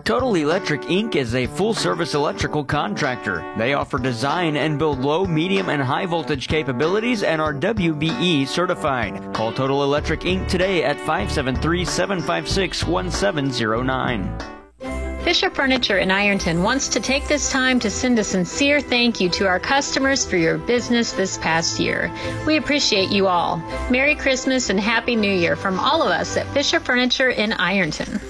Total 0.00 0.34
Electric 0.34 0.80
Inc. 0.82 1.16
is 1.16 1.34
a 1.34 1.46
full 1.46 1.74
service 1.74 2.14
electrical 2.14 2.64
contractor. 2.64 3.44
They 3.58 3.74
offer 3.74 3.98
design 3.98 4.56
and 4.56 4.78
build 4.78 5.00
low, 5.00 5.26
medium, 5.26 5.68
and 5.68 5.82
high 5.82 6.06
voltage 6.06 6.48
capabilities 6.48 7.22
and 7.22 7.42
are 7.42 7.52
WBE 7.52 8.48
certified. 8.48 9.34
Call 9.34 9.52
Total 9.52 9.82
Electric 9.82 10.20
Inc. 10.20 10.48
today 10.48 10.82
at 10.82 10.96
573 10.96 11.84
756 11.84 12.84
1709. 12.84 14.38
Fisher 15.22 15.50
Furniture 15.50 15.98
in 15.98 16.10
Ironton 16.10 16.64
wants 16.64 16.88
to 16.88 16.98
take 16.98 17.28
this 17.28 17.52
time 17.52 17.78
to 17.78 17.90
send 17.90 18.18
a 18.18 18.24
sincere 18.24 18.80
thank 18.80 19.20
you 19.20 19.28
to 19.28 19.46
our 19.46 19.60
customers 19.60 20.26
for 20.26 20.36
your 20.36 20.58
business 20.58 21.12
this 21.12 21.38
past 21.38 21.78
year. 21.78 22.10
We 22.44 22.56
appreciate 22.56 23.10
you 23.10 23.28
all. 23.28 23.58
Merry 23.88 24.16
Christmas 24.16 24.68
and 24.68 24.80
Happy 24.80 25.14
New 25.14 25.32
Year 25.32 25.54
from 25.54 25.78
all 25.78 26.02
of 26.02 26.08
us 26.08 26.36
at 26.36 26.52
Fisher 26.54 26.80
Furniture 26.80 27.30
in 27.30 27.52
Ironton. 27.52 28.20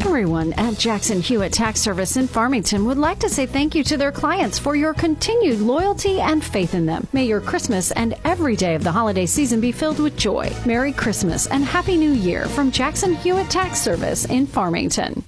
Everyone 0.00 0.52
at 0.54 0.78
Jackson 0.78 1.20
Hewitt 1.20 1.52
Tax 1.52 1.80
Service 1.80 2.16
in 2.16 2.26
Farmington 2.28 2.84
would 2.84 2.96
like 2.98 3.18
to 3.20 3.28
say 3.28 3.44
thank 3.44 3.74
you 3.74 3.82
to 3.84 3.96
their 3.96 4.12
clients 4.12 4.58
for 4.58 4.76
your 4.76 4.94
continued 4.94 5.60
loyalty 5.60 6.20
and 6.20 6.44
faith 6.44 6.74
in 6.74 6.86
them. 6.86 7.06
May 7.12 7.26
your 7.26 7.40
Christmas 7.40 7.90
and 7.92 8.14
every 8.24 8.56
day 8.56 8.74
of 8.74 8.84
the 8.84 8.92
holiday 8.92 9.26
season 9.26 9.60
be 9.60 9.72
filled 9.72 9.98
with 9.98 10.16
joy. 10.16 10.50
Merry 10.64 10.92
Christmas 10.92 11.46
and 11.48 11.64
Happy 11.64 11.96
New 11.96 12.12
Year 12.12 12.46
from 12.46 12.70
Jackson 12.70 13.14
Hewitt 13.16 13.50
Tax 13.50 13.80
Service 13.80 14.26
in 14.26 14.46
Farmington. 14.46 15.24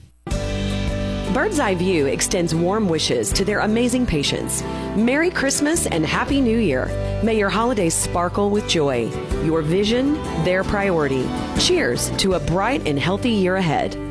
Bird's 1.34 1.60
Eye 1.60 1.74
View 1.74 2.06
extends 2.06 2.54
warm 2.54 2.88
wishes 2.88 3.32
to 3.34 3.44
their 3.44 3.60
amazing 3.60 4.06
patients. 4.06 4.62
Merry 4.96 5.30
Christmas 5.30 5.86
and 5.86 6.06
Happy 6.06 6.40
New 6.40 6.58
Year. 6.58 6.86
May 7.22 7.36
your 7.36 7.50
holidays 7.50 7.94
sparkle 7.94 8.48
with 8.48 8.66
joy. 8.68 9.10
Your 9.44 9.60
vision, 9.60 10.14
their 10.44 10.64
priority. 10.64 11.28
Cheers 11.58 12.10
to 12.18 12.34
a 12.34 12.40
bright 12.40 12.86
and 12.86 12.98
healthy 12.98 13.30
year 13.30 13.56
ahead. 13.56 14.07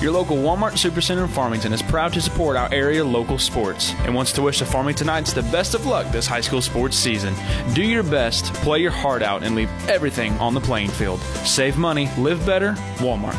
Your 0.00 0.12
local 0.12 0.38
Walmart 0.38 0.72
Supercenter 0.72 1.24
in 1.24 1.28
Farmington 1.28 1.74
is 1.74 1.82
proud 1.82 2.14
to 2.14 2.22
support 2.22 2.56
our 2.56 2.72
area 2.72 3.04
local 3.04 3.36
sports 3.36 3.92
and 3.98 4.14
wants 4.14 4.32
to 4.32 4.40
wish 4.40 4.58
the 4.58 4.64
Farmingtonites 4.64 5.34
the 5.34 5.42
best 5.42 5.74
of 5.74 5.84
luck 5.84 6.10
this 6.10 6.26
high 6.26 6.40
school 6.40 6.62
sports 6.62 6.96
season. 6.96 7.34
Do 7.74 7.82
your 7.82 8.02
best, 8.02 8.46
play 8.54 8.78
your 8.78 8.92
heart 8.92 9.22
out, 9.22 9.42
and 9.42 9.54
leave 9.54 9.68
everything 9.90 10.32
on 10.38 10.54
the 10.54 10.60
playing 10.60 10.88
field. 10.88 11.20
Save 11.44 11.76
money, 11.76 12.08
live 12.16 12.44
better, 12.46 12.72
Walmart. 12.96 13.36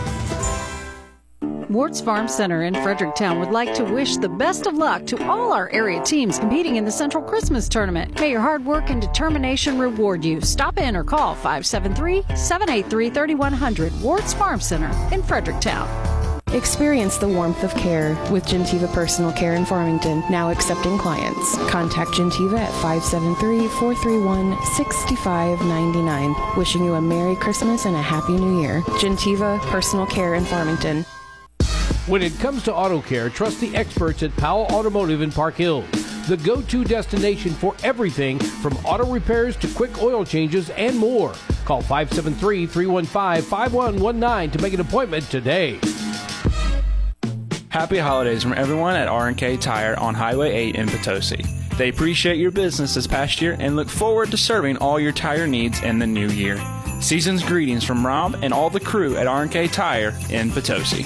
Warts 1.71 1.99
Farm 1.99 2.27
Center 2.27 2.61
in 2.61 2.75
Fredericktown 2.75 3.39
would 3.39 3.49
like 3.49 3.73
to 3.73 3.83
wish 3.83 4.17
the 4.17 4.29
best 4.29 4.67
of 4.67 4.75
luck 4.75 5.07
to 5.07 5.27
all 5.27 5.53
our 5.53 5.67
area 5.71 6.03
teams 6.03 6.37
competing 6.37 6.75
in 6.75 6.85
the 6.85 6.91
Central 6.91 7.23
Christmas 7.23 7.67
Tournament. 7.67 8.19
May 8.19 8.29
your 8.29 8.41
hard 8.41 8.63
work 8.65 8.91
and 8.91 9.01
determination 9.01 9.79
reward 9.79 10.23
you. 10.23 10.41
Stop 10.41 10.77
in 10.77 10.95
or 10.95 11.03
call 11.03 11.33
573 11.33 12.35
783 12.35 13.09
3100 13.09 14.01
Warts 14.01 14.35
Farm 14.35 14.59
Center 14.59 14.91
in 15.11 15.23
Fredericktown. 15.23 16.20
Experience 16.53 17.15
the 17.15 17.29
warmth 17.29 17.63
of 17.63 17.73
care 17.75 18.09
with 18.29 18.45
Gentiva 18.45 18.91
Personal 18.91 19.31
Care 19.31 19.53
in 19.55 19.63
Farmington, 19.63 20.21
now 20.29 20.51
accepting 20.51 20.97
clients. 20.97 21.57
Contact 21.69 22.11
Gentiva 22.11 22.59
at 22.59 22.73
573 22.81 23.69
431 23.79 24.61
6599. 24.75 26.57
Wishing 26.57 26.83
you 26.83 26.95
a 26.95 27.01
Merry 27.01 27.37
Christmas 27.37 27.85
and 27.85 27.95
a 27.95 28.01
Happy 28.01 28.33
New 28.33 28.59
Year. 28.59 28.81
Gentiva 28.99 29.61
Personal 29.67 30.05
Care 30.05 30.35
in 30.35 30.43
Farmington. 30.43 31.05
When 32.07 32.21
it 32.21 32.37
comes 32.39 32.63
to 32.63 32.75
auto 32.75 32.99
care, 32.99 33.29
trust 33.29 33.61
the 33.61 33.73
experts 33.73 34.21
at 34.21 34.35
Powell 34.35 34.65
Automotive 34.73 35.21
in 35.21 35.31
Park 35.31 35.55
Hills, 35.55 35.89
the 36.27 36.35
go 36.35 36.61
to 36.61 36.83
destination 36.83 37.51
for 37.51 37.77
everything 37.81 38.39
from 38.39 38.75
auto 38.85 39.09
repairs 39.09 39.55
to 39.55 39.69
quick 39.69 40.01
oil 40.01 40.25
changes 40.25 40.69
and 40.71 40.97
more. 40.97 41.31
Call 41.63 41.81
Call 41.81 41.81
573 41.83 42.65
315 42.65 43.49
5119 43.49 44.51
to 44.51 44.61
make 44.61 44.73
an 44.73 44.81
appointment 44.81 45.23
today. 45.29 45.79
Happy 47.71 47.99
holidays 47.99 48.43
from 48.43 48.51
everyone 48.51 48.97
at 48.97 49.07
R&K 49.07 49.55
Tire 49.55 49.97
on 49.97 50.13
Highway 50.13 50.51
8 50.51 50.75
in 50.75 50.89
Potosi. 50.89 51.41
They 51.77 51.87
appreciate 51.87 52.35
your 52.35 52.51
business 52.51 52.95
this 52.95 53.07
past 53.07 53.41
year 53.41 53.55
and 53.61 53.77
look 53.77 53.87
forward 53.87 54.29
to 54.31 54.37
serving 54.37 54.75
all 54.75 54.99
your 54.99 55.13
tire 55.13 55.47
needs 55.47 55.81
in 55.81 55.97
the 55.97 56.05
new 56.05 56.27
year. 56.27 56.61
Season's 56.99 57.41
greetings 57.41 57.85
from 57.85 58.05
Rob 58.05 58.35
and 58.41 58.53
all 58.53 58.69
the 58.69 58.81
crew 58.81 59.15
at 59.15 59.25
R&K 59.25 59.69
Tire 59.69 60.13
in 60.29 60.51
Potosi. 60.51 61.05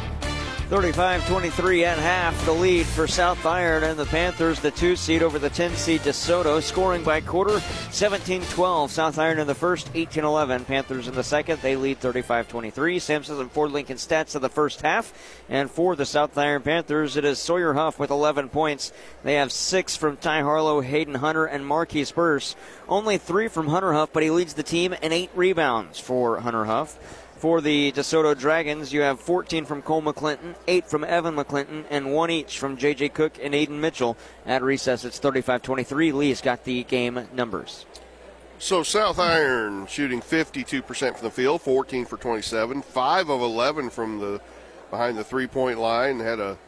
35 0.71 1.27
23 1.27 1.83
at 1.83 1.97
half, 1.97 2.45
the 2.45 2.51
lead 2.53 2.85
for 2.85 3.05
South 3.05 3.45
Iron 3.45 3.83
and 3.83 3.99
the 3.99 4.05
Panthers, 4.05 4.61
the 4.61 4.71
two 4.71 4.95
seed 4.95 5.21
over 5.21 5.37
the 5.37 5.49
10 5.49 5.75
seed 5.75 5.99
DeSoto, 5.99 6.63
scoring 6.63 7.03
by 7.03 7.19
quarter 7.19 7.59
17 7.91 8.41
12. 8.43 8.89
South 8.89 9.19
Iron 9.19 9.39
in 9.39 9.47
the 9.47 9.53
first, 9.53 9.89
18 9.93 10.23
11. 10.23 10.63
Panthers 10.63 11.09
in 11.09 11.13
the 11.13 11.25
second, 11.25 11.61
they 11.61 11.75
lead 11.75 11.99
35 11.99 12.47
23. 12.47 12.99
Sam 12.99 13.21
Sisson 13.21 13.49
Ford 13.49 13.73
Lincoln 13.73 13.97
stats 13.97 14.33
of 14.33 14.41
the 14.41 14.47
first 14.47 14.79
half. 14.79 15.11
And 15.49 15.69
for 15.69 15.97
the 15.97 16.05
South 16.05 16.37
Iron 16.37 16.61
Panthers, 16.61 17.17
it 17.17 17.25
is 17.25 17.37
Sawyer 17.37 17.73
Huff 17.73 17.99
with 17.99 18.09
11 18.09 18.47
points. 18.47 18.93
They 19.23 19.33
have 19.33 19.51
six 19.51 19.97
from 19.97 20.15
Ty 20.15 20.39
Harlow, 20.39 20.79
Hayden 20.79 21.15
Hunter, 21.15 21.43
and 21.43 21.67
Marquise 21.67 22.13
Burse. 22.13 22.55
Only 22.87 23.17
three 23.17 23.49
from 23.49 23.67
Hunter 23.67 23.91
Huff, 23.91 24.11
but 24.13 24.23
he 24.23 24.29
leads 24.29 24.53
the 24.53 24.63
team 24.63 24.93
in 24.93 25.11
eight 25.11 25.31
rebounds 25.35 25.99
for 25.99 26.39
Hunter 26.39 26.63
Huff. 26.63 27.20
For 27.41 27.59
the 27.59 27.91
DeSoto 27.93 28.37
Dragons, 28.37 28.93
you 28.93 29.01
have 29.01 29.19
14 29.19 29.65
from 29.65 29.81
Cole 29.81 30.03
McClinton, 30.03 30.53
8 30.67 30.85
from 30.85 31.03
Evan 31.03 31.33
McClinton, 31.35 31.85
and 31.89 32.13
1 32.13 32.29
each 32.29 32.59
from 32.59 32.77
J.J. 32.77 33.09
Cook 33.09 33.39
and 33.41 33.55
Aiden 33.55 33.79
Mitchell. 33.79 34.15
At 34.45 34.61
recess, 34.61 35.05
it's 35.05 35.17
35 35.17 35.63
23. 35.63 36.11
Lee's 36.11 36.39
got 36.39 36.65
the 36.65 36.83
game 36.83 37.27
numbers. 37.33 37.87
So 38.59 38.83
South 38.83 39.17
Iron 39.17 39.87
shooting 39.87 40.21
52% 40.21 40.83
from 41.15 41.23
the 41.23 41.31
field, 41.31 41.63
14 41.63 42.05
for 42.05 42.17
27, 42.17 42.83
5 42.83 43.29
of 43.31 43.41
11 43.41 43.89
from 43.89 44.19
the 44.19 44.39
behind 44.91 45.17
the 45.17 45.23
three-point 45.23 45.79
line. 45.79 46.19
Had 46.19 46.39
a 46.39 46.59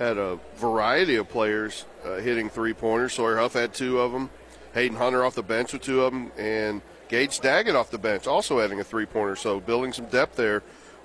had 0.00 0.18
a 0.18 0.40
variety 0.56 1.14
of 1.14 1.28
players 1.28 1.84
uh, 2.04 2.16
hitting 2.16 2.50
three-pointers. 2.50 3.12
Sawyer 3.12 3.36
Huff 3.36 3.52
had 3.52 3.72
two 3.72 4.00
of 4.00 4.10
them. 4.10 4.30
Hayden 4.74 4.96
Hunter 4.96 5.24
off 5.24 5.36
the 5.36 5.44
bench 5.44 5.72
with 5.72 5.82
two 5.82 6.02
of 6.02 6.12
them, 6.12 6.32
and 6.36 6.82
Gage 7.08 7.40
Daggett 7.40 7.74
off 7.74 7.90
the 7.90 7.98
bench, 7.98 8.26
also 8.26 8.60
adding 8.60 8.80
a 8.80 8.84
three-pointer. 8.84 9.36
So 9.36 9.60
building 9.60 9.92
some 9.92 10.06
depth 10.06 10.36
there 10.36 10.62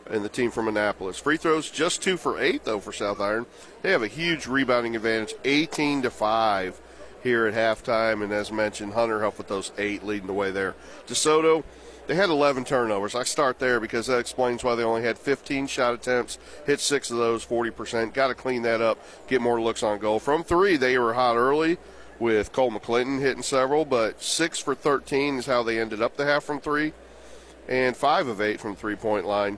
in 0.09 0.23
the 0.23 0.29
team 0.29 0.51
from 0.51 0.67
Annapolis. 0.67 1.17
Free 1.17 1.37
throws 1.37 1.69
just 1.69 2.01
two 2.01 2.17
for 2.17 2.39
eight 2.39 2.65
though 2.65 2.79
for 2.79 2.91
South 2.91 3.19
Iron. 3.19 3.45
They 3.81 3.91
have 3.91 4.03
a 4.03 4.07
huge 4.07 4.47
rebounding 4.47 4.95
advantage, 4.95 5.33
18 5.45 6.01
to 6.03 6.09
five 6.09 6.79
here 7.23 7.47
at 7.47 7.53
halftime, 7.53 8.21
and 8.21 8.33
as 8.33 8.51
mentioned, 8.51 8.93
Hunter 8.93 9.21
helped 9.21 9.37
with 9.37 9.47
those 9.47 9.71
eight 9.77 10.03
leading 10.03 10.27
the 10.27 10.33
way 10.33 10.51
there. 10.51 10.75
DeSoto. 11.07 11.63
They 12.05 12.15
had 12.15 12.29
11 12.29 12.65
turnovers. 12.65 13.15
I 13.15 13.23
start 13.23 13.59
there 13.59 13.79
because 13.79 14.07
that 14.07 14.19
explains 14.19 14.61
why 14.61 14.75
they 14.75 14.83
only 14.83 15.03
had 15.03 15.17
15 15.17 15.67
shot 15.67 15.93
attempts, 15.93 16.37
hit 16.65 16.81
six 16.81 17.09
of 17.09 17.15
those, 17.15 17.45
40%. 17.45 18.13
Got 18.13 18.27
to 18.27 18.35
clean 18.35 18.63
that 18.63 18.81
up, 18.81 18.97
get 19.29 19.41
more 19.41 19.61
looks 19.61 19.83
on 19.83 19.99
goal. 19.99 20.19
From 20.19 20.43
three, 20.43 20.75
they 20.75 20.97
were 20.97 21.13
hot 21.13 21.37
early 21.37 21.77
with 22.19 22.51
Cole 22.51 22.71
McClinton 22.71 23.19
hitting 23.19 23.43
several, 23.43 23.85
but 23.85 24.21
six 24.21 24.59
for 24.59 24.75
13 24.75 25.39
is 25.39 25.45
how 25.45 25.63
they 25.63 25.79
ended 25.79 26.01
up 26.01 26.15
the 26.15 26.25
half 26.25 26.43
from 26.43 26.59
three, 26.59 26.93
and 27.67 27.95
five 27.95 28.27
of 28.27 28.41
eight 28.41 28.59
from 28.59 28.75
three 28.75 28.95
point 28.95 29.25
line. 29.25 29.57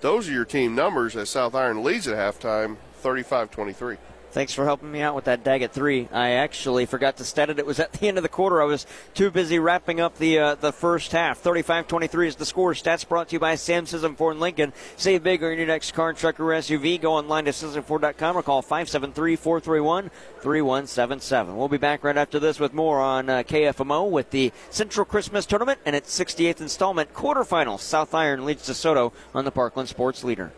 Those 0.00 0.28
are 0.28 0.32
your 0.32 0.44
team 0.44 0.74
numbers 0.74 1.16
as 1.16 1.30
South 1.30 1.54
Iron 1.54 1.82
leads 1.82 2.06
at 2.06 2.16
halftime 2.16 2.76
35 2.96 3.50
23. 3.50 3.96
Thanks 4.38 4.54
for 4.54 4.64
helping 4.64 4.92
me 4.92 5.00
out 5.00 5.16
with 5.16 5.24
that 5.24 5.42
Daggett 5.42 5.72
three. 5.72 6.08
I 6.12 6.34
actually 6.34 6.86
forgot 6.86 7.16
to 7.16 7.24
stat 7.24 7.50
it. 7.50 7.58
It 7.58 7.66
was 7.66 7.80
at 7.80 7.94
the 7.94 8.06
end 8.06 8.18
of 8.18 8.22
the 8.22 8.28
quarter. 8.28 8.62
I 8.62 8.66
was 8.66 8.86
too 9.12 9.32
busy 9.32 9.58
wrapping 9.58 9.98
up 9.98 10.16
the 10.16 10.38
uh, 10.38 10.54
the 10.54 10.70
first 10.70 11.10
half. 11.10 11.42
35-23 11.42 12.28
is 12.28 12.36
the 12.36 12.46
score. 12.46 12.72
Stats 12.72 13.08
brought 13.08 13.30
to 13.30 13.32
you 13.32 13.40
by 13.40 13.56
Sam 13.56 13.84
Sisson 13.84 14.14
Ford 14.14 14.36
Lincoln. 14.36 14.72
Save 14.96 15.24
big 15.24 15.42
on 15.42 15.56
your 15.56 15.66
next 15.66 15.90
car, 15.90 16.12
truck, 16.12 16.38
or 16.38 16.52
SUV. 16.52 17.00
Go 17.00 17.14
online 17.14 17.46
to 17.46 17.50
SissonFord.com 17.50 18.36
or 18.36 18.44
call 18.44 18.62
573-431-3177. 18.62 21.56
We'll 21.56 21.66
be 21.66 21.76
back 21.76 22.04
right 22.04 22.16
after 22.16 22.38
this 22.38 22.60
with 22.60 22.72
more 22.72 23.00
on 23.00 23.28
uh, 23.28 23.42
KFMO 23.42 24.08
with 24.08 24.30
the 24.30 24.52
Central 24.70 25.04
Christmas 25.04 25.46
Tournament 25.46 25.80
and 25.84 25.96
its 25.96 26.16
68th 26.16 26.60
installment 26.60 27.12
quarterfinal. 27.12 27.80
South 27.80 28.14
Iron 28.14 28.44
leads 28.44 28.68
DeSoto 28.68 29.12
on 29.34 29.44
the 29.44 29.50
Parkland 29.50 29.88
Sports 29.88 30.22
Leader. 30.22 30.52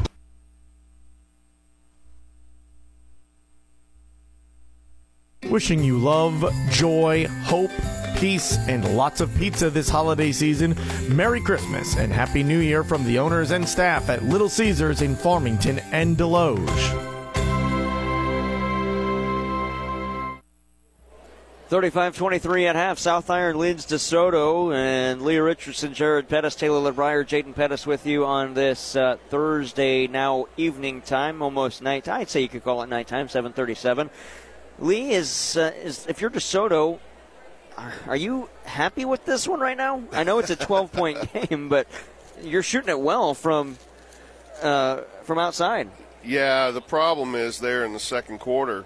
Wishing 5.53 5.85
you 5.85 5.99
love, 5.99 6.51
joy, 6.71 7.27
hope, 7.43 7.71
peace, 8.17 8.57
and 8.69 8.97
lots 8.97 9.21
of 9.21 9.37
pizza 9.37 9.69
this 9.69 9.87
holiday 9.87 10.33
season. 10.33 10.75
Merry 11.11 11.43
Christmas 11.43 11.95
and 11.99 12.11
Happy 12.11 12.43
New 12.43 12.61
Year 12.61 12.83
from 12.83 13.05
the 13.05 13.19
owners 13.19 13.51
and 13.51 13.69
staff 13.69 14.09
at 14.09 14.25
Little 14.25 14.49
Caesars 14.49 15.03
in 15.03 15.15
Farmington 15.15 15.81
and 15.93 16.17
Desloge. 16.17 17.03
35-23 21.69 22.69
at 22.69 22.77
half. 22.77 22.99
South 22.99 23.31
Iron 23.31 23.59
leads 23.59 23.87
DeSoto, 23.87 24.75
and 24.75 25.23
Lee 25.23 25.39
Richardson, 25.39 25.95
Jared 25.95 26.29
Pettis, 26.29 26.55
Taylor 26.55 26.93
LeBrier, 26.93 27.25
Jaden 27.25 27.55
Pettis 27.55 27.87
with 27.87 28.07
you 28.07 28.27
on 28.27 28.53
this 28.53 28.95
uh, 28.95 29.17
Thursday 29.31 30.07
now 30.07 30.47
evening 30.59 31.01
time, 31.01 31.41
almost 31.41 31.81
night. 31.81 32.09
I'd 32.09 32.29
say 32.29 32.41
you 32.43 32.49
could 32.49 32.63
call 32.63 32.83
it 32.83 32.89
nighttime, 32.89 33.29
7:37. 33.29 34.11
Lee 34.83 35.13
is 35.13 35.57
uh, 35.57 35.73
is 35.83 36.07
if 36.09 36.21
you're 36.21 36.31
DeSoto, 36.31 36.99
are, 37.79 37.95
are 38.09 38.17
you 38.17 38.49
happy 38.65 39.05
with 39.05 39.25
this 39.25 39.47
one 39.47 39.61
right 39.61 39.77
now? 39.77 40.03
I 40.11 40.25
know 40.25 40.41
it's 40.41 40.51
a 40.51 40.57
12 40.57 40.93
point 40.93 41.33
game, 41.33 41.69
but 41.69 41.87
you're 42.43 42.65
shooting 42.65 42.91
it 42.91 42.99
well 43.01 43.33
from 43.33 43.79
uh, 44.61 45.03
from 45.23 45.39
outside. 45.39 45.89
Yeah, 46.25 46.73
the 46.73 46.81
problem 46.81 47.37
is 47.37 47.61
there 47.61 47.85
in 47.85 47.93
the 47.93 48.01
second 48.01 48.41
quarter. 48.41 48.85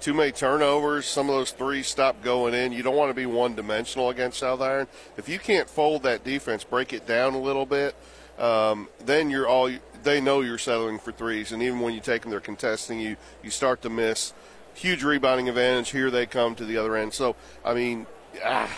Too 0.00 0.14
many 0.14 0.32
turnovers. 0.32 1.06
Some 1.06 1.28
of 1.28 1.36
those 1.36 1.52
threes 1.52 1.86
stop 1.86 2.22
going 2.22 2.54
in. 2.54 2.72
You 2.72 2.82
don't 2.82 2.96
want 2.96 3.10
to 3.10 3.14
be 3.14 3.26
one 3.26 3.54
dimensional 3.54 4.08
against 4.08 4.38
South 4.38 4.60
Iron. 4.62 4.88
If 5.16 5.28
you 5.28 5.38
can't 5.38 5.68
fold 5.68 6.02
that 6.04 6.24
defense, 6.24 6.64
break 6.64 6.92
it 6.92 7.06
down 7.06 7.34
a 7.34 7.38
little 7.38 7.66
bit, 7.66 7.94
um, 8.38 8.88
then 9.04 9.28
you're 9.28 9.46
all. 9.46 9.70
They 10.02 10.22
know 10.22 10.40
you're 10.40 10.58
settling 10.58 10.98
for 10.98 11.12
threes, 11.12 11.52
and 11.52 11.62
even 11.62 11.80
when 11.80 11.92
you 11.92 12.00
take 12.00 12.22
them, 12.22 12.30
they're 12.30 12.40
contesting 12.40 12.98
you. 12.98 13.16
You 13.42 13.50
start 13.50 13.82
to 13.82 13.90
miss. 13.90 14.32
Huge 14.74 15.02
rebounding 15.02 15.48
advantage. 15.48 15.90
Here 15.90 16.10
they 16.10 16.26
come 16.26 16.54
to 16.56 16.64
the 16.64 16.76
other 16.76 16.96
end. 16.96 17.14
So 17.14 17.36
I 17.64 17.74
mean, 17.74 18.06
ah, 18.44 18.70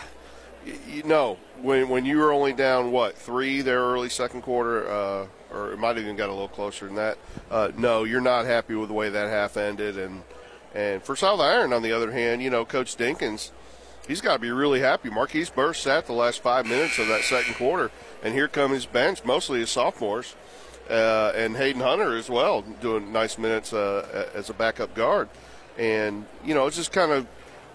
you 0.89 1.03
know, 1.03 1.39
when 1.63 1.89
when 1.89 2.05
you 2.05 2.19
were 2.19 2.33
only 2.33 2.53
down 2.53 2.91
what 2.91 3.17
three 3.17 3.63
there 3.63 3.81
early 3.81 4.09
second 4.09 4.43
quarter, 4.43 4.89
uh, 4.89 5.27
or 5.53 5.73
it 5.73 5.79
might 5.79 5.97
have 5.97 5.99
even 5.99 6.17
got 6.17 6.29
a 6.29 6.33
little 6.33 6.49
closer 6.49 6.87
than 6.87 6.97
that. 6.97 7.19
Uh, 7.51 7.71
no, 7.77 8.05
you're 8.05 8.21
not 8.21 8.45
happy 8.45 8.75
with 8.75 8.89
the 8.89 8.95
way 8.95 9.09
that 9.09 9.29
half 9.29 9.57
ended, 9.57 9.97
and 9.97 10.23
and 10.75 11.03
for 11.03 11.15
South 11.17 11.41
Iron 11.41 11.73
on 11.73 11.83
the 11.83 11.93
other 11.93 12.11
hand, 12.11 12.43
you 12.43 12.51
know, 12.51 12.65
Coach 12.65 12.97
Dinkins, 12.97 13.51
he's 14.09 14.21
got 14.21 14.35
to 14.35 14.39
be 14.41 14.51
really 14.51 14.81
happy. 14.81 15.09
Marquise 15.09 15.51
Burse 15.51 15.81
sat 15.81 16.07
the 16.07 16.13
last 16.13 16.43
five 16.43 16.67
minutes 16.67 16.99
of 16.99 17.07
that 17.09 17.23
second 17.23 17.55
quarter, 17.55 17.91
and 18.23 18.35
here 18.35 18.49
come 18.49 18.73
his 18.73 18.87
bench, 18.87 19.25
mostly 19.25 19.61
his 19.61 19.71
sophomores, 19.71 20.35
uh, 20.91 21.33
and 21.37 21.57
Hayden 21.57 21.81
Hunter 21.81 22.17
as 22.17 22.29
well, 22.29 22.63
doing 22.63 23.13
nice 23.13 23.39
minutes 23.39 23.73
uh, 23.73 24.29
as 24.35 24.51
a 24.51 24.55
backup 24.55 24.95
guard. 24.95 25.29
And 25.79 26.27
you 26.45 26.55
know, 26.55 26.67
it's 26.67 26.77
just 26.77 26.93
kind 26.93 27.13
of 27.13 27.27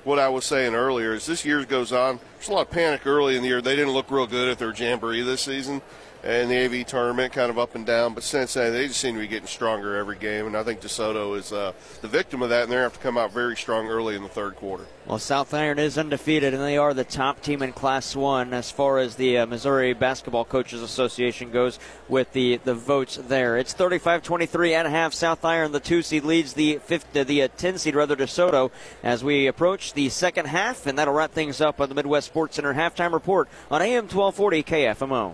what 0.04 0.20
I 0.20 0.30
was 0.30 0.46
saying 0.46 0.76
earlier. 0.76 1.14
As 1.14 1.26
this 1.26 1.44
year 1.44 1.64
goes 1.66 1.92
on, 1.92 2.20
there's 2.38 2.50
a 2.50 2.54
lot 2.54 2.62
of 2.68 2.72
panic 2.72 3.06
early 3.06 3.36
in 3.36 3.42
the 3.42 3.50
year. 3.50 3.62
They 3.62 3.76
didn't 3.76 3.94
look 3.94 4.10
real 4.10 4.28
good 4.28 4.50
at 4.50 4.60
their 4.60 4.74
jamboree 4.74 5.22
this 5.22 5.42
season. 5.42 5.82
And 6.24 6.52
the 6.52 6.66
AV 6.66 6.86
tournament, 6.86 7.34
kind 7.34 7.50
of 7.50 7.58
up 7.58 7.76
and 7.76 7.86
down. 7.86 8.14
But 8.14 8.24
Cincinnati, 8.24 8.72
they 8.72 8.88
just 8.88 9.00
seem 9.00 9.16
to 9.16 9.22
be 9.22 9.28
getting 9.28 9.48
stronger 9.48 9.96
every 9.96 10.18
game, 10.18 10.48
and 10.48 10.58
I 10.58 10.64
think 10.64 10.82
DeSoto 10.82 11.38
is 11.38 11.54
uh, 11.54 11.74
the 12.02 12.08
victim 12.08 12.42
of 12.42 12.50
that, 12.50 12.64
and 12.64 12.72
they're 12.72 12.82
going 12.82 12.90
to 12.90 12.96
have 12.96 13.02
to 13.02 13.08
come 13.08 13.18
out 13.18 13.32
very 13.32 13.56
strong 13.56 13.88
early 13.88 14.16
in 14.16 14.24
the 14.24 14.30
third 14.30 14.56
quarter. 14.56 14.86
Well, 15.06 15.18
South 15.18 15.54
Iron 15.54 15.80
is 15.80 15.98
undefeated, 15.98 16.54
and 16.54 16.62
they 16.62 16.78
are 16.78 16.94
the 16.94 17.04
top 17.04 17.42
team 17.42 17.62
in 17.62 17.74
Class 17.74 18.16
1 18.16 18.54
as 18.54 18.70
far 18.70 19.00
as 19.00 19.16
the 19.16 19.40
uh, 19.40 19.46
Missouri 19.46 19.94
Basketball 19.94 20.46
Coaches 20.46 20.82
Association 20.82 21.52
goes 21.52 21.80
with 22.08 22.32
the, 22.34 22.58
the 22.58 22.76
votes 22.76 23.18
there. 23.18 23.58
It's 23.58 23.74
35 23.74 24.22
23 24.22 24.76
at 24.76 24.86
half. 24.86 25.14
South 25.14 25.44
Iron, 25.46 25.72
the 25.72 25.80
2 25.80 26.02
seed, 26.02 26.24
leads 26.24 26.54
the, 26.54 26.78
fifth, 26.78 27.16
uh, 27.16 27.24
the 27.24 27.44
uh, 27.44 27.48
10 27.58 27.78
seed, 27.78 27.96
rather, 27.96 28.16
DeSoto, 28.16 28.72
as 29.04 29.24
we 29.24 29.48
approach 29.48 29.94
the 29.94 30.10
second 30.10 30.46
half, 30.46 30.86
and 30.86 31.00
that'll 31.00 31.14
wrap 31.14 31.32
things 31.32 31.62
up 31.62 31.80
on 31.82 31.90
the 31.90 31.96
Midwest 31.96 32.28
Sports 32.28 32.58
Center 32.58 32.74
halftime 32.74 33.14
report 33.14 33.48
on 33.72 33.82
AM 33.82 34.04
1240 34.04 34.64
KFMO. 34.64 35.34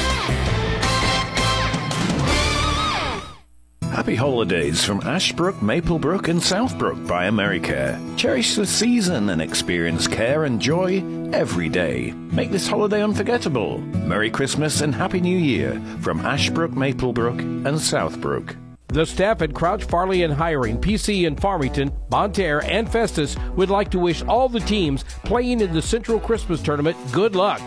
Happy 3.91 4.15
holidays 4.15 4.85
from 4.85 5.01
Ashbrook, 5.01 5.55
Maplebrook, 5.57 6.29
and 6.29 6.39
Southbrook 6.39 7.05
by 7.05 7.27
AmeriCare. 7.27 8.17
Cherish 8.17 8.55
the 8.55 8.65
season 8.65 9.29
and 9.29 9.41
experience 9.41 10.07
care 10.07 10.45
and 10.45 10.61
joy 10.61 11.03
every 11.33 11.67
day. 11.67 12.13
Make 12.31 12.51
this 12.51 12.69
holiday 12.69 13.03
unforgettable. 13.03 13.79
Merry 13.79 14.31
Christmas 14.31 14.79
and 14.79 14.95
Happy 14.95 15.19
New 15.19 15.37
Year 15.37 15.81
from 15.99 16.21
Ashbrook, 16.21 16.71
Maplebrook, 16.71 17.39
and 17.39 17.77
Southbrook. 17.77 18.55
The 18.87 19.05
staff 19.05 19.41
at 19.41 19.53
Crouch, 19.53 19.83
Farley, 19.83 20.23
and 20.23 20.33
Heuring, 20.33 20.79
PC 20.79 21.27
in 21.27 21.35
Farmington, 21.35 21.91
Bonne 22.07 22.31
Terre, 22.31 22.63
and 22.63 22.89
Festus 22.89 23.35
would 23.57 23.69
like 23.69 23.91
to 23.91 23.99
wish 23.99 24.23
all 24.23 24.47
the 24.47 24.61
teams 24.61 25.03
playing 25.25 25.59
in 25.59 25.73
the 25.73 25.81
Central 25.81 26.17
Christmas 26.17 26.61
Tournament 26.61 26.95
good 27.11 27.35
luck. 27.35 27.61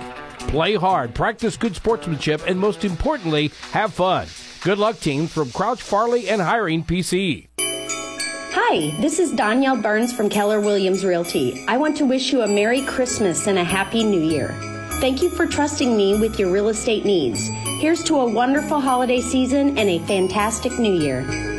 Play 0.49 0.75
hard, 0.75 1.15
practice 1.15 1.59
good 1.59 1.77
sportsmanship, 1.77 2.41
and 2.47 2.59
most 2.59 2.83
importantly, 2.83 3.53
have 3.73 3.93
fun. 3.93 4.27
Good 4.65 4.79
luck, 4.79 4.99
team, 4.99 5.27
from 5.27 5.51
Crouch, 5.51 5.83
Farley, 5.83 6.31
and 6.31 6.41
Heuring 6.41 6.87
PC. 6.87 7.49
Hi, 7.61 8.99
this 8.99 9.19
is 9.19 9.31
Danielle 9.31 9.77
Burns 9.77 10.11
from 10.11 10.31
Keller 10.31 10.59
Williams 10.59 11.05
Realty. 11.05 11.63
I 11.69 11.77
want 11.77 11.99
to 11.99 12.07
wish 12.07 12.33
you 12.33 12.41
a 12.41 12.49
Merry 12.49 12.81
Christmas 12.87 13.47
and 13.47 13.59
a 13.59 13.63
Happy 13.63 14.05
New 14.05 14.23
Year. 14.23 14.57
Thank 15.03 15.21
you 15.21 15.29
for 15.29 15.47
trusting 15.47 15.95
me 15.95 16.19
with 16.19 16.39
your 16.39 16.51
real 16.51 16.71
estate 16.71 17.05
needs. 17.05 17.47
Here's 17.79 18.03
to 18.05 18.17
a 18.21 18.33
wonderful 18.33 18.81
holiday 18.81 19.21
season 19.21 19.77
and 19.77 19.91
a 19.91 19.99
fantastic 20.07 20.79
new 20.79 20.95
year. 20.95 21.54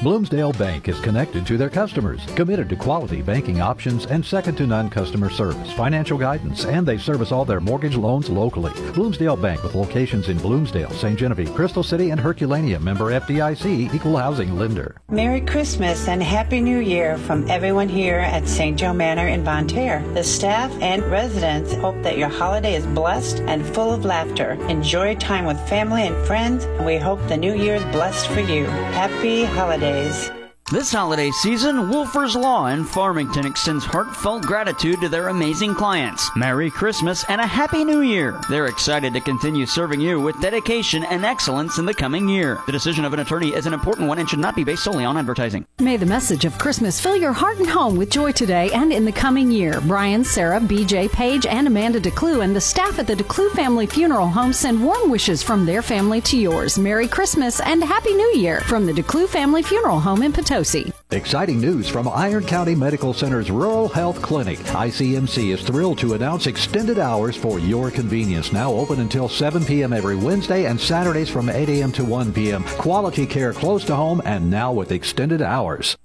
Bloomsdale 0.00 0.52
Bank 0.52 0.86
is 0.86 1.00
connected 1.00 1.44
to 1.48 1.56
their 1.56 1.68
customers, 1.68 2.24
committed 2.36 2.68
to 2.68 2.76
quality 2.76 3.20
banking 3.20 3.60
options 3.60 4.06
and 4.06 4.24
second 4.24 4.54
to 4.54 4.64
none 4.64 4.88
customer 4.88 5.28
service, 5.28 5.72
financial 5.72 6.16
guidance, 6.16 6.66
and 6.66 6.86
they 6.86 6.96
service 6.96 7.32
all 7.32 7.44
their 7.44 7.58
mortgage 7.58 7.96
loans 7.96 8.30
locally. 8.30 8.70
Bloomsdale 8.92 9.34
Bank 9.34 9.64
with 9.64 9.74
locations 9.74 10.28
in 10.28 10.38
Bloomsdale, 10.38 10.90
St. 10.90 11.18
Genevieve, 11.18 11.52
Crystal 11.52 11.82
City, 11.82 12.10
and 12.10 12.20
Herculaneum, 12.20 12.84
member 12.84 13.06
FDIC, 13.06 13.92
equal 13.92 14.16
housing 14.16 14.56
lender. 14.56 14.94
Merry 15.10 15.40
Christmas 15.40 16.06
and 16.06 16.22
Happy 16.22 16.60
New 16.60 16.78
Year 16.78 17.18
from 17.18 17.50
everyone 17.50 17.88
here 17.88 18.20
at 18.20 18.46
St. 18.46 18.78
Joe 18.78 18.92
Manor 18.92 19.26
in 19.26 19.42
Bonne 19.42 19.66
Terre. 19.66 20.06
The 20.14 20.22
staff 20.22 20.70
and 20.80 21.02
residents 21.10 21.74
hope 21.74 22.00
that 22.04 22.16
your 22.16 22.28
holiday 22.28 22.76
is 22.76 22.86
blessed 22.86 23.40
and 23.48 23.66
full 23.74 23.92
of 23.92 24.04
laughter. 24.04 24.52
Enjoy 24.68 25.16
time 25.16 25.44
with 25.44 25.58
family 25.68 26.06
and 26.06 26.24
friends, 26.24 26.66
and 26.66 26.86
we 26.86 26.98
hope 26.98 27.18
the 27.26 27.36
new 27.36 27.56
year 27.56 27.74
is 27.74 27.84
blessed 27.86 28.28
for 28.28 28.40
you. 28.40 28.64
Happy 28.94 29.42
holidays 29.42 29.87
days. 29.88 30.37
This 30.70 30.92
holiday 30.92 31.30
season, 31.30 31.88
Wolfer's 31.88 32.36
Law 32.36 32.66
in 32.66 32.84
Farmington 32.84 33.46
extends 33.46 33.86
heartfelt 33.86 34.42
gratitude 34.42 35.00
to 35.00 35.08
their 35.08 35.28
amazing 35.28 35.74
clients. 35.74 36.30
Merry 36.36 36.70
Christmas 36.70 37.24
and 37.30 37.40
a 37.40 37.46
Happy 37.46 37.86
New 37.86 38.02
Year. 38.02 38.38
They're 38.50 38.66
excited 38.66 39.14
to 39.14 39.20
continue 39.22 39.64
serving 39.64 40.02
you 40.02 40.20
with 40.20 40.38
dedication 40.42 41.04
and 41.04 41.24
excellence 41.24 41.78
in 41.78 41.86
the 41.86 41.94
coming 41.94 42.28
year. 42.28 42.60
The 42.66 42.72
decision 42.72 43.06
of 43.06 43.14
an 43.14 43.20
attorney 43.20 43.54
is 43.54 43.64
an 43.64 43.72
important 43.72 44.08
one 44.08 44.18
and 44.18 44.28
should 44.28 44.40
not 44.40 44.54
be 44.54 44.62
based 44.62 44.84
solely 44.84 45.06
on 45.06 45.16
advertising. 45.16 45.64
May 45.78 45.96
the 45.96 46.04
message 46.04 46.44
of 46.44 46.58
Christmas 46.58 47.00
fill 47.00 47.16
your 47.16 47.32
heart 47.32 47.56
and 47.56 47.70
home 47.70 47.96
with 47.96 48.10
joy 48.10 48.32
today 48.32 48.70
and 48.72 48.92
in 48.92 49.06
the 49.06 49.12
coming 49.12 49.50
year. 49.50 49.80
Brian, 49.86 50.22
Sarah, 50.22 50.60
BJ, 50.60 51.10
Page, 51.10 51.46
and 51.46 51.66
Amanda 51.66 51.98
DeClue 51.98 52.44
and 52.44 52.54
the 52.54 52.60
staff 52.60 52.98
at 52.98 53.06
the 53.06 53.14
DeClue 53.14 53.52
Family 53.52 53.86
Funeral 53.86 54.28
Home 54.28 54.52
send 54.52 54.84
warm 54.84 55.08
wishes 55.08 55.42
from 55.42 55.64
their 55.64 55.80
family 55.80 56.20
to 56.20 56.36
yours. 56.36 56.78
Merry 56.78 57.08
Christmas 57.08 57.58
and 57.60 57.82
Happy 57.82 58.12
New 58.12 58.34
Year 58.34 58.60
from 58.60 58.84
the 58.84 58.92
DeClue 58.92 59.30
Family 59.30 59.62
Funeral 59.62 60.00
Home 60.00 60.22
in 60.22 60.30
Potosi. 60.58 60.92
Exciting 61.12 61.60
news 61.60 61.88
from 61.88 62.08
Iron 62.08 62.44
County 62.44 62.74
Medical 62.74 63.14
Center's 63.14 63.50
Rural 63.50 63.88
Health 63.88 64.20
Clinic. 64.20 64.58
ICMC 64.58 65.54
is 65.54 65.62
thrilled 65.62 65.98
to 65.98 66.14
announce 66.14 66.46
extended 66.46 66.98
hours 66.98 67.36
for 67.36 67.60
your 67.60 67.90
convenience. 67.90 68.52
Now 68.52 68.72
open 68.72 69.00
until 69.00 69.28
7 69.28 69.64
p.m. 69.64 69.92
every 69.92 70.16
Wednesday 70.16 70.66
and 70.66 70.80
Saturdays 70.80 71.30
from 71.30 71.48
8 71.48 71.68
a.m. 71.68 71.92
to 71.92 72.04
1 72.04 72.32
p.m. 72.32 72.64
Quality 72.64 73.24
care 73.24 73.52
close 73.52 73.84
to 73.84 73.94
home 73.94 74.20
and 74.24 74.50
now 74.50 74.72
with 74.72 74.90
extended 74.90 75.42
hours. 75.42 75.96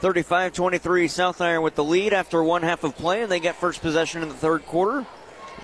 35 0.00 0.52
23 0.52 1.08
South 1.08 1.40
Iron 1.40 1.62
with 1.62 1.76
the 1.76 1.84
lead 1.84 2.12
after 2.12 2.42
one 2.42 2.62
half 2.62 2.84
of 2.84 2.96
play, 2.96 3.22
and 3.22 3.30
they 3.30 3.40
get 3.40 3.54
first 3.54 3.80
possession 3.80 4.22
in 4.22 4.28
the 4.28 4.34
third 4.34 4.66
quarter. 4.66 5.06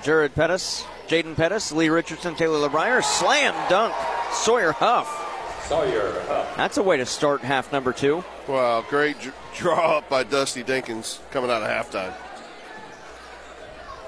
Jared 0.03 0.35
Pettis, 0.35 0.85
Jaden 1.09 1.35
Pettis, 1.35 1.73
Lee 1.73 1.89
Richardson, 1.89 2.37
Taylor 2.37 2.69
LeBrier, 2.69 3.03
slam 3.03 3.53
dunk, 3.69 3.93
Sawyer 4.33 4.71
Huff. 4.73 5.28
Sawyer. 5.69 6.13
That's 6.57 6.79
a 6.79 6.83
way 6.83 6.97
to 6.97 7.05
start 7.05 7.43
half 7.43 7.73
number 7.73 7.93
two. 7.93 8.25
Wow, 8.49 8.83
great 8.89 9.17
draw 9.55 9.99
up 9.99 10.09
by 10.09 10.23
Dusty 10.23 10.65
Dinkins 10.65 11.19
coming 11.31 11.51
out 11.51 11.63
of 11.63 11.69
halftime. 11.69 12.15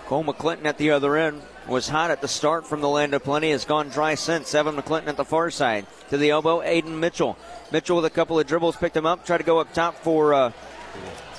Cole 0.07 0.25
McClinton 0.25 0.65
at 0.65 0.79
the 0.79 0.93
other 0.93 1.17
end 1.17 1.43
was 1.69 1.89
hot 1.89 2.11
at 2.11 2.23
the 2.23 2.29
start 2.29 2.67
from 2.67 2.81
the 2.81 2.89
land 2.89 3.13
of 3.13 3.23
plenty, 3.23 3.51
has 3.51 3.67
gone 3.67 3.91
dry 3.91 4.15
since. 4.15 4.55
Evan 4.55 4.75
McClinton 4.75 5.09
at 5.09 5.19
the 5.19 5.25
far 5.25 5.51
side. 5.51 5.87
To 6.09 6.17
the 6.17 6.31
elbow, 6.31 6.61
Aiden 6.63 6.99
Mitchell. 6.99 7.37
Mitchell 7.71 7.97
with 7.97 8.07
a 8.07 8.11
couple 8.11 8.41
of 8.41 8.47
dribbles, 8.47 8.77
picked 8.77 8.97
him 8.97 9.05
up, 9.05 9.27
tried 9.27 9.39
to 9.39 9.45
go 9.45 9.59
up 9.59 9.73
top 9.75 9.97
for 9.97 10.33
uh, 10.33 10.53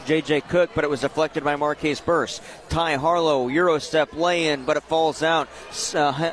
J.J. 0.06 0.42
Cook, 0.42 0.70
but 0.76 0.84
it 0.84 0.90
was 0.90 1.02
deflected 1.02 1.44
by 1.44 1.56
Marquise 1.56 2.00
Burse. 2.00 2.42
Ty 2.70 2.98
Harlow, 2.98 3.48
Euro 3.48 3.80
step 3.80 4.14
lay 4.14 4.48
in, 4.50 4.66
but 4.66 4.78
it 4.78 4.84
falls 4.84 5.24
out. 5.24 5.50
Uh, 5.96 6.32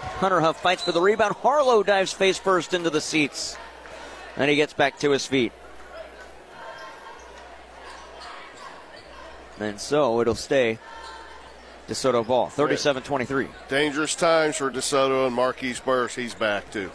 Hunter 0.00 0.40
Huff 0.40 0.60
fights 0.60 0.82
for 0.82 0.92
the 0.92 1.00
rebound. 1.00 1.34
Harlow 1.36 1.82
dives 1.82 2.12
face 2.12 2.38
first 2.38 2.74
into 2.74 2.90
the 2.90 3.00
seats. 3.00 3.56
And 4.36 4.50
he 4.50 4.56
gets 4.56 4.72
back 4.72 4.98
to 5.00 5.10
his 5.10 5.26
feet. 5.26 5.52
And 9.58 9.78
so 9.78 10.20
it'll 10.20 10.34
stay 10.34 10.78
DeSoto 11.88 12.26
ball. 12.26 12.48
37 12.48 13.02
23. 13.02 13.48
Dangerous 13.68 14.14
times 14.14 14.56
for 14.56 14.70
DeSoto 14.70 15.26
and 15.26 15.34
Marquise 15.34 15.80
Burse. 15.80 16.14
He's 16.14 16.34
back 16.34 16.70
too. 16.70 16.90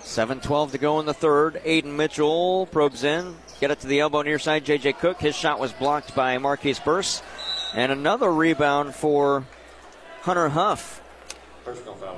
7 0.00 0.40
12 0.40 0.72
to 0.72 0.78
go 0.78 1.00
in 1.00 1.06
the 1.06 1.14
third. 1.14 1.60
Aiden 1.64 1.96
Mitchell 1.96 2.66
probes 2.66 3.02
in. 3.02 3.34
Get 3.60 3.70
it 3.70 3.80
to 3.80 3.86
the 3.86 4.00
elbow 4.00 4.22
near 4.22 4.38
side. 4.38 4.64
JJ 4.64 4.98
Cook. 4.98 5.20
His 5.20 5.34
shot 5.34 5.58
was 5.58 5.72
blocked 5.72 6.14
by 6.14 6.38
Marquise 6.38 6.78
Burse. 6.78 7.22
And 7.74 7.90
another 7.90 8.32
rebound 8.32 8.94
for 8.94 9.44
Hunter 10.26 10.48
Huff. 10.48 11.00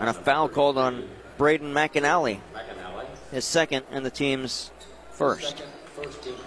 And 0.01 0.09
a 0.09 0.15
foul 0.15 0.49
called 0.49 0.79
on 0.79 1.07
Braden 1.37 1.75
McAnally. 1.75 2.41
His 3.31 3.45
second 3.45 3.85
and 3.93 4.05
the 4.05 4.11
team's 4.11 4.71
first. 5.11 5.63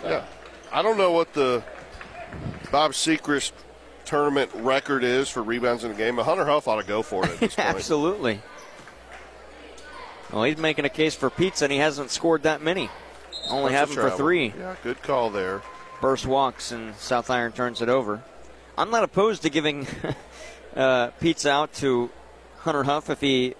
Yeah. 0.03 0.25
I 0.71 0.81
don't 0.81 0.97
know 0.97 1.11
what 1.11 1.33
the 1.33 1.63
Bob 2.71 2.93
Sechrist 2.93 3.51
tournament 4.05 4.49
record 4.55 5.03
is 5.03 5.29
for 5.29 5.43
rebounds 5.43 5.83
in 5.83 5.91
a 5.91 5.93
game, 5.93 6.15
but 6.15 6.23
Hunter 6.23 6.45
Huff 6.45 6.67
ought 6.67 6.81
to 6.81 6.87
go 6.87 7.03
for 7.03 7.25
it 7.25 7.31
at 7.31 7.39
this 7.39 7.55
point. 7.55 7.67
Absolutely. 7.67 8.41
Well, 10.33 10.43
he's 10.45 10.57
making 10.57 10.85
a 10.85 10.89
case 10.89 11.13
for 11.13 11.29
pizza, 11.29 11.65
and 11.65 11.71
he 11.71 11.77
hasn't 11.77 12.09
scored 12.09 12.41
that 12.43 12.63
many. 12.63 12.89
Only 13.51 13.73
have 13.73 13.89
him 13.89 13.97
for 13.97 14.09
three. 14.09 14.51
Yeah, 14.57 14.75
good 14.83 15.03
call 15.03 15.29
there. 15.29 15.61
Burse 16.01 16.25
walks, 16.25 16.71
and 16.71 16.95
South 16.95 17.29
Iron 17.29 17.51
turns 17.51 17.83
it 17.83 17.89
over. 17.89 18.23
I'm 18.79 18.89
not 18.89 19.03
opposed 19.03 19.43
to 19.43 19.51
giving 19.51 19.85
uh, 20.75 21.07
pizza 21.19 21.49
out 21.49 21.73
to 21.75 22.09
Hunter 22.59 22.83
Huff 22.83 23.09
if 23.09 23.21
he 23.21 23.55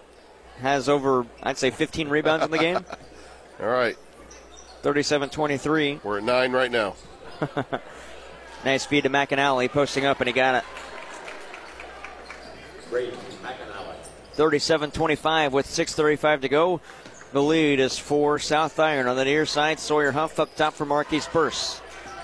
has 0.60 0.88
over, 0.88 1.26
I'd 1.42 1.58
say, 1.58 1.72
15 1.72 2.10
rebounds 2.10 2.46
in 2.46 2.52
the 2.52 2.58
game. 2.58 2.86
All 3.60 3.68
right. 3.68 3.98
37 4.82 5.30
23. 5.30 6.00
We're 6.04 6.18
at 6.18 6.24
nine 6.24 6.52
right 6.52 6.72
now. 6.72 6.96
nice 8.66 8.86
feed 8.86 9.04
to 9.04 9.10
McAnally, 9.10 9.70
posting 9.70 10.06
up, 10.06 10.20
and 10.20 10.28
he 10.28 10.34
got 10.34 10.56
it. 10.56 10.64
Braden 12.90 13.18
McAnally. 13.44 13.96
37 14.34 14.92
25 14.92 15.54
with 15.54 15.68
6.35 15.68 16.42
to 16.42 16.50
go. 16.50 16.82
The 17.32 17.42
lead 17.42 17.80
is 17.80 17.98
for 17.98 18.40
South 18.40 18.80
Iron 18.80 19.08
on 19.08 19.16
the 19.16 19.26
near 19.26 19.46
side. 19.46 19.80
Sawyer 19.80 20.12
Huff 20.12 20.40
up 20.40 20.56
top 20.56 20.74
for 20.74 20.86
Marquise 20.86 21.28
Burse. 21.28 21.81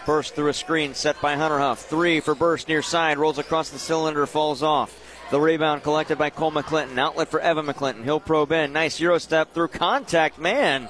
Burse 0.07 0.31
through 0.31 0.47
a 0.47 0.53
screen 0.53 0.93
set 0.93 1.19
by 1.19 1.35
Hunter 1.35 1.59
Huff. 1.59 1.81
Three 1.81 2.21
for 2.21 2.33
Burse 2.33 2.65
near 2.65 2.81
side. 2.81 3.17
Rolls 3.17 3.37
across 3.37 3.71
the 3.71 3.77
cylinder, 3.77 4.25
falls 4.25 4.63
off. 4.63 4.97
The 5.31 5.41
rebound 5.41 5.83
collected 5.83 6.17
by 6.17 6.29
Cole 6.29 6.53
McClinton. 6.53 6.97
Outlet 6.97 7.27
for 7.27 7.41
Evan 7.41 7.65
McClinton. 7.65 8.05
He'll 8.05 8.21
probe 8.21 8.53
in. 8.53 8.71
Nice 8.71 9.01
Euro 9.01 9.17
step 9.17 9.53
through 9.53 9.67
contact. 9.67 10.39
Man, 10.39 10.87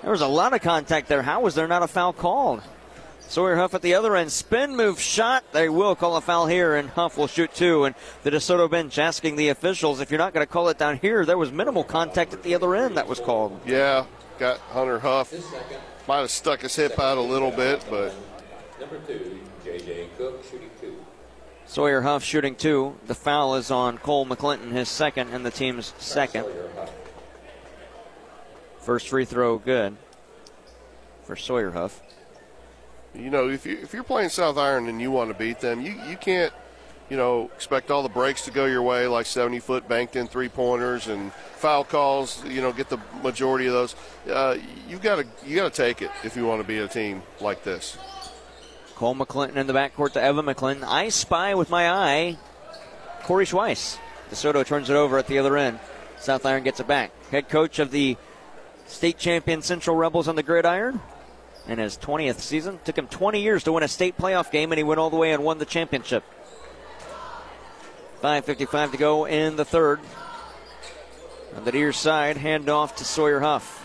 there 0.00 0.10
was 0.10 0.22
a 0.22 0.26
lot 0.26 0.54
of 0.54 0.62
contact 0.62 1.08
there. 1.08 1.20
How 1.20 1.42
was 1.42 1.54
there 1.54 1.68
not 1.68 1.82
a 1.82 1.86
foul 1.86 2.14
called? 2.14 2.62
Sawyer 3.20 3.56
Huff 3.56 3.74
at 3.74 3.82
the 3.82 3.92
other 3.92 4.16
end. 4.16 4.32
Spin 4.32 4.74
move 4.74 4.98
shot. 4.98 5.44
They 5.52 5.68
will 5.68 5.94
call 5.94 6.16
a 6.16 6.22
foul 6.22 6.46
here, 6.46 6.74
and 6.74 6.88
Huff 6.88 7.18
will 7.18 7.26
shoot 7.26 7.52
two. 7.52 7.84
And 7.84 7.94
the 8.22 8.30
DeSoto 8.30 8.70
bench 8.70 8.98
asking 8.98 9.36
the 9.36 9.50
officials 9.50 10.00
if 10.00 10.10
you're 10.10 10.16
not 10.16 10.32
going 10.32 10.46
to 10.46 10.50
call 10.50 10.70
it 10.70 10.78
down 10.78 10.96
here, 10.96 11.26
there 11.26 11.36
was 11.36 11.52
minimal 11.52 11.84
contact 11.84 12.32
at 12.32 12.42
the 12.42 12.54
other 12.54 12.74
end 12.74 12.96
that 12.96 13.08
was 13.08 13.20
called. 13.20 13.60
Yeah, 13.66 14.06
got 14.38 14.56
Hunter 14.58 14.98
Huff. 14.98 15.34
Might 16.08 16.20
have 16.20 16.30
stuck 16.30 16.62
his 16.62 16.74
hip 16.74 16.98
out 16.98 17.18
a 17.18 17.20
little 17.20 17.50
bit, 17.50 17.84
but 17.90 18.14
Number 18.90 19.06
two, 19.06 19.40
J.J. 19.64 20.08
Cook, 20.16 20.42
shooting 20.50 20.70
two. 20.80 20.96
Sawyer 21.66 22.00
Huff 22.00 22.24
shooting 22.24 22.54
two. 22.54 22.96
The 23.06 23.14
foul 23.14 23.56
is 23.56 23.70
on 23.70 23.98
Cole 23.98 24.24
McClinton, 24.24 24.72
his 24.72 24.88
second, 24.88 25.28
and 25.28 25.44
the 25.44 25.50
team's 25.50 25.92
second. 25.98 26.46
First 28.78 29.08
free 29.08 29.26
throw 29.26 29.58
good 29.58 29.96
for 31.24 31.36
Sawyer 31.36 31.72
Huff. 31.72 32.00
you 33.14 33.28
know, 33.28 33.50
if 33.50 33.66
you 33.66 33.76
if 33.82 33.92
you're 33.92 34.04
playing 34.04 34.30
South 34.30 34.56
Iron 34.56 34.88
and 34.88 35.02
you 35.02 35.10
want 35.10 35.30
to 35.30 35.38
beat 35.38 35.60
them, 35.60 35.82
you 35.82 36.00
you 36.08 36.16
can't, 36.16 36.54
you 37.10 37.18
know, 37.18 37.50
expect 37.54 37.90
all 37.90 38.02
the 38.02 38.08
breaks 38.08 38.46
to 38.46 38.50
go 38.50 38.64
your 38.64 38.82
way 38.82 39.06
like 39.06 39.26
70 39.26 39.58
foot 39.60 39.86
banked 39.86 40.16
in 40.16 40.28
three 40.28 40.48
pointers 40.48 41.08
and 41.08 41.30
foul 41.56 41.84
calls. 41.84 42.42
You 42.46 42.62
know, 42.62 42.72
get 42.72 42.88
the 42.88 43.00
majority 43.22 43.66
of 43.66 43.74
those. 43.74 43.96
Uh, 44.26 44.56
you've 44.88 45.02
got 45.02 45.16
to 45.16 45.26
you 45.46 45.56
got 45.56 45.70
to 45.74 45.82
take 45.82 46.00
it 46.00 46.10
if 46.24 46.36
you 46.36 46.46
want 46.46 46.62
to 46.62 46.66
be 46.66 46.78
a 46.78 46.88
team 46.88 47.22
like 47.42 47.62
this. 47.62 47.98
Cole 48.98 49.14
McClinton 49.14 49.54
in 49.54 49.68
the 49.68 49.72
backcourt 49.72 50.14
to 50.14 50.20
Evan 50.20 50.46
McClinton. 50.46 50.82
I 50.82 51.10
spy 51.10 51.54
with 51.54 51.70
my 51.70 51.88
eye 51.88 52.36
Corey 53.22 53.46
Schweiss. 53.46 53.96
DeSoto 54.32 54.66
turns 54.66 54.90
it 54.90 54.96
over 54.96 55.18
at 55.18 55.28
the 55.28 55.38
other 55.38 55.56
end. 55.56 55.78
South 56.18 56.44
Iron 56.44 56.64
gets 56.64 56.80
it 56.80 56.88
back. 56.88 57.12
Head 57.30 57.48
coach 57.48 57.78
of 57.78 57.92
the 57.92 58.16
state 58.88 59.16
champion 59.16 59.62
Central 59.62 59.94
Rebels 59.94 60.26
on 60.26 60.34
the 60.34 60.42
gridiron 60.42 61.00
in 61.68 61.78
his 61.78 61.96
20th 61.96 62.40
season. 62.40 62.80
Took 62.84 62.98
him 62.98 63.06
20 63.06 63.40
years 63.40 63.62
to 63.64 63.72
win 63.72 63.84
a 63.84 63.88
state 63.88 64.18
playoff 64.18 64.50
game, 64.50 64.72
and 64.72 64.78
he 64.78 64.82
went 64.82 64.98
all 64.98 65.10
the 65.10 65.16
way 65.16 65.30
and 65.30 65.44
won 65.44 65.58
the 65.58 65.64
championship. 65.64 66.24
5.55 68.20 68.90
to 68.90 68.96
go 68.96 69.26
in 69.26 69.54
the 69.54 69.64
third. 69.64 70.00
On 71.54 71.64
the 71.64 71.70
near 71.70 71.92
side, 71.92 72.36
handoff 72.36 72.96
to 72.96 73.04
Sawyer 73.04 73.38
Huff. 73.38 73.76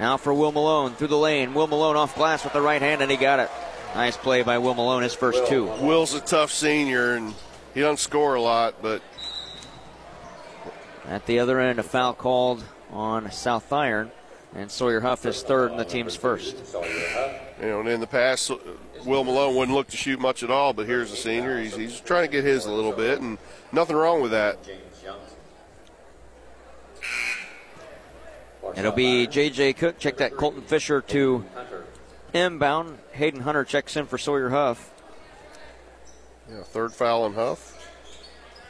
Now 0.00 0.16
for 0.16 0.34
Will 0.34 0.50
Malone 0.50 0.94
through 0.94 1.06
the 1.06 1.16
lane. 1.16 1.54
Will 1.54 1.68
Malone 1.68 1.94
off 1.94 2.16
glass 2.16 2.42
with 2.42 2.52
the 2.52 2.60
right 2.60 2.82
hand, 2.82 3.00
and 3.00 3.12
he 3.12 3.16
got 3.16 3.38
it. 3.38 3.50
Nice 3.94 4.16
play 4.16 4.42
by 4.42 4.58
Will 4.58 4.74
Malone, 4.74 5.02
his 5.02 5.14
first 5.14 5.46
two. 5.48 5.66
Will's 5.80 6.14
a 6.14 6.20
tough 6.20 6.52
senior, 6.52 7.14
and 7.14 7.34
he 7.74 7.80
doesn't 7.80 7.98
score 7.98 8.34
a 8.34 8.40
lot, 8.40 8.80
but 8.80 9.02
At 11.06 11.26
the 11.26 11.40
other 11.40 11.58
end, 11.58 11.78
a 11.80 11.82
foul 11.82 12.14
called 12.14 12.62
on 12.92 13.30
South 13.32 13.72
Iron, 13.72 14.12
and 14.54 14.70
Sawyer 14.70 15.00
Huff 15.00 15.26
is 15.26 15.42
third 15.42 15.72
and 15.72 15.80
the 15.80 15.84
team's 15.84 16.14
first. 16.14 16.56
you 17.60 17.66
know, 17.66 17.80
and 17.80 17.88
in 17.88 18.00
the 18.00 18.06
past, 18.06 18.52
Will 19.04 19.24
Malone 19.24 19.56
wouldn't 19.56 19.76
look 19.76 19.88
to 19.88 19.96
shoot 19.96 20.20
much 20.20 20.42
at 20.44 20.50
all, 20.50 20.72
but 20.72 20.86
here's 20.86 21.12
a 21.12 21.16
senior. 21.16 21.60
He's, 21.60 21.74
he's 21.74 22.00
trying 22.00 22.26
to 22.26 22.32
get 22.32 22.44
his 22.44 22.66
a 22.66 22.72
little 22.72 22.92
bit, 22.92 23.20
and 23.20 23.38
nothing 23.72 23.96
wrong 23.96 24.22
with 24.22 24.30
that. 24.30 24.58
It'll 28.76 28.92
be 28.92 29.26
J.J. 29.26 29.72
Cook. 29.72 29.98
Check 29.98 30.18
that 30.18 30.36
Colton 30.36 30.62
Fisher 30.62 31.00
to 31.00 31.44
inbound. 32.34 32.98
Hayden 33.12 33.40
Hunter 33.40 33.64
checks 33.64 33.96
in 33.96 34.06
for 34.06 34.18
Sawyer 34.18 34.50
Huff. 34.50 34.90
Yeah, 36.50 36.62
third 36.62 36.92
foul 36.92 37.22
on 37.24 37.34
Huff. 37.34 37.76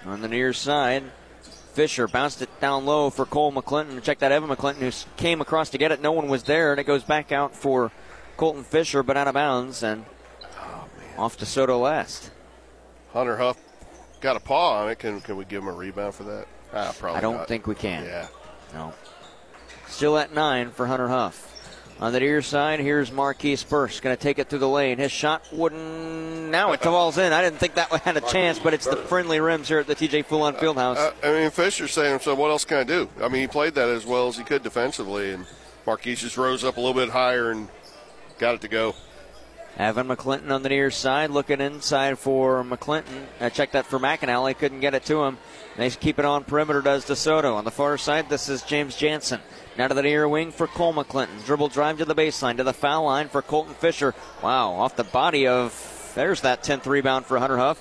On 0.04 0.20
the 0.20 0.28
near 0.28 0.52
side, 0.52 1.04
Fisher 1.72 2.08
bounced 2.08 2.42
it 2.42 2.60
down 2.60 2.84
low 2.84 3.10
for 3.10 3.24
Cole 3.24 3.52
McClinton. 3.52 4.02
Check 4.02 4.18
that 4.20 4.32
Evan 4.32 4.50
McClinton 4.50 4.78
who 4.78 4.92
came 5.16 5.40
across 5.40 5.70
to 5.70 5.78
get 5.78 5.92
it. 5.92 6.00
No 6.02 6.12
one 6.12 6.28
was 6.28 6.44
there, 6.44 6.72
and 6.72 6.80
it 6.80 6.84
goes 6.84 7.02
back 7.02 7.32
out 7.32 7.54
for 7.54 7.92
Colton 8.36 8.64
Fisher, 8.64 9.02
but 9.02 9.16
out 9.16 9.28
of 9.28 9.34
bounds 9.34 9.82
and 9.82 10.04
off 11.18 11.38
DeSoto 11.38 11.80
last. 11.80 12.30
Hunter 13.12 13.36
Huff 13.36 13.58
got 14.20 14.36
a 14.36 14.40
paw 14.40 14.82
on 14.82 14.90
it. 14.90 14.98
Can 14.98 15.20
can 15.20 15.36
we 15.36 15.44
give 15.44 15.62
him 15.62 15.68
a 15.68 15.72
rebound 15.72 16.14
for 16.14 16.24
that? 16.24 16.46
Ah, 16.72 16.94
probably. 16.98 17.18
I 17.18 17.20
don't 17.20 17.36
not. 17.38 17.48
think 17.48 17.66
we 17.66 17.74
can. 17.74 18.04
Yeah. 18.04 18.28
No. 18.72 18.94
Still 19.88 20.16
at 20.16 20.32
nine 20.32 20.70
for 20.70 20.86
Hunter 20.86 21.08
Huff. 21.08 21.46
On 22.00 22.14
the 22.14 22.20
near 22.20 22.40
side, 22.40 22.80
here's 22.80 23.12
Marquise 23.12 23.62
Burse. 23.62 24.00
Going 24.00 24.16
to 24.16 24.22
take 24.22 24.38
it 24.38 24.48
through 24.48 24.60
the 24.60 24.68
lane. 24.68 24.96
His 24.96 25.12
shot 25.12 25.44
wouldn't. 25.52 26.50
Now 26.50 26.72
it 26.72 26.80
falls 26.80 27.18
in. 27.18 27.34
I 27.34 27.42
didn't 27.42 27.58
think 27.58 27.74
that 27.74 27.90
had 27.90 28.16
a 28.16 28.22
chance, 28.22 28.58
but 28.58 28.72
it's 28.72 28.86
the 28.86 28.96
friendly 28.96 29.38
rims 29.38 29.68
here 29.68 29.80
at 29.80 29.86
the 29.86 29.94
TJ 29.94 30.24
Fulon 30.24 30.58
Fieldhouse. 30.58 30.96
Uh, 30.96 31.12
I 31.22 31.32
mean, 31.32 31.50
Fisher's 31.50 31.92
saying 31.92 32.12
himself, 32.12 32.38
"What 32.38 32.50
else 32.50 32.64
can 32.64 32.78
I 32.78 32.84
do?" 32.84 33.10
I 33.22 33.28
mean, 33.28 33.42
he 33.42 33.46
played 33.46 33.74
that 33.74 33.90
as 33.90 34.06
well 34.06 34.28
as 34.28 34.38
he 34.38 34.44
could 34.44 34.62
defensively, 34.62 35.32
and 35.32 35.44
Marquise 35.86 36.22
just 36.22 36.38
rose 36.38 36.64
up 36.64 36.78
a 36.78 36.80
little 36.80 36.94
bit 36.94 37.10
higher 37.10 37.50
and 37.50 37.68
got 38.38 38.54
it 38.54 38.62
to 38.62 38.68
go. 38.68 38.94
Evan 39.78 40.08
McClinton 40.08 40.50
on 40.50 40.62
the 40.62 40.68
near 40.70 40.90
side, 40.90 41.30
looking 41.30 41.60
inside 41.60 42.18
for 42.18 42.64
McClinton. 42.64 43.26
I 43.40 43.50
checked 43.50 43.74
that 43.74 43.86
for 43.86 43.98
McAnally. 43.98 44.56
Couldn't 44.56 44.80
get 44.80 44.94
it 44.94 45.04
to 45.04 45.22
him. 45.24 45.38
They 45.76 45.88
keep 45.90 46.18
it 46.18 46.24
on 46.24 46.44
perimeter, 46.44 46.82
does 46.82 47.04
DeSoto. 47.04 47.54
On 47.54 47.64
the 47.64 47.70
far 47.70 47.96
side, 47.96 48.28
this 48.28 48.48
is 48.48 48.62
James 48.62 48.96
Jansen. 48.96 49.40
Now 49.80 49.88
to 49.88 49.94
the 49.94 50.02
near 50.02 50.28
wing 50.28 50.52
for 50.52 50.66
Cole 50.66 50.92
McClinton. 50.92 51.42
Dribble 51.46 51.68
drive 51.68 51.96
to 51.96 52.04
the 52.04 52.14
baseline, 52.14 52.58
to 52.58 52.64
the 52.64 52.74
foul 52.74 53.04
line 53.04 53.30
for 53.30 53.40
Colton 53.40 53.72
Fisher. 53.72 54.14
Wow, 54.42 54.72
off 54.72 54.94
the 54.94 55.04
body 55.04 55.46
of. 55.46 56.12
There's 56.14 56.42
that 56.42 56.62
10th 56.62 56.84
rebound 56.84 57.24
for 57.24 57.38
Hunter 57.38 57.56
Huff. 57.56 57.80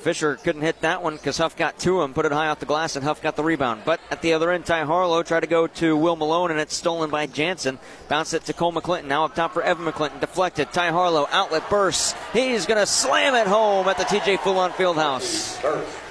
Fisher 0.00 0.36
couldn't 0.36 0.60
hit 0.60 0.82
that 0.82 1.02
one 1.02 1.16
because 1.16 1.38
Huff 1.38 1.56
got 1.56 1.78
to 1.78 2.02
him, 2.02 2.12
put 2.12 2.26
it 2.26 2.32
high 2.32 2.48
off 2.48 2.60
the 2.60 2.66
glass, 2.66 2.94
and 2.94 3.02
Huff 3.06 3.22
got 3.22 3.36
the 3.36 3.42
rebound. 3.42 3.84
But 3.86 4.00
at 4.10 4.20
the 4.20 4.34
other 4.34 4.50
end, 4.50 4.66
Ty 4.66 4.84
Harlow 4.84 5.22
tried 5.22 5.40
to 5.40 5.46
go 5.46 5.66
to 5.66 5.96
Will 5.96 6.14
Malone, 6.14 6.50
and 6.50 6.60
it's 6.60 6.76
stolen 6.76 7.08
by 7.08 7.26
Jansen. 7.26 7.78
Bounce 8.08 8.34
it 8.34 8.44
to 8.44 8.52
Cole 8.52 8.74
McClinton. 8.74 9.06
Now 9.06 9.24
up 9.24 9.34
top 9.34 9.54
for 9.54 9.62
Evan 9.62 9.86
McClinton. 9.86 10.20
Deflected. 10.20 10.74
Ty 10.74 10.90
Harlow, 10.90 11.26
outlet 11.30 11.70
bursts. 11.70 12.14
He's 12.34 12.66
going 12.66 12.78
to 12.78 12.86
slam 12.86 13.34
it 13.34 13.46
home 13.46 13.88
at 13.88 13.96
the 13.96 14.04
TJ 14.04 14.40
Fulon 14.40 14.72
Fieldhouse. 14.72 16.01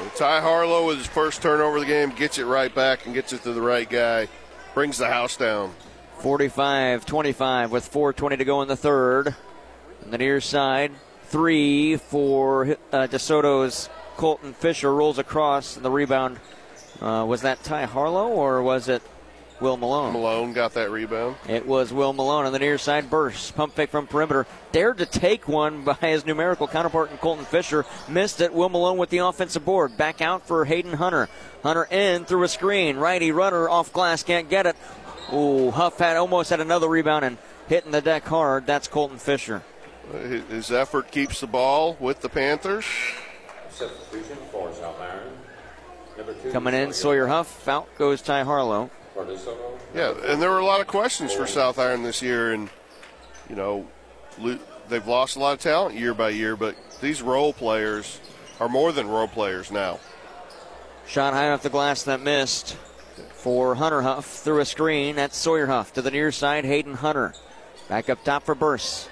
And 0.00 0.12
Ty 0.14 0.40
Harlow 0.40 0.86
with 0.86 0.98
his 0.98 1.06
first 1.08 1.42
turnover 1.42 1.78
of 1.78 1.82
the 1.82 1.88
game 1.88 2.10
gets 2.10 2.38
it 2.38 2.44
right 2.44 2.72
back 2.72 3.06
and 3.06 3.14
gets 3.14 3.32
it 3.32 3.42
to 3.42 3.52
the 3.52 3.60
right 3.60 3.88
guy, 3.88 4.28
brings 4.72 4.98
the 4.98 5.08
house 5.08 5.36
down. 5.36 5.74
45 6.18 7.04
25 7.04 7.70
with 7.70 7.90
4.20 7.92 8.38
to 8.38 8.44
go 8.44 8.62
in 8.62 8.68
the 8.68 8.76
third. 8.76 9.34
On 10.04 10.10
the 10.10 10.18
near 10.18 10.40
side, 10.40 10.92
three 11.24 11.96
for 11.96 12.76
uh, 12.92 13.08
DeSoto's 13.08 13.88
Colton 14.16 14.52
Fisher 14.52 14.94
rolls 14.94 15.18
across. 15.18 15.76
And 15.76 15.84
the 15.84 15.90
rebound 15.90 16.38
uh, 17.00 17.24
was 17.26 17.42
that 17.42 17.62
Ty 17.64 17.86
Harlow 17.86 18.28
or 18.28 18.62
was 18.62 18.88
it 18.88 19.02
Will 19.60 19.76
Malone? 19.76 20.12
Malone 20.12 20.52
got 20.52 20.74
that 20.74 20.90
rebound. 20.90 21.36
It 21.48 21.66
was 21.66 21.92
Will 21.92 22.12
Malone 22.12 22.46
on 22.46 22.52
the 22.52 22.58
near 22.60 22.78
side 22.78 23.10
burst. 23.10 23.56
Pump 23.56 23.74
fake 23.74 23.90
from 23.90 24.06
perimeter. 24.06 24.46
Dared 24.70 24.98
to 24.98 25.06
take 25.06 25.48
one 25.48 25.82
by 25.84 25.94
his 25.94 26.24
numerical 26.24 26.68
counterpart 26.68 27.10
in 27.10 27.18
Colton 27.18 27.44
Fisher. 27.44 27.84
Missed 28.08 28.40
it. 28.40 28.52
Will 28.54 28.68
Malone 28.68 28.98
with 28.98 29.10
the 29.10 29.18
offensive 29.18 29.64
board. 29.64 29.96
Back 29.96 30.20
out 30.20 30.46
for 30.46 30.64
Hayden 30.64 30.92
Hunter. 30.92 31.28
Hunter 31.62 31.84
in 31.90 32.24
through 32.24 32.44
a 32.44 32.48
screen. 32.48 32.96
Righty 32.98 33.32
runner 33.32 33.68
off 33.68 33.92
glass. 33.92 34.22
Can't 34.22 34.48
get 34.48 34.66
it. 34.66 34.76
Ooh, 35.32 35.70
Huff 35.70 35.98
had 35.98 36.16
almost 36.16 36.50
had 36.50 36.60
another 36.60 36.88
rebound 36.88 37.24
and 37.24 37.36
hitting 37.68 37.90
the 37.90 38.00
deck 38.00 38.24
hard. 38.24 38.66
That's 38.66 38.86
Colton 38.88 39.18
Fisher. 39.18 39.62
His 40.12 40.42
his 40.44 40.72
effort 40.72 41.10
keeps 41.10 41.40
the 41.40 41.46
ball 41.46 41.96
with 42.00 42.20
the 42.20 42.28
Panthers. 42.28 42.86
Substitution 43.70 44.38
for 44.50 44.72
South 44.72 44.98
Iron. 45.00 45.32
Two, 46.42 46.50
Coming 46.50 46.74
in, 46.74 46.92
Sawyer 46.92 47.26
Huff. 47.26 47.68
Out 47.68 47.88
goes 47.96 48.22
Ty 48.22 48.42
Harlow. 48.44 48.90
Yeah, 49.94 50.14
and 50.26 50.40
there 50.40 50.50
were 50.50 50.58
a 50.58 50.64
lot 50.64 50.80
of 50.80 50.86
questions 50.86 51.32
for 51.32 51.46
South 51.46 51.78
Iron 51.78 52.02
this 52.02 52.22
year, 52.22 52.52
and 52.52 52.68
you 53.48 53.56
know, 53.56 53.86
they've 54.88 55.06
lost 55.06 55.36
a 55.36 55.38
lot 55.38 55.54
of 55.54 55.60
talent 55.60 55.96
year 55.96 56.14
by 56.14 56.30
year, 56.30 56.56
but 56.56 56.76
these 57.00 57.22
role 57.22 57.52
players 57.52 58.20
are 58.60 58.68
more 58.68 58.92
than 58.92 59.08
role 59.08 59.28
players 59.28 59.70
now. 59.70 59.98
Shot 61.06 61.32
high 61.32 61.50
off 61.50 61.62
the 61.62 61.70
glass 61.70 62.02
that 62.02 62.20
missed 62.20 62.76
for 63.32 63.76
Hunter 63.76 64.02
Huff 64.02 64.26
through 64.26 64.60
a 64.60 64.64
screen. 64.64 65.16
That's 65.16 65.36
Sawyer 65.36 65.66
Huff 65.66 65.92
to 65.94 66.02
the 66.02 66.10
near 66.10 66.30
side. 66.30 66.64
Hayden 66.64 66.94
Hunter 66.94 67.34
back 67.88 68.10
up 68.10 68.22
top 68.24 68.44
for 68.44 68.54
Burse. 68.54 69.08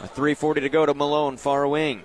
A 0.00 0.08
3:40 0.08 0.62
to 0.62 0.68
go 0.68 0.86
to 0.86 0.94
Malone 0.94 1.36
far 1.36 1.68
wing. 1.68 2.02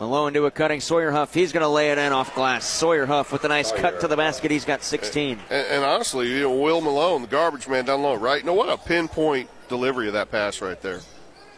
Malone 0.00 0.32
to 0.34 0.46
a 0.46 0.50
cutting 0.50 0.80
Sawyer 0.80 1.12
Huff. 1.12 1.32
He's 1.32 1.52
going 1.52 1.62
to 1.62 1.68
lay 1.68 1.90
it 1.92 1.98
in 1.98 2.12
off 2.12 2.34
glass. 2.34 2.64
Sawyer 2.64 3.06
Huff 3.06 3.32
with 3.32 3.44
a 3.44 3.48
nice 3.48 3.70
cut 3.70 4.00
to 4.00 4.08
the 4.08 4.16
basket. 4.16 4.50
He's 4.50 4.64
got 4.64 4.82
16. 4.82 5.38
And, 5.50 5.66
and 5.68 5.84
honestly, 5.84 6.30
you 6.30 6.40
know, 6.40 6.54
Will 6.54 6.80
Malone, 6.80 7.22
the 7.22 7.28
garbage 7.28 7.68
man 7.68 7.84
down 7.84 8.02
low, 8.02 8.14
right? 8.14 8.40
You 8.40 8.46
know 8.46 8.54
what 8.54 8.68
a 8.68 8.76
pinpoint 8.76 9.48
delivery 9.68 10.08
of 10.08 10.14
that 10.14 10.30
pass 10.30 10.60
right 10.60 10.80
there. 10.80 11.00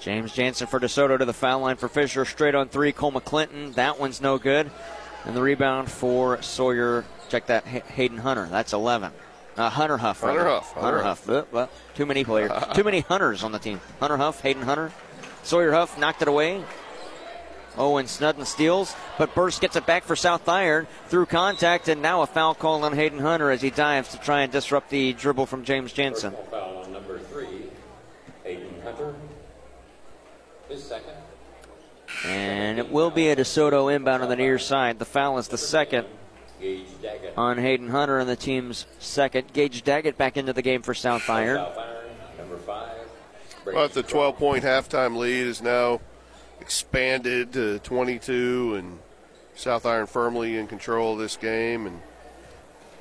James 0.00 0.32
Jansen 0.32 0.66
for 0.66 0.78
DeSoto 0.78 1.18
to 1.18 1.24
the 1.24 1.32
foul 1.32 1.60
line 1.60 1.76
for 1.76 1.88
Fisher. 1.88 2.24
Straight 2.24 2.54
on 2.54 2.68
three. 2.68 2.92
Cole 2.92 3.12
McClinton. 3.12 3.74
That 3.74 3.98
one's 3.98 4.20
no 4.20 4.38
good. 4.38 4.70
And 5.24 5.34
the 5.34 5.42
rebound 5.42 5.90
for 5.90 6.40
Sawyer. 6.42 7.04
Check 7.28 7.46
that, 7.46 7.64
Hayden 7.64 8.18
Hunter. 8.18 8.46
That's 8.46 8.72
11. 8.72 9.12
Uh, 9.56 9.70
Hunter 9.70 9.96
Huff. 9.96 10.20
Hunter 10.20 10.38
rather. 10.38 10.50
Huff, 10.50 10.72
Hunter, 10.74 11.02
Hunter 11.02 11.02
Huff. 11.02 11.28
Uh, 11.28 11.44
well, 11.50 11.70
too 11.94 12.06
many 12.06 12.22
players. 12.22 12.52
too 12.74 12.84
many 12.84 13.00
Hunters 13.00 13.42
on 13.42 13.52
the 13.52 13.58
team. 13.58 13.80
Hunter 13.98 14.18
Huff, 14.18 14.42
Hayden 14.42 14.62
Hunter. 14.62 14.92
Sawyer 15.42 15.72
Huff 15.72 15.98
knocked 15.98 16.22
it 16.22 16.28
away. 16.28 16.62
Owen 17.78 18.06
Snudden 18.06 18.44
steals, 18.44 18.94
but 19.18 19.34
Burse 19.34 19.58
gets 19.58 19.76
it 19.76 19.86
back 19.86 20.04
for 20.04 20.16
South 20.16 20.48
Iron 20.48 20.86
through 21.08 21.26
contact, 21.26 21.88
and 21.88 22.00
now 22.00 22.22
a 22.22 22.26
foul 22.26 22.54
call 22.54 22.84
on 22.84 22.94
Hayden 22.94 23.18
Hunter 23.18 23.50
as 23.50 23.62
he 23.62 23.70
dives 23.70 24.08
to 24.10 24.18
try 24.18 24.42
and 24.42 24.52
disrupt 24.52 24.90
the 24.90 25.12
dribble 25.12 25.46
from 25.46 25.64
James 25.64 25.92
Jansen. 25.92 26.34
Foul 26.50 26.84
on 26.84 26.92
number 26.92 27.18
three, 27.18 27.70
Hayden 28.44 28.80
Hunter. 28.82 29.14
His 30.68 30.82
second. 30.82 31.12
And 32.24 32.78
it 32.78 32.90
will 32.90 33.10
be 33.10 33.28
a 33.28 33.36
DeSoto 33.36 33.94
inbound 33.94 34.22
on 34.22 34.28
the 34.28 34.36
near 34.36 34.58
side. 34.58 34.98
The 34.98 35.04
foul 35.04 35.38
is 35.38 35.48
the 35.48 35.58
second 35.58 36.06
on 37.36 37.58
Hayden 37.58 37.88
Hunter 37.88 38.18
and 38.18 38.28
the 38.28 38.36
team's 38.36 38.86
second. 38.98 39.52
Gage 39.52 39.82
Daggett 39.82 40.16
back 40.16 40.36
into 40.36 40.52
the 40.52 40.62
game 40.62 40.82
for 40.82 40.94
South 40.94 41.28
Iron. 41.28 41.58
South 41.58 41.78
Iron, 41.78 42.06
number 42.38 42.56
five. 42.58 42.98
But 43.64 43.92
the 43.92 44.02
12 44.02 44.36
point 44.36 44.64
halftime 44.64 45.16
lead 45.16 45.46
is 45.46 45.60
now 45.60 46.00
expanded 46.60 47.52
to 47.54 47.78
22, 47.80 48.74
and 48.76 48.98
South 49.54 49.86
Iron 49.86 50.06
firmly 50.06 50.56
in 50.56 50.66
control 50.66 51.14
of 51.14 51.18
this 51.18 51.36
game. 51.36 51.86
And 51.86 52.00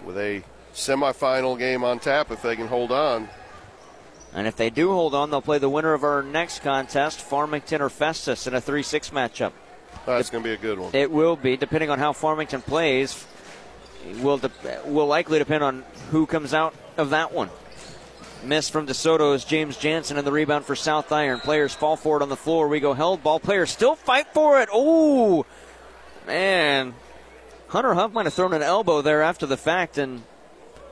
with 0.06 0.18
a 0.18 0.43
semifinal 0.74 1.58
game 1.58 1.84
on 1.84 1.99
tap, 1.99 2.32
if 2.32 2.41
they 2.41 2.56
can 2.56 2.68
hold 2.68 2.91
on, 2.91 3.30
And 4.34 4.47
if 4.47 4.56
they 4.58 4.70
do 4.70 4.91
hold 4.91 5.16
on, 5.16 5.32
they'll 5.32 5.41
play 5.41 5.58
the 5.60 5.70
winner 5.70 5.93
of 5.93 6.03
our 6.03 6.22
next 6.22 6.60
contest, 6.60 7.22
Farmington 7.22 7.82
or 7.82 7.89
Festus, 7.89 8.47
in 8.47 8.53
a 8.53 8.62
3 8.62 8.84
6 8.84 9.10
matchup. 9.12 9.53
that's 10.06 10.30
going 10.30 10.43
to 10.43 10.49
be 10.49 10.53
a 10.53 10.58
good 10.58 10.78
one. 10.80 10.91
It 10.93 11.10
will 11.10 11.36
be, 11.38 11.56
depending 11.58 11.89
on 11.89 11.99
how 11.99 12.12
Farmington 12.14 12.62
plays, 12.62 13.26
will, 14.22 14.38
de- 14.38 14.51
will 14.86 15.08
likely 15.08 15.39
depend 15.39 15.64
on 15.64 15.84
who 16.12 16.26
comes 16.26 16.53
out 16.53 16.76
of 16.97 17.10
that 17.12 17.32
one. 17.34 17.49
Miss 18.43 18.69
from 18.69 18.86
DeSoto 18.86 19.33
is 19.33 19.43
James 19.43 19.77
Jansen 19.77 20.17
and 20.17 20.25
the 20.25 20.31
rebound 20.31 20.65
for 20.65 20.75
South 20.75 21.11
Iron. 21.11 21.39
Players 21.39 21.73
fall 21.73 21.95
forward 21.95 22.21
on 22.21 22.29
the 22.29 22.36
floor. 22.36 22.67
We 22.67 22.79
go 22.79 22.93
held. 22.93 23.23
Ball 23.23 23.39
players 23.39 23.71
still 23.71 23.95
fight 23.95 24.27
for 24.33 24.61
it. 24.61 24.69
Ooh, 24.75 25.45
man. 26.27 26.93
Hunter 27.67 27.93
Huff 27.93 28.13
might 28.13 28.25
have 28.25 28.33
thrown 28.33 28.53
an 28.53 28.61
elbow 28.61 29.01
there 29.01 29.21
after 29.21 29.45
the 29.45 29.57
fact, 29.57 29.97
and 29.97 30.21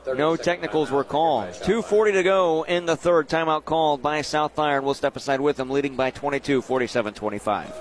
no 0.07 0.35
technicals 0.35 0.91
were 0.91 1.03
called. 1.03 1.49
2.40 1.49 2.13
to 2.13 2.23
go 2.23 2.63
in 2.63 2.85
the 2.85 2.95
third. 2.95 3.29
Timeout 3.29 3.65
called 3.65 4.01
by 4.01 4.21
South 4.21 4.57
Iron. 4.57 4.83
We'll 4.83 4.93
step 4.95 5.15
aside 5.15 5.39
with 5.39 5.57
them, 5.57 5.69
leading 5.69 5.95
by 5.95 6.11
22, 6.11 6.61
47 6.61 7.13
25. 7.13 7.73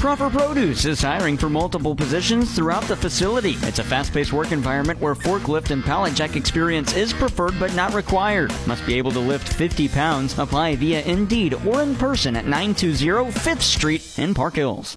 Proper 0.00 0.30
Produce 0.30 0.86
is 0.86 1.02
hiring 1.02 1.36
for 1.36 1.50
multiple 1.50 1.94
positions 1.94 2.54
throughout 2.54 2.84
the 2.84 2.96
facility. 2.96 3.56
It's 3.60 3.80
a 3.80 3.84
fast 3.84 4.14
paced 4.14 4.32
work 4.32 4.50
environment 4.50 4.98
where 4.98 5.14
forklift 5.14 5.72
and 5.72 5.84
pallet 5.84 6.14
jack 6.14 6.36
experience 6.36 6.96
is 6.96 7.12
preferred 7.12 7.60
but 7.60 7.74
not 7.74 7.92
required. 7.92 8.50
Must 8.66 8.86
be 8.86 8.96
able 8.96 9.12
to 9.12 9.20
lift 9.20 9.52
50 9.52 9.88
pounds. 9.88 10.38
Apply 10.38 10.74
via 10.76 11.02
Indeed 11.02 11.52
or 11.52 11.82
in 11.82 11.94
person 11.96 12.34
at 12.34 12.46
920 12.46 13.30
5th 13.30 13.60
Street 13.60 14.18
in 14.18 14.32
Park 14.32 14.54
Hills. 14.54 14.96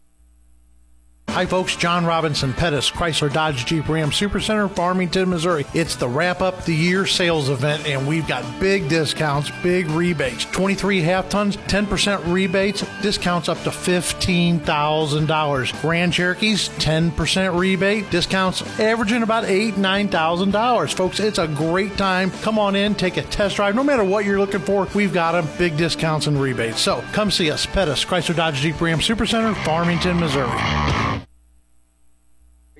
Hi, 1.34 1.45
folks. 1.47 1.76
John 1.76 2.05
Robinson 2.05 2.53
Pettis, 2.53 2.91
Chrysler 2.91 3.34
Dodge 3.34 3.65
Jeep 3.65 3.89
Ram 3.89 4.11
Supercenter, 4.11 4.69
Farmington, 4.69 5.32
Missouri. 5.32 5.65
It's 5.74 5.95
the 5.95 6.07
wrap 6.07 6.41
up 6.41 6.63
the 6.65 6.76
year 6.76 7.07
sales 7.07 7.49
event, 7.49 7.88
and 7.88 8.07
we've 8.07 8.28
got 8.28 8.45
big 8.59 8.88
discounts, 8.88 9.49
big 9.63 9.88
rebates. 9.88 10.45
23 10.45 11.01
half 11.01 11.30
tons, 11.30 11.57
10% 11.57 12.32
rebates, 12.32 12.86
discounts 13.01 13.49
up 13.49 13.59
to 13.63 13.71
$15,000. 13.71 15.82
Grand 15.82 16.13
Cherokees, 16.13 16.69
10% 16.69 17.59
rebate, 17.59 18.11
discounts 18.11 18.61
averaging 18.80 19.24
about 19.24 19.45
eight, 19.45 19.74
$9,000. 19.74 20.93
Folks, 20.93 21.19
it's 21.19 21.39
a 21.39 21.47
great 21.47 21.97
time. 21.97 22.30
Come 22.43 22.59
on 22.59 22.76
in, 22.76 22.93
take 22.93 23.17
a 23.17 23.24
test 23.24 23.55
drive. 23.55 23.74
No 23.74 23.84
matter 23.84 24.03
what 24.03 24.26
you're 24.26 24.39
looking 24.39 24.61
for, 24.61 24.88
we've 24.93 25.15
got 25.15 25.32
them. 25.32 25.47
Big 25.57 25.78
discounts 25.78 26.28
and 26.28 26.39
rebates. 26.39 26.80
So 26.80 27.03
come 27.11 27.32
see 27.32 27.49
us, 27.49 27.65
Pettis, 27.65 28.05
Chrysler 28.05 28.36
Dodge 28.36 28.57
Jeep 28.57 28.80
Ram 28.80 28.99
Supercenter, 28.99 29.55
Farmington, 29.65 30.19
Missouri. 30.19 31.22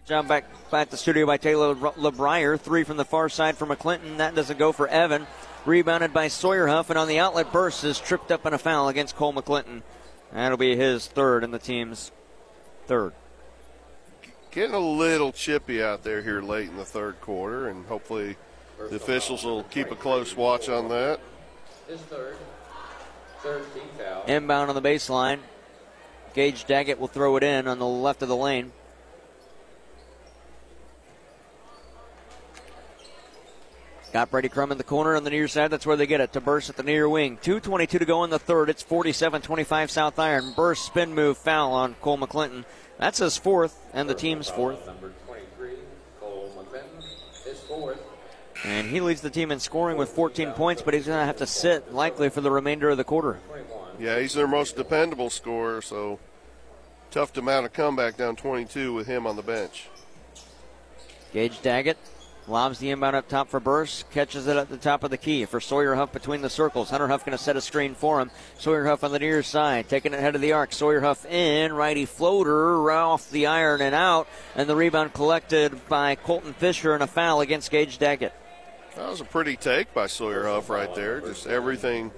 Good 0.04 0.16
job 0.16 0.28
back, 0.28 0.44
back 0.70 0.82
at 0.82 0.92
the 0.92 0.98
studio 0.98 1.26
by 1.26 1.38
Taylor 1.38 1.76
LeBrier. 1.76 2.60
Three 2.60 2.84
from 2.84 2.98
the 2.98 3.06
far 3.06 3.30
side 3.30 3.56
for 3.56 3.66
McClinton. 3.66 4.18
That 4.18 4.36
doesn't 4.36 4.60
go 4.60 4.74
for 4.74 4.86
Evan. 4.90 5.26
Rebounded 5.66 6.12
by 6.12 6.28
Sawyer 6.28 6.68
Huff, 6.68 6.90
and 6.90 7.00
on 7.00 7.08
the 7.08 7.20
outlet 7.20 7.54
Burse 7.54 7.86
is 7.86 8.00
tripped 8.00 8.30
up 8.30 8.46
in 8.46 8.54
a 8.54 8.58
foul 8.58 8.90
against 8.90 9.16
Cole 9.16 9.32
McClinton. 9.32 9.82
That'll 10.34 10.58
be 10.58 10.76
his 10.76 11.08
third 11.08 11.46
and 11.46 11.54
the 11.54 11.60
team's 11.60 12.12
third. 12.86 13.14
Getting 14.52 14.76
a 14.76 14.80
little 14.80 15.32
chippy 15.32 15.82
out 15.82 16.04
there 16.04 16.22
here 16.22 16.42
late 16.42 16.68
in 16.68 16.76
the 16.76 16.84
third 16.84 17.22
quarter, 17.22 17.70
and 17.70 17.86
hopefully 17.86 18.36
the 18.78 18.98
officials 18.98 19.46
will 19.46 19.64
keep 19.64 19.90
a 19.90 19.96
close 19.96 20.36
watch 20.36 20.68
on 20.68 20.90
that. 20.90 21.22
His 21.88 22.02
third. 22.02 22.36
Third 23.40 23.74
team 23.74 23.84
foul. 23.98 24.26
Inbound 24.28 24.68
on 24.68 24.76
the 24.76 24.82
baseline. 24.82 25.40
Gage 26.34 26.66
Daggett 26.66 27.00
will 27.00 27.08
throw 27.08 27.38
it 27.38 27.44
in 27.44 27.70
on 27.70 27.80
the 27.80 27.88
left 27.88 28.22
of 28.22 28.28
the 28.28 28.36
lane. 28.36 28.74
Got 34.14 34.30
Brady 34.30 34.48
Crum 34.48 34.72
in 34.72 34.78
the 34.78 34.84
corner 34.84 35.16
on 35.16 35.24
the 35.24 35.32
near 35.32 35.48
side. 35.48 35.72
That's 35.72 35.88
where 35.88 35.98
they 35.98 36.06
get 36.06 36.22
it 36.22 36.34
to 36.34 36.40
Burse 36.40 36.70
at 36.70 36.78
the 36.78 36.84
near 36.84 37.10
wing. 37.10 37.38
2.22 37.38 37.98
to 37.98 38.06
go 38.06 38.24
in 38.24 38.30
the 38.30 38.38
third. 38.38 38.70
It's 38.70 38.84
47 38.84 39.42
25 39.42 39.90
South 39.90 40.20
Iron. 40.20 40.54
Burse 40.56 40.82
spin 40.82 41.16
move 41.16 41.36
foul 41.36 41.74
on 41.74 41.96
Cole 41.96 42.20
McClinton. 42.20 42.64
That's 43.00 43.18
his 43.18 43.38
fourth 43.38 43.76
and 43.92 44.08
the 44.08 44.14
team's 44.14 44.48
fourth. 44.48 44.86
Number 44.86 45.14
23, 45.26 45.72
Cole 46.20 46.54
McClinton. 46.56 47.44
His 47.44 47.60
fourth. 47.62 48.00
And 48.64 48.88
he 48.88 49.02
leads 49.02 49.22
the 49.22 49.32
team 49.32 49.52
in 49.52 49.60
scoring 49.60 49.98
with 49.98 50.10
14 50.10 50.52
points, 50.52 50.84
but 50.84 50.94
he's 50.94 51.08
going 51.08 51.20
to 51.20 51.26
have 51.26 51.38
to 51.38 51.48
sit 51.48 51.92
likely 51.92 52.30
for 52.30 52.42
the 52.42 52.52
remainder 52.52 52.92
of 52.92 52.98
the 52.98 53.04
quarter. 53.04 53.40
Yeah, 54.00 54.20
he's 54.20 54.36
their 54.36 54.48
most 54.48 54.76
dependable 54.76 55.32
scorer, 55.32 55.82
so 55.82 56.20
tough 57.10 57.34
to 57.34 57.42
mount 57.42 57.66
a 57.66 57.70
comeback 57.70 58.18
down 58.18 58.36
22 58.36 58.94
with 58.94 59.08
him 59.08 59.26
on 59.26 59.38
the 59.38 59.42
bench. 59.42 59.90
Gage 61.34 61.60
Daggett 61.64 61.98
lobs 62.48 62.80
the 62.80 62.90
inbound 62.90 63.16
up 63.16 63.28
top 63.28 63.50
for 63.50 63.60
Burse, 63.60 64.04
catches 64.12 64.48
it 64.48 64.58
at 64.58 64.70
the 64.70 64.78
top 64.78 65.04
of 65.04 65.12
the 65.12 65.18
key 65.18 65.46
for 65.46 65.60
Sawyer 65.60 65.96
Huff 65.96 66.12
between 66.12 66.42
the 66.42 66.50
circles. 66.50 66.90
Hunter 66.90 67.08
Huff 67.08 67.26
going 67.26 67.38
to 67.38 67.44
set 67.44 67.56
a 67.56 67.62
screen 67.62 67.96
for 67.96 68.20
him. 68.20 68.32
Sawyer 68.58 68.86
Huff 68.86 69.04
on 69.04 69.12
the 69.12 69.20
near 69.20 69.44
side, 69.44 69.90
taking 69.90 70.14
it 70.14 70.20
head 70.20 70.36
of 70.36 70.42
the 70.42 70.52
arc. 70.52 70.74
Sawyer 70.74 71.02
Huff 71.02 71.26
in, 71.26 71.74
righty 71.74 72.06
floater 72.06 72.92
off 72.92 73.30
the 73.30 73.48
iron 73.48 73.82
and 73.82 73.96
out, 73.96 74.28
and 74.56 74.68
the 74.68 74.76
rebound 74.76 75.14
collected 75.14 75.88
by 75.88 76.16
Colton 76.16 76.54
Fisher 76.54 76.94
and 76.94 77.04
a 77.04 77.08
foul 77.08 77.42
against 77.42 77.72
Gage 77.72 77.98
Daggett. 77.98 78.34
That 78.96 79.10
was 79.10 79.22
a 79.22 79.26
pretty 79.26 79.56
take 79.56 79.94
by 79.94 80.08
Sawyer 80.08 80.46
Huff 80.46 80.70
right 80.70 80.94
there. 80.94 81.20
Just 81.22 81.48
everything 81.48 82.12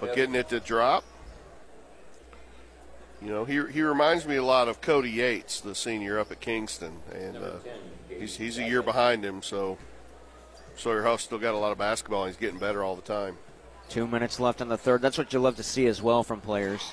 but 0.00 0.14
getting 0.14 0.34
it 0.34 0.48
to 0.50 0.60
drop. 0.60 1.04
You 3.20 3.30
know, 3.30 3.44
he, 3.44 3.54
he 3.72 3.80
reminds 3.80 4.26
me 4.26 4.36
a 4.36 4.42
lot 4.42 4.68
of 4.68 4.82
Cody 4.82 5.10
Yates, 5.10 5.60
the 5.60 5.74
senior 5.74 6.18
up 6.18 6.30
at 6.30 6.40
Kingston, 6.40 6.92
and 7.12 7.36
uh, 7.36 7.50
he's, 8.18 8.36
he's 8.36 8.58
a 8.58 8.62
year 8.62 8.82
behind 8.82 9.24
him. 9.24 9.42
So 9.42 9.78
Sawyer 10.76 11.02
Huff 11.02 11.20
still 11.20 11.38
got 11.38 11.54
a 11.54 11.58
lot 11.58 11.72
of 11.72 11.78
basketball. 11.78 12.24
and 12.24 12.32
He's 12.32 12.40
getting 12.40 12.58
better 12.58 12.82
all 12.82 12.96
the 12.96 13.02
time. 13.02 13.36
Two 13.88 14.06
minutes 14.06 14.40
left 14.40 14.60
in 14.60 14.68
the 14.68 14.78
third. 14.78 15.02
That's 15.02 15.18
what 15.18 15.32
you 15.32 15.38
love 15.40 15.56
to 15.56 15.62
see 15.62 15.86
as 15.86 16.00
well 16.00 16.22
from 16.22 16.40
players. 16.40 16.92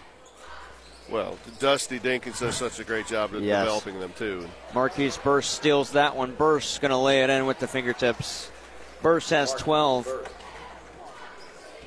Well, 1.10 1.38
Dusty 1.60 2.00
Dinkins 2.00 2.40
does 2.40 2.56
such 2.56 2.80
a 2.80 2.84
great 2.84 3.08
job 3.08 3.34
of 3.34 3.44
Yes. 3.44 3.64
developing 3.66 4.00
them 4.00 4.14
too. 4.18 4.48
Marquise 4.74 5.18
Burse 5.18 5.48
steals 5.48 5.92
that 5.92 6.16
one. 6.16 6.34
Burse 6.36 6.78
going 6.80 6.92
to 6.92 6.98
lay 6.98 7.24
it 7.24 7.30
in 7.30 7.46
with 7.46 7.60
the 7.60 7.68
fingertips. 7.68 8.50
Burse 9.02 9.30
has 9.32 9.54
12. 9.56 10.08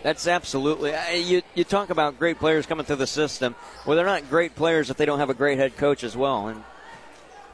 That's 0.02 0.26
absolutely. 0.26 0.94
uh, 0.94 1.10
You, 1.12 1.42
you 1.54 1.64
talk 1.64 1.88
about 1.90 2.18
great 2.18 2.38
players 2.38 2.66
coming 2.66 2.84
through 2.84 2.96
the 2.96 3.06
system. 3.06 3.54
Well, 3.86 3.96
they're 3.96 4.04
not 4.04 4.28
great 4.28 4.54
players 4.54 4.90
if 4.90 4.96
they 4.98 5.06
don't 5.06 5.18
have 5.18 5.30
a 5.30 5.34
great 5.34 5.58
head 5.58 5.76
coach 5.76 6.04
as 6.04 6.16
well. 6.16 6.48
And 6.48 6.62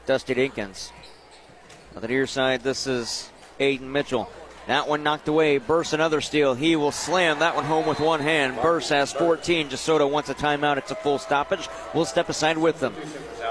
Dusty 0.05 0.35
Dinkins. 0.35 0.91
On 1.95 2.01
the 2.01 2.07
near 2.07 2.25
side, 2.25 2.61
this 2.61 2.87
is 2.87 3.29
Aiden 3.59 3.81
Mitchell. 3.81 4.29
That 4.67 4.87
one 4.87 5.03
knocked 5.03 5.27
away. 5.27 5.57
Burse 5.57 5.91
another 5.91 6.21
steal. 6.21 6.53
He 6.53 6.77
will 6.77 6.93
slam 6.93 7.39
that 7.39 7.55
one 7.55 7.65
home 7.65 7.85
with 7.85 7.99
one 7.99 8.21
hand. 8.21 8.61
Burse 8.61 8.89
has 8.89 9.11
14. 9.11 9.67
DeSoto 9.67 10.09
wants 10.09 10.29
a 10.29 10.33
timeout. 10.33 10.77
It's 10.77 10.91
a 10.91 10.95
full 10.95 11.19
stoppage. 11.19 11.67
We'll 11.93 12.05
step 12.05 12.29
aside 12.29 12.57
with 12.57 12.79
them. 12.79 12.95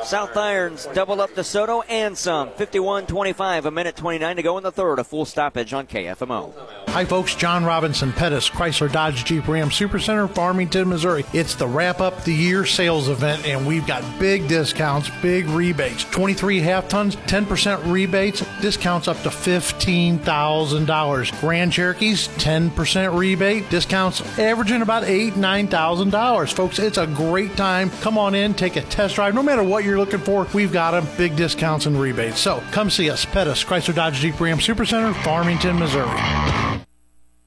South 0.05 0.37
Irons 0.37 0.87
double 0.95 1.21
up 1.21 1.31
DeSoto 1.31 1.83
and 1.89 2.17
some. 2.17 2.51
51 2.51 3.07
25, 3.07 3.67
a 3.67 3.71
minute 3.71 3.97
29 3.97 4.37
to 4.37 4.43
go 4.43 4.59
in 4.59 4.65
the 4.65 4.73
third. 4.73 4.99
A 4.99 5.05
full 5.05 5.25
stoppage 5.25 5.73
on 5.73 5.87
KFMO. 5.87 6.53
Hi, 6.89 7.05
folks. 7.05 7.35
John 7.35 7.65
Robinson, 7.65 8.13
Pettis, 8.13 8.51
Chrysler 8.51 8.91
Dodge 8.91 9.25
Jeep 9.25 9.47
Ram 9.47 9.71
Supercenter, 9.71 10.33
Farmington, 10.35 10.89
Missouri. 10.89 11.25
It's 11.33 11.55
the 11.55 11.69
wrap 11.69 12.01
up 12.01 12.25
the 12.25 12.35
year 12.35 12.67
sales 12.67 13.09
event, 13.09 13.47
and 13.47 13.67
we've 13.67 13.87
got 13.87 14.03
big 14.19 14.49
discounts, 14.49 15.11
big 15.23 15.47
rebates. 15.47 16.05
23 16.05 16.61
half 16.61 16.89
tons, 16.89 17.17
10% 17.17 17.93
rebates, 17.93 18.45
discounts 18.61 19.07
up 19.07 19.21
to 19.23 19.29
$15,000. 19.29 21.41
Grand 21.41 21.73
Cherokees, 21.73 22.29
10% 22.29 23.17
rebate, 23.17 23.69
discounts 23.71 24.21
averaging 24.39 24.83
about 24.83 25.05
eight, 25.05 25.35
$9,000. 25.35 26.53
Folks, 26.53 26.79
it's 26.79 26.99
a 26.99 27.07
great 27.07 27.57
time. 27.57 27.91
Come 28.01 28.19
on 28.19 28.35
in, 28.35 28.55
take 28.55 28.77
a 28.77 28.83
test 28.83 29.15
drive. 29.15 29.35
No 29.35 29.43
matter 29.43 29.63
what 29.63 29.85
you're 29.85 29.90
looking 29.99 30.21
for, 30.21 30.47
we've 30.55 30.73
got 30.73 30.93
them. 30.93 31.07
Big 31.17 31.37
discounts 31.37 31.87
and 31.87 32.01
rebates. 32.01 32.41
So 32.41 32.63
come 32.73 32.91
see 32.91 33.11
us, 33.11 33.25
Pettis, 33.25 33.65
Chrysler 33.65 33.95
Dodge 33.95 34.15
Jeep 34.15 34.39
Ram 34.41 34.59
Supercenter, 34.59 35.15
Farmington, 35.25 35.79
Missouri. 35.79 36.87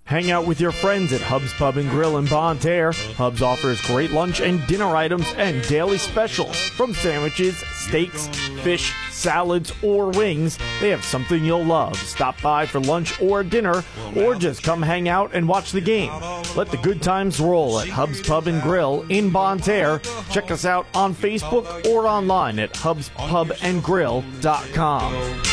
Hang 0.06 0.32
out 0.32 0.46
with 0.46 0.60
your 0.60 0.74
friends 0.74 1.14
at 1.14 1.22
Hub's 1.22 1.54
Pub 1.54 1.78
and 1.78 1.90
Grill 1.90 2.18
in 2.18 2.26
Bonne 2.26 2.60
Terre. 2.60 2.92
Hub's 3.16 3.42
offers 3.42 3.82
great 3.84 4.12
lunch 4.12 4.42
and 4.42 4.66
dinner 4.68 4.94
items 4.98 5.26
and 5.38 5.66
daily 5.70 5.98
specials. 5.98 6.58
From 6.70 6.94
sandwiches, 6.94 7.56
steaks, 7.74 8.28
fish, 8.64 8.94
salads, 9.12 9.72
or 9.82 10.10
wings, 10.10 10.58
they 10.82 10.90
have 10.90 11.06
something 11.06 11.46
you'll 11.46 11.64
love. 11.64 11.96
Stop 11.98 12.40
by 12.42 12.66
for 12.66 12.82
lunch 12.82 13.20
or 13.22 13.44
dinner, 13.44 13.82
or 14.18 14.36
just 14.36 14.62
come 14.62 14.82
hang 14.82 15.08
out 15.08 15.34
and 15.34 15.48
watch 15.48 15.72
the 15.72 15.80
game. 15.82 16.12
Let 16.56 16.70
the 16.70 16.80
good 16.84 17.02
times 17.02 17.40
roll 17.40 17.80
at 17.80 17.88
Hub's 17.88 18.22
Pub 18.22 18.48
and 18.48 18.62
Grill 18.62 19.06
in 19.08 19.30
Bonne 19.30 19.60
Terre. 19.60 20.02
Check 20.32 20.52
us 20.52 20.66
out 20.66 20.86
on 20.94 21.16
Facebook 21.16 21.86
or 21.88 22.08
online 22.08 22.60
at 22.60 22.74
hubspubandgrill.com. 22.74 25.53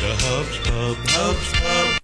The 0.00 0.14
Hubs 0.14 0.58
Pub, 0.58 0.96
Hubs 1.08 1.52
Pub. 1.58 2.00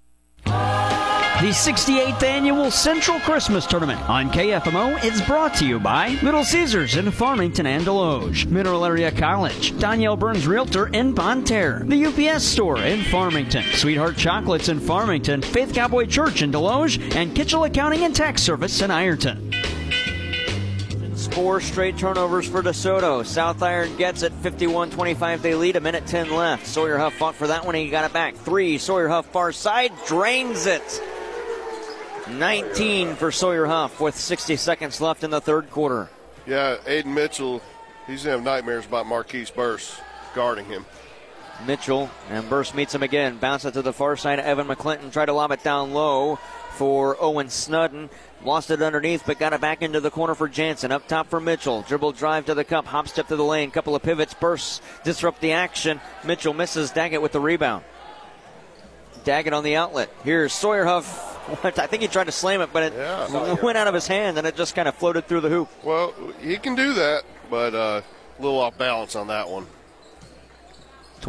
The 1.41 1.51
68th 1.51 2.25
annual 2.25 2.73
Central 2.73 3.21
Christmas 3.21 3.67
Tournament 3.67 4.01
on 4.11 4.31
KFMO 4.31 5.05
is 5.05 5.23
brought 5.23 5.55
to 5.55 5.65
you 5.65 5.79
by 5.79 6.19
Little 6.21 6.43
Caesars 6.43 6.97
in 6.97 7.13
Farmington 7.13 7.67
and 7.67 7.85
Desloge, 7.85 8.47
Mineral 8.47 8.85
Area 8.85 9.13
College, 9.13 9.79
Danielle 9.79 10.17
Burns 10.17 10.45
Realtor 10.49 10.89
in 10.89 11.15
Bonne 11.15 11.45
Terre, 11.45 11.85
the 11.85 12.07
UPS 12.07 12.43
Store 12.43 12.79
in 12.79 13.05
Farmington, 13.05 13.63
Sweetheart 13.75 14.17
Chocolates 14.17 14.69
in 14.69 14.81
Farmington, 14.81 15.41
Faith 15.41 15.73
Cowboy 15.73 16.07
Church 16.07 16.43
in 16.43 16.51
Desloge, 16.51 17.15
and 17.15 17.33
Kitchell 17.37 17.63
Accounting 17.63 18.03
and 18.03 18.13
Tax 18.17 18.43
Service 18.43 18.83
in 18.83 18.91
Ironton. 18.91 19.54
Four 21.35 21.61
straight 21.61 21.99
turnovers 21.99 22.49
for 22.49 22.63
DeSoto. 22.63 23.27
South 23.27 23.61
Iron 23.61 23.97
gets 23.97 24.23
it 24.23 24.33
51 24.35 24.91
25. 24.91 25.43
They 25.43 25.57
lead 25.57 25.75
a 25.75 25.81
minute 25.81 26.07
10 26.07 26.31
left. 26.31 26.65
Sawyer 26.65 26.97
Huff 26.97 27.15
fought 27.15 27.35
for 27.35 27.49
that 27.49 27.67
one. 27.67 27.75
He 27.75 27.91
got 27.91 28.05
it 28.05 28.13
back. 28.13 28.37
Three. 28.37 28.79
Sawyer 28.79 29.09
Huff 29.09 29.27
far 29.27 29.51
side 29.51 29.91
drains 30.07 30.67
it. 30.67 31.03
19 32.31 33.17
for 33.17 33.33
Sawyer 33.33 33.67
Huff 33.67 34.01
with 34.01 34.15
60 34.15 34.55
seconds 34.55 35.01
left 35.01 35.25
in 35.25 35.31
the 35.31 35.41
third 35.41 35.71
quarter. 35.71 36.09
Yeah, 36.47 36.77
Aiden 36.87 37.07
Mitchell, 37.07 37.61
he's 38.07 38.23
going 38.23 38.35
to 38.35 38.39
have 38.39 38.45
nightmares 38.45 38.87
about 38.87 39.07
Marquise 39.07 39.51
Burse 39.51 40.01
guarding 40.37 40.67
him. 40.67 40.87
Mitchell 41.67 42.11
and 42.31 42.49
Burse 42.49 42.75
meets 42.75 42.95
him 42.95 43.03
again. 43.03 43.39
Bounce 43.39 43.65
it 43.65 43.73
to 43.73 43.83
the 43.83 43.93
far 43.93 44.17
side. 44.17 44.39
Evan 44.39 44.69
McClinton 44.69 45.13
tried 45.13 45.27
to 45.27 45.33
lob 45.33 45.51
it 45.51 45.65
down 45.65 45.93
low 45.93 46.37
for 46.75 47.17
Owen 47.21 47.49
Snudden. 47.49 48.11
Lost 48.45 48.71
it 48.71 48.83
underneath, 48.83 49.23
but 49.27 49.39
got 49.39 49.55
it 49.55 49.61
back 49.63 49.81
into 49.81 50.01
the 50.01 50.11
corner 50.11 50.35
for 50.35 50.49
Jansen. 50.49 50.93
Up 50.93 51.09
top 51.09 51.29
for 51.31 51.41
Mitchell. 51.41 51.83
Dribble 51.89 52.13
drive 52.13 52.45
to 52.47 52.55
the 52.55 52.65
cup. 52.65 52.85
Hop 52.87 53.09
step 53.09 53.29
to 53.29 53.37
the 53.37 53.45
lane. 53.45 53.71
Couple 53.71 53.97
of 53.97 54.03
pivots. 54.03 54.35
Burse 54.35 54.83
disrupt 55.03 55.41
the 55.41 55.53
action. 55.53 56.01
Mitchell 56.25 56.53
misses 56.53 56.91
Daggett 56.91 57.23
with 57.23 57.33
the 57.33 57.41
rebound. 57.41 57.85
Daggett 59.25 59.55
on 59.55 59.65
the 59.65 59.77
outlet. 59.77 60.11
Here's 60.25 60.53
Sawyer 60.53 60.85
Huff. 60.85 61.65
I 61.65 61.71
think 61.87 62.03
he 62.03 62.09
tried 62.09 62.25
to 62.25 62.33
slam 62.33 62.61
it, 62.61 62.71
but 62.73 62.83
it 62.83 62.93
Yeah. 62.95 63.55
went 63.63 63.79
out 63.79 63.87
of 63.87 63.95
his 63.95 64.07
hand 64.07 64.37
and 64.37 64.47
it 64.47 64.57
just 64.57 64.75
kind 64.75 64.89
of 64.89 64.95
floated 64.95 65.27
through 65.27 65.41
the 65.41 65.49
hoop. 65.49 65.71
Well, 65.83 66.13
he 66.41 66.59
can 66.59 66.75
do 66.75 66.93
that, 66.95 67.25
but 67.51 67.75
uh, 67.75 68.03
a 68.39 68.43
little 68.43 68.59
off 68.61 68.77
balance 68.77 69.17
on 69.17 69.29
that 69.29 69.49
one. 69.49 69.67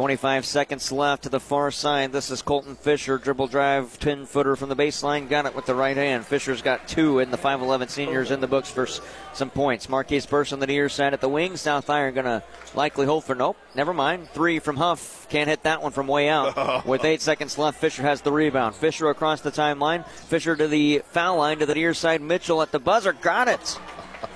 25 0.00 0.44
seconds 0.44 0.92
left 0.92 1.22
to 1.22 1.30
the 1.30 1.40
far 1.40 1.70
side. 1.70 2.12
This 2.12 2.30
is 2.30 2.42
Colton 2.42 2.74
Fisher. 2.74 3.16
Dribble 3.16 3.46
drive, 3.46 3.98
10 3.98 4.26
footer 4.26 4.54
from 4.54 4.68
the 4.68 4.76
baseline. 4.76 5.26
Got 5.26 5.46
it 5.46 5.56
with 5.56 5.64
the 5.64 5.74
right 5.74 5.96
hand. 5.96 6.26
Fisher's 6.26 6.60
got 6.60 6.86
two 6.86 7.18
in 7.18 7.30
the 7.30 7.38
5'11 7.38 7.88
seniors 7.88 8.30
in 8.30 8.42
the 8.42 8.46
books 8.46 8.70
for 8.70 8.82
s- 8.82 9.00
some 9.32 9.48
points. 9.48 9.88
Marquise 9.88 10.26
Burse 10.26 10.52
on 10.52 10.60
the 10.60 10.66
near 10.66 10.90
side 10.90 11.14
at 11.14 11.22
the 11.22 11.30
wing. 11.30 11.56
South 11.56 11.88
Iron 11.88 12.12
going 12.12 12.26
to 12.26 12.42
likely 12.74 13.06
hold 13.06 13.24
for 13.24 13.34
nope. 13.34 13.56
Never 13.74 13.94
mind. 13.94 14.28
Three 14.34 14.58
from 14.58 14.76
Huff. 14.76 15.26
Can't 15.30 15.48
hit 15.48 15.62
that 15.62 15.82
one 15.82 15.92
from 15.92 16.08
way 16.08 16.28
out. 16.28 16.84
with 16.86 17.02
eight 17.06 17.22
seconds 17.22 17.56
left, 17.56 17.80
Fisher 17.80 18.02
has 18.02 18.20
the 18.20 18.32
rebound. 18.32 18.74
Fisher 18.74 19.08
across 19.08 19.40
the 19.40 19.50
timeline. 19.50 20.06
Fisher 20.06 20.54
to 20.56 20.68
the 20.68 21.00
foul 21.06 21.38
line 21.38 21.60
to 21.60 21.64
the 21.64 21.74
near 21.74 21.94
side. 21.94 22.20
Mitchell 22.20 22.60
at 22.60 22.70
the 22.70 22.78
buzzer. 22.78 23.14
Got 23.14 23.48
it. 23.48 23.78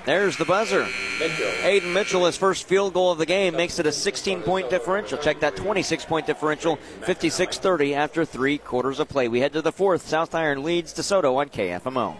There's 0.05 0.37
the 0.37 0.45
buzzer. 0.45 0.83
Aiden 0.83 1.93
Mitchell, 1.93 2.25
his 2.25 2.37
first 2.37 2.67
field 2.67 2.93
goal 2.93 3.11
of 3.11 3.17
the 3.17 3.25
game, 3.25 3.55
makes 3.55 3.77
it 3.79 3.85
a 3.85 3.91
16 3.91 4.41
point 4.41 4.69
differential. 4.69 5.17
Check 5.17 5.39
that 5.41 5.55
26 5.55 6.05
point 6.05 6.25
differential, 6.25 6.77
56 7.01 7.59
30 7.59 7.95
after 7.95 8.25
three 8.25 8.57
quarters 8.57 8.99
of 8.99 9.09
play. 9.09 9.27
We 9.27 9.39
head 9.39 9.53
to 9.53 9.61
the 9.61 9.71
fourth. 9.71 10.07
South 10.07 10.33
Iron 10.33 10.63
leads 10.63 10.93
DeSoto 10.93 11.35
on 11.35 11.49
KFMO. 11.49 12.19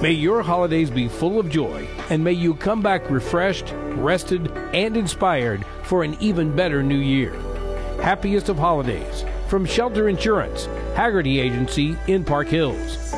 May 0.00 0.12
your 0.12 0.40
holidays 0.40 0.88
be 0.88 1.08
full 1.08 1.38
of 1.38 1.50
joy, 1.50 1.86
and 2.08 2.24
may 2.24 2.32
you 2.32 2.54
come 2.54 2.80
back 2.80 3.10
refreshed, 3.10 3.74
rested, 3.96 4.50
and 4.72 4.96
inspired 4.96 5.66
for 5.82 6.02
an 6.02 6.16
even 6.20 6.56
better 6.56 6.82
new 6.82 6.96
year. 6.96 7.34
Happiest 8.00 8.48
of 8.48 8.56
holidays 8.56 9.26
from 9.48 9.66
Shelter 9.66 10.08
Insurance, 10.08 10.64
Haggerty 10.96 11.38
Agency 11.38 11.98
in 12.06 12.24
Park 12.24 12.48
Hills. 12.48 13.12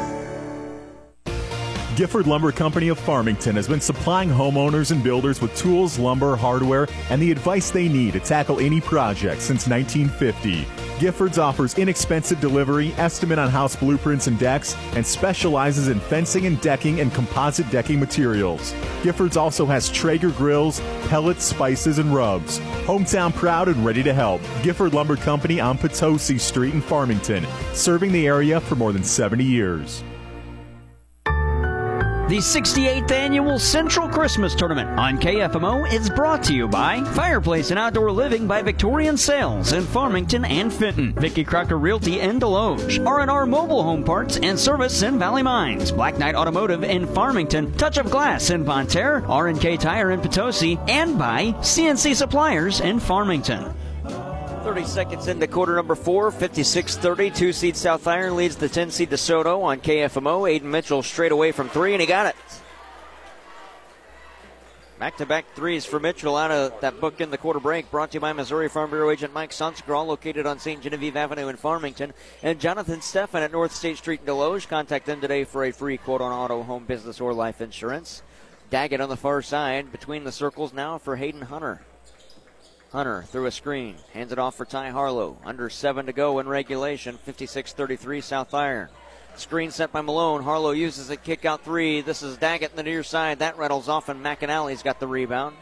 Gifford 1.94 2.26
Lumber 2.26 2.52
Company 2.52 2.88
of 2.88 2.98
Farmington 2.98 3.54
has 3.54 3.68
been 3.68 3.80
supplying 3.80 4.30
homeowners 4.30 4.92
and 4.92 5.04
builders 5.04 5.42
with 5.42 5.54
tools, 5.54 5.98
lumber, 5.98 6.36
hardware, 6.36 6.88
and 7.10 7.20
the 7.20 7.30
advice 7.30 7.70
they 7.70 7.86
need 7.86 8.14
to 8.14 8.20
tackle 8.20 8.60
any 8.60 8.80
project 8.80 9.42
since 9.42 9.68
1950. 9.68 10.64
Giffords 10.98 11.36
offers 11.36 11.76
inexpensive 11.76 12.40
delivery, 12.40 12.94
estimate 12.96 13.38
on 13.38 13.50
house 13.50 13.76
blueprints 13.76 14.26
and 14.26 14.38
decks, 14.38 14.74
and 14.94 15.06
specializes 15.06 15.88
in 15.88 16.00
fencing 16.00 16.46
and 16.46 16.58
decking 16.62 17.00
and 17.00 17.12
composite 17.12 17.70
decking 17.70 18.00
materials. 18.00 18.72
Giffords 19.02 19.36
also 19.36 19.66
has 19.66 19.90
Traeger 19.90 20.30
grills, 20.30 20.80
pellets, 21.08 21.44
spices, 21.44 21.98
and 21.98 22.14
rubs. 22.14 22.58
Hometown 22.86 23.34
proud 23.34 23.68
and 23.68 23.84
ready 23.84 24.02
to 24.02 24.14
help. 24.14 24.40
Gifford 24.62 24.94
Lumber 24.94 25.16
Company 25.16 25.60
on 25.60 25.76
Potosi 25.76 26.38
Street 26.38 26.72
in 26.72 26.80
Farmington, 26.80 27.46
serving 27.74 28.12
the 28.12 28.26
area 28.26 28.62
for 28.62 28.76
more 28.76 28.94
than 28.94 29.04
70 29.04 29.44
years. 29.44 30.02
The 32.28 32.38
68th 32.38 33.10
annual 33.10 33.58
Central 33.58 34.08
Christmas 34.08 34.54
Tournament 34.54 34.88
on 34.98 35.18
KFMO 35.18 35.92
is 35.92 36.08
brought 36.08 36.42
to 36.44 36.54
you 36.54 36.66
by 36.66 37.02
Fireplace 37.12 37.70
and 37.70 37.78
Outdoor 37.78 38.10
Living 38.10 38.46
by 38.46 38.62
Victorian 38.62 39.18
Sales 39.18 39.72
in 39.72 39.82
Farmington 39.82 40.44
and 40.46 40.72
Fenton, 40.72 41.12
Vicky 41.14 41.44
Crocker 41.44 41.78
Realty 41.78 42.20
in 42.20 42.38
Desloge, 42.40 43.04
R&R 43.04 43.44
Mobile 43.44 43.82
Home 43.82 44.02
Parts 44.02 44.38
and 44.38 44.58
Service 44.58 45.02
in 45.02 45.18
Valley 45.18 45.42
Mines, 45.42 45.92
Black 45.92 46.16
Knight 46.16 46.34
Automotive 46.36 46.84
in 46.84 47.06
Farmington, 47.08 47.70
Touch 47.72 47.98
of 47.98 48.10
Glass 48.10 48.48
in 48.48 48.64
Bonne 48.64 48.86
Terre, 48.86 49.26
R&K 49.26 49.76
Tire 49.76 50.12
in 50.12 50.20
Potosi, 50.20 50.78
and 50.88 51.18
by 51.18 51.52
CNC 51.58 52.14
Suppliers 52.14 52.80
in 52.80 52.98
Farmington. 52.98 53.74
30 54.62 54.84
seconds 54.84 55.26
into 55.26 55.48
quarter 55.48 55.74
number 55.74 55.96
four, 55.96 56.30
56 56.30 56.96
30. 56.96 57.30
Two 57.30 57.52
seed 57.52 57.76
South 57.76 58.06
Iron 58.06 58.36
leads 58.36 58.54
the 58.54 58.68
10 58.68 58.92
seed 58.92 59.10
DeSoto 59.10 59.60
on 59.64 59.80
KFMO. 59.80 60.48
Aiden 60.48 60.62
Mitchell 60.62 61.02
straight 61.02 61.32
away 61.32 61.50
from 61.50 61.68
three, 61.68 61.94
and 61.94 62.00
he 62.00 62.06
got 62.06 62.26
it. 62.26 62.36
Back 65.00 65.16
to 65.16 65.26
back 65.26 65.46
threes 65.56 65.84
for 65.84 65.98
Mitchell 65.98 66.36
out 66.36 66.52
of 66.52 66.80
that 66.80 67.00
book 67.00 67.20
in 67.20 67.32
the 67.32 67.38
quarter 67.38 67.58
break. 67.58 67.90
Brought 67.90 68.12
to 68.12 68.18
you 68.18 68.20
by 68.20 68.32
Missouri 68.32 68.68
Farm 68.68 68.90
Bureau 68.90 69.10
agent 69.10 69.34
Mike 69.34 69.50
Sunsker, 69.50 69.96
all 69.96 70.06
located 70.06 70.46
on 70.46 70.60
St. 70.60 70.80
Genevieve 70.80 71.16
Avenue 71.16 71.48
in 71.48 71.56
Farmington. 71.56 72.12
And 72.40 72.60
Jonathan 72.60 73.00
Steffen 73.00 73.42
at 73.42 73.50
North 73.50 73.74
State 73.74 73.98
Street 73.98 74.20
in 74.20 74.26
Desloge. 74.26 74.68
Contact 74.68 75.06
them 75.06 75.20
today 75.20 75.42
for 75.42 75.64
a 75.64 75.72
free 75.72 75.96
quote 75.96 76.20
on 76.20 76.30
auto, 76.30 76.62
home, 76.62 76.84
business, 76.84 77.20
or 77.20 77.34
life 77.34 77.60
insurance. 77.60 78.22
Daggett 78.70 79.00
on 79.00 79.08
the 79.08 79.16
far 79.16 79.42
side 79.42 79.90
between 79.90 80.22
the 80.22 80.30
circles 80.30 80.72
now 80.72 80.98
for 80.98 81.16
Hayden 81.16 81.42
Hunter. 81.42 81.80
Hunter 82.92 83.22
through 83.22 83.46
a 83.46 83.50
screen, 83.50 83.96
hands 84.12 84.32
it 84.32 84.38
off 84.38 84.54
for 84.54 84.66
Ty 84.66 84.90
Harlow. 84.90 85.38
Under 85.46 85.70
seven 85.70 86.06
to 86.06 86.12
go 86.12 86.38
in 86.38 86.48
regulation, 86.48 87.18
56-33 87.26 88.22
South 88.22 88.52
Iron. 88.52 88.88
Screen 89.34 89.70
set 89.70 89.92
by 89.92 90.02
Malone. 90.02 90.42
Harlow 90.42 90.72
uses 90.72 91.08
it, 91.08 91.22
kick 91.22 91.46
out 91.46 91.64
three. 91.64 92.02
This 92.02 92.22
is 92.22 92.36
Daggett 92.36 92.72
in 92.72 92.76
the 92.76 92.82
near 92.82 93.02
side. 93.02 93.38
That 93.38 93.56
rattles 93.56 93.88
off, 93.88 94.10
and 94.10 94.22
McAnally's 94.22 94.82
got 94.82 95.00
the 95.00 95.06
rebound. 95.06 95.56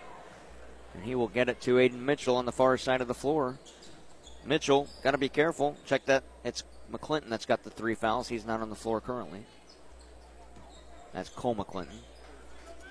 And 0.94 1.04
he 1.04 1.14
will 1.14 1.28
get 1.28 1.48
it 1.48 1.60
to 1.62 1.76
Aiden 1.76 2.00
Mitchell 2.00 2.34
on 2.34 2.46
the 2.46 2.52
far 2.52 2.76
side 2.76 3.00
of 3.00 3.06
the 3.06 3.14
floor. 3.14 3.60
Mitchell, 4.44 4.88
got 5.04 5.12
to 5.12 5.18
be 5.18 5.28
careful. 5.28 5.76
Check 5.86 6.06
that. 6.06 6.24
It's 6.44 6.64
McClinton 6.92 7.28
that's 7.28 7.46
got 7.46 7.62
the 7.62 7.70
three 7.70 7.94
fouls. 7.94 8.26
He's 8.26 8.44
not 8.44 8.60
on 8.60 8.70
the 8.70 8.76
floor 8.76 9.00
currently. 9.00 9.44
That's 11.12 11.28
Cole 11.28 11.54
McClinton. 11.54 12.00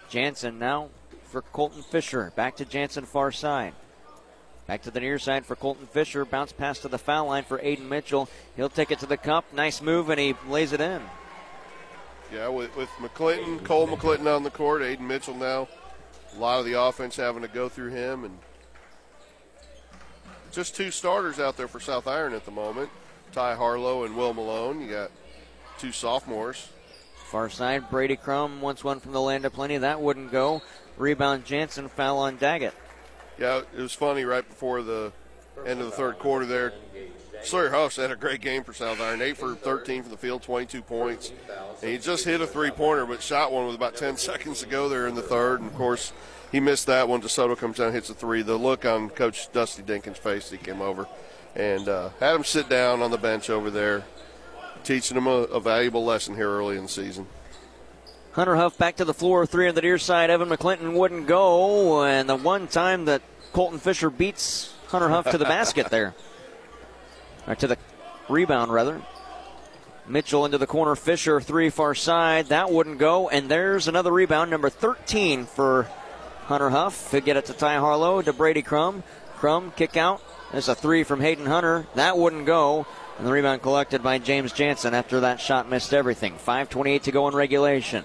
Jansen 0.09 0.59
now 0.59 0.89
for 1.23 1.41
Colton 1.41 1.83
Fisher. 1.83 2.31
Back 2.37 2.55
to 2.57 2.65
Jansen 2.65 3.05
far 3.05 3.33
side. 3.33 3.73
Back 4.70 4.84
to 4.84 4.91
the 4.91 4.99
near 4.99 5.17
side 5.17 5.47
for 5.47 5.55
Colton 5.55 5.88
Fisher. 5.88 6.26
Bounce 6.26 6.51
pass 6.51 6.78
to 6.82 6.88
the 6.88 6.99
foul 6.99 7.26
line 7.26 7.43
for 7.43 7.57
Aiden 7.57 7.89
Mitchell. 7.89 8.30
He'll 8.55 8.70
take 8.70 8.91
it 8.91 8.99
to 8.99 9.07
the 9.07 9.17
cup. 9.17 9.51
Nice 9.51 9.82
move, 9.82 10.11
and 10.11 10.20
he 10.20 10.36
lays 10.47 10.74
it 10.74 10.80
in. 10.80 11.01
Yeah, 12.32 12.49
with, 12.49 12.76
with 12.76 12.89
McClinton, 12.99 13.63
Cole 13.63 13.88
McClinton 13.88 14.28
on 14.36 14.43
the 14.43 14.51
court, 14.51 14.84
Aiden 14.84 14.99
Mitchell 14.99 15.34
now. 15.34 15.67
A 16.36 16.39
lot 16.39 16.59
of 16.59 16.67
the 16.67 16.80
offense 16.80 17.15
having 17.15 17.41
to 17.41 17.47
go 17.47 17.67
through 17.67 17.89
him, 17.89 18.26
and 18.26 18.38
just 20.51 20.76
two 20.76 20.91
starters 20.91 21.39
out 21.39 21.57
there 21.57 21.67
for 21.67 21.80
South 21.80 22.05
Iron 22.05 22.36
at 22.36 22.45
the 22.45 22.51
moment. 22.51 22.91
Ty 23.32 23.55
Harlow 23.55 24.03
and 24.03 24.15
Will 24.15 24.36
Malone. 24.36 24.82
You 24.82 24.91
got 24.91 25.09
two 25.80 25.91
sophomores. 25.91 26.70
Far 27.15 27.49
side, 27.49 27.89
Brady 27.89 28.17
Crum 28.17 28.61
wants 28.61 28.84
one 28.84 28.99
from 28.99 29.13
the 29.13 29.22
land 29.22 29.45
of 29.45 29.53
plenty. 29.53 29.80
That 29.80 29.99
wouldn't 29.99 30.32
go. 30.32 30.61
Rebound 30.95 31.45
Jansen, 31.45 31.89
foul 31.89 32.20
on 32.20 32.38
Daggett. 32.38 32.76
Yeah, 33.39 33.61
it 33.75 33.81
was 33.81 33.93
funny 33.93 34.25
right 34.25 34.47
before 34.47 34.81
the 34.81 35.11
end 35.65 35.79
of 35.79 35.85
the 35.85 35.95
third 35.95 36.19
quarter 36.19 36.45
there. 36.45 36.73
Sawyer 37.43 37.69
Huffs 37.69 37.95
had 37.95 38.11
a 38.11 38.17
great 38.17 38.41
game 38.41 38.63
for 38.65 38.73
South 38.73 38.99
Iron. 38.99 39.21
8 39.21 39.37
for 39.37 39.55
13 39.55 40.03
from 40.03 40.11
the 40.11 40.17
field, 40.17 40.41
22 40.41 40.81
points. 40.81 41.31
And 41.81 41.91
he 41.91 41.97
just 41.97 42.25
hit 42.25 42.41
a 42.41 42.47
three 42.47 42.69
pointer, 42.69 43.05
but 43.05 43.21
shot 43.21 43.53
one 43.53 43.65
with 43.65 43.75
about 43.75 43.95
10 43.95 44.17
seconds 44.17 44.59
to 44.59 44.65
go 44.67 44.89
there 44.89 45.07
in 45.07 45.15
the 45.15 45.21
third. 45.21 45.61
And 45.61 45.69
of 45.69 45.75
course, 45.75 46.11
he 46.51 46.59
missed 46.59 46.87
that 46.87 47.07
one. 47.07 47.21
DeSoto 47.21 47.57
comes 47.57 47.77
down, 47.77 47.93
hits 47.93 48.09
a 48.09 48.13
three. 48.13 48.41
The 48.41 48.57
look 48.57 48.85
on 48.85 49.09
Coach 49.09 49.51
Dusty 49.53 49.83
Dinkins' 49.83 50.17
face, 50.17 50.51
he 50.51 50.57
came 50.57 50.81
over 50.81 51.07
and 51.55 51.87
uh, 51.87 52.09
had 52.19 52.35
him 52.35 52.43
sit 52.43 52.69
down 52.69 53.01
on 53.01 53.11
the 53.11 53.17
bench 53.17 53.49
over 53.49 53.69
there, 53.69 54.03
teaching 54.83 55.17
him 55.17 55.27
a, 55.27 55.29
a 55.29 55.59
valuable 55.59 56.03
lesson 56.03 56.35
here 56.35 56.49
early 56.49 56.75
in 56.77 56.83
the 56.83 56.89
season. 56.89 57.27
Hunter 58.33 58.55
Huff 58.55 58.77
back 58.77 58.97
to 58.97 59.05
the 59.05 59.13
floor, 59.13 59.45
three 59.45 59.67
on 59.67 59.75
the 59.75 59.81
near 59.81 59.97
side. 59.97 60.29
Evan 60.29 60.49
McClinton 60.49 60.93
wouldn't 60.93 61.25
go, 61.25 62.03
and 62.03 62.29
the 62.29 62.35
one 62.35 62.67
time 62.67 63.05
that 63.05 63.21
Colton 63.54 63.80
Fisher 63.80 64.10
beats 64.10 64.74
Hunter 64.88 65.10
Huff 65.10 65.30
to 65.32 65.38
the 65.38 65.45
basket 65.45 65.89
there, 65.89 66.16
or 67.47 67.56
to 67.56 67.68
the 67.68 67.78
rebound 68.28 68.72
rather. 68.72 69.02
Mitchell 70.08 70.45
into 70.45 70.58
the 70.58 70.68
corner, 70.68 70.95
Fisher 70.95 71.39
three 71.39 71.70
far 71.70 71.93
side. 71.93 72.47
That 72.47 72.72
wouldn't 72.72 72.97
go, 72.97 73.30
and 73.30 73.50
there's 73.50 73.88
another 73.88 74.12
rebound, 74.12 74.50
number 74.50 74.70
13 74.70 75.45
for 75.45 75.88
Hunter 76.45 76.72
Huff. 76.72 77.12
He'll 77.12 77.22
get 77.22 77.38
it 77.38 77.45
to 77.45 77.54
Ty 77.54 77.78
Harlow, 77.78 78.22
to 78.24 78.34
Brady 78.34 78.64
Crum. 78.64 79.04
Crum 79.36 79.72
kick 79.76 79.95
out. 79.95 80.22
There's 80.52 80.68
a 80.68 80.74
three 80.74 81.04
from 81.04 81.22
Hayden 81.22 81.45
Hunter. 81.45 81.86
That 81.93 82.18
wouldn't 82.18 82.47
go. 82.47 82.88
And 83.20 83.28
the 83.28 83.32
rebound 83.32 83.62
collected 83.62 84.02
by 84.02 84.18
James 84.18 84.52
Jansen 84.52 84.93
after 84.93 85.20
that 85.20 85.39
shot 85.39 85.70
missed 85.70 85.93
everything. 85.93 86.34
5.28 86.34 87.04
to 87.04 87.12
go 87.12 87.28
in 87.28 87.36
regulation. 87.36 88.04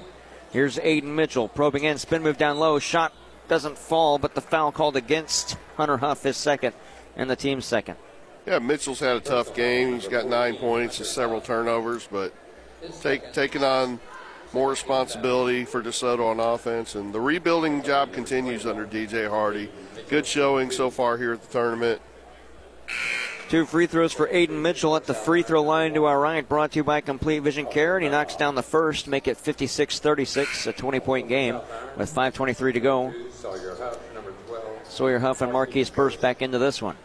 Here's 0.52 0.76
Aiden 0.76 1.14
Mitchell 1.14 1.48
probing 1.48 1.84
in, 1.84 1.98
spin 1.98 2.22
move 2.22 2.36
down 2.36 2.58
low. 2.58 2.78
Shot 2.78 3.12
doesn't 3.48 3.78
fall, 3.78 4.18
but 4.18 4.34
the 4.34 4.40
foul 4.40 4.72
called 4.72 4.96
against 4.96 5.56
Hunter 5.76 5.98
Huff, 5.98 6.24
is 6.26 6.36
second, 6.36 6.74
and 7.16 7.28
the 7.28 7.36
team's 7.36 7.64
second. 7.64 7.96
Yeah, 8.46 8.58
Mitchell's 8.58 9.00
had 9.00 9.16
a 9.16 9.20
tough 9.20 9.54
game. 9.54 9.94
He's 9.94 10.08
got 10.08 10.26
nine 10.26 10.56
points 10.56 10.98
and 10.98 11.06
several 11.06 11.40
turnovers, 11.40 12.08
but 12.10 12.32
take, 13.00 13.32
taking 13.32 13.64
on 13.64 13.98
more 14.52 14.70
responsibility 14.70 15.64
for 15.64 15.82
DeSoto 15.82 16.26
on 16.26 16.40
offense. 16.40 16.94
And 16.94 17.12
the 17.12 17.20
rebuilding 17.20 17.82
job 17.82 18.12
continues 18.12 18.66
under 18.66 18.86
DJ 18.86 19.28
Hardy. 19.28 19.70
Good 20.08 20.26
showing 20.26 20.70
so 20.70 20.90
far 20.90 21.16
here 21.16 21.32
at 21.32 21.42
the 21.42 21.52
tournament. 21.52 22.00
Two 23.48 23.66
free 23.66 23.86
throws 23.86 24.12
for 24.12 24.26
Aiden 24.28 24.62
Mitchell 24.62 24.96
at 24.96 25.04
the 25.04 25.14
free 25.14 25.42
throw 25.42 25.62
line 25.62 25.94
to 25.94 26.06
our 26.06 26.18
right, 26.18 26.48
brought 26.48 26.72
to 26.72 26.80
you 26.80 26.84
by 26.84 27.00
Complete 27.00 27.40
Vision 27.40 27.66
Care. 27.66 27.96
And 27.96 28.04
he 28.04 28.10
knocks 28.10 28.36
down 28.36 28.54
the 28.54 28.62
first, 28.62 29.06
make 29.06 29.28
it 29.28 29.36
56 29.36 29.98
36, 29.98 30.66
a 30.66 30.72
20 30.72 31.00
point 31.00 31.28
game 31.28 31.60
with 31.96 32.12
5.23 32.12 32.72
to 32.72 32.80
go. 32.80 33.14
Sawyer 34.88 35.18
Huff 35.18 35.42
and 35.42 35.52
Marquise 35.52 35.90
Burse 35.90 36.16
back 36.16 36.40
into 36.40 36.58
this 36.58 36.80
one. 36.80 36.96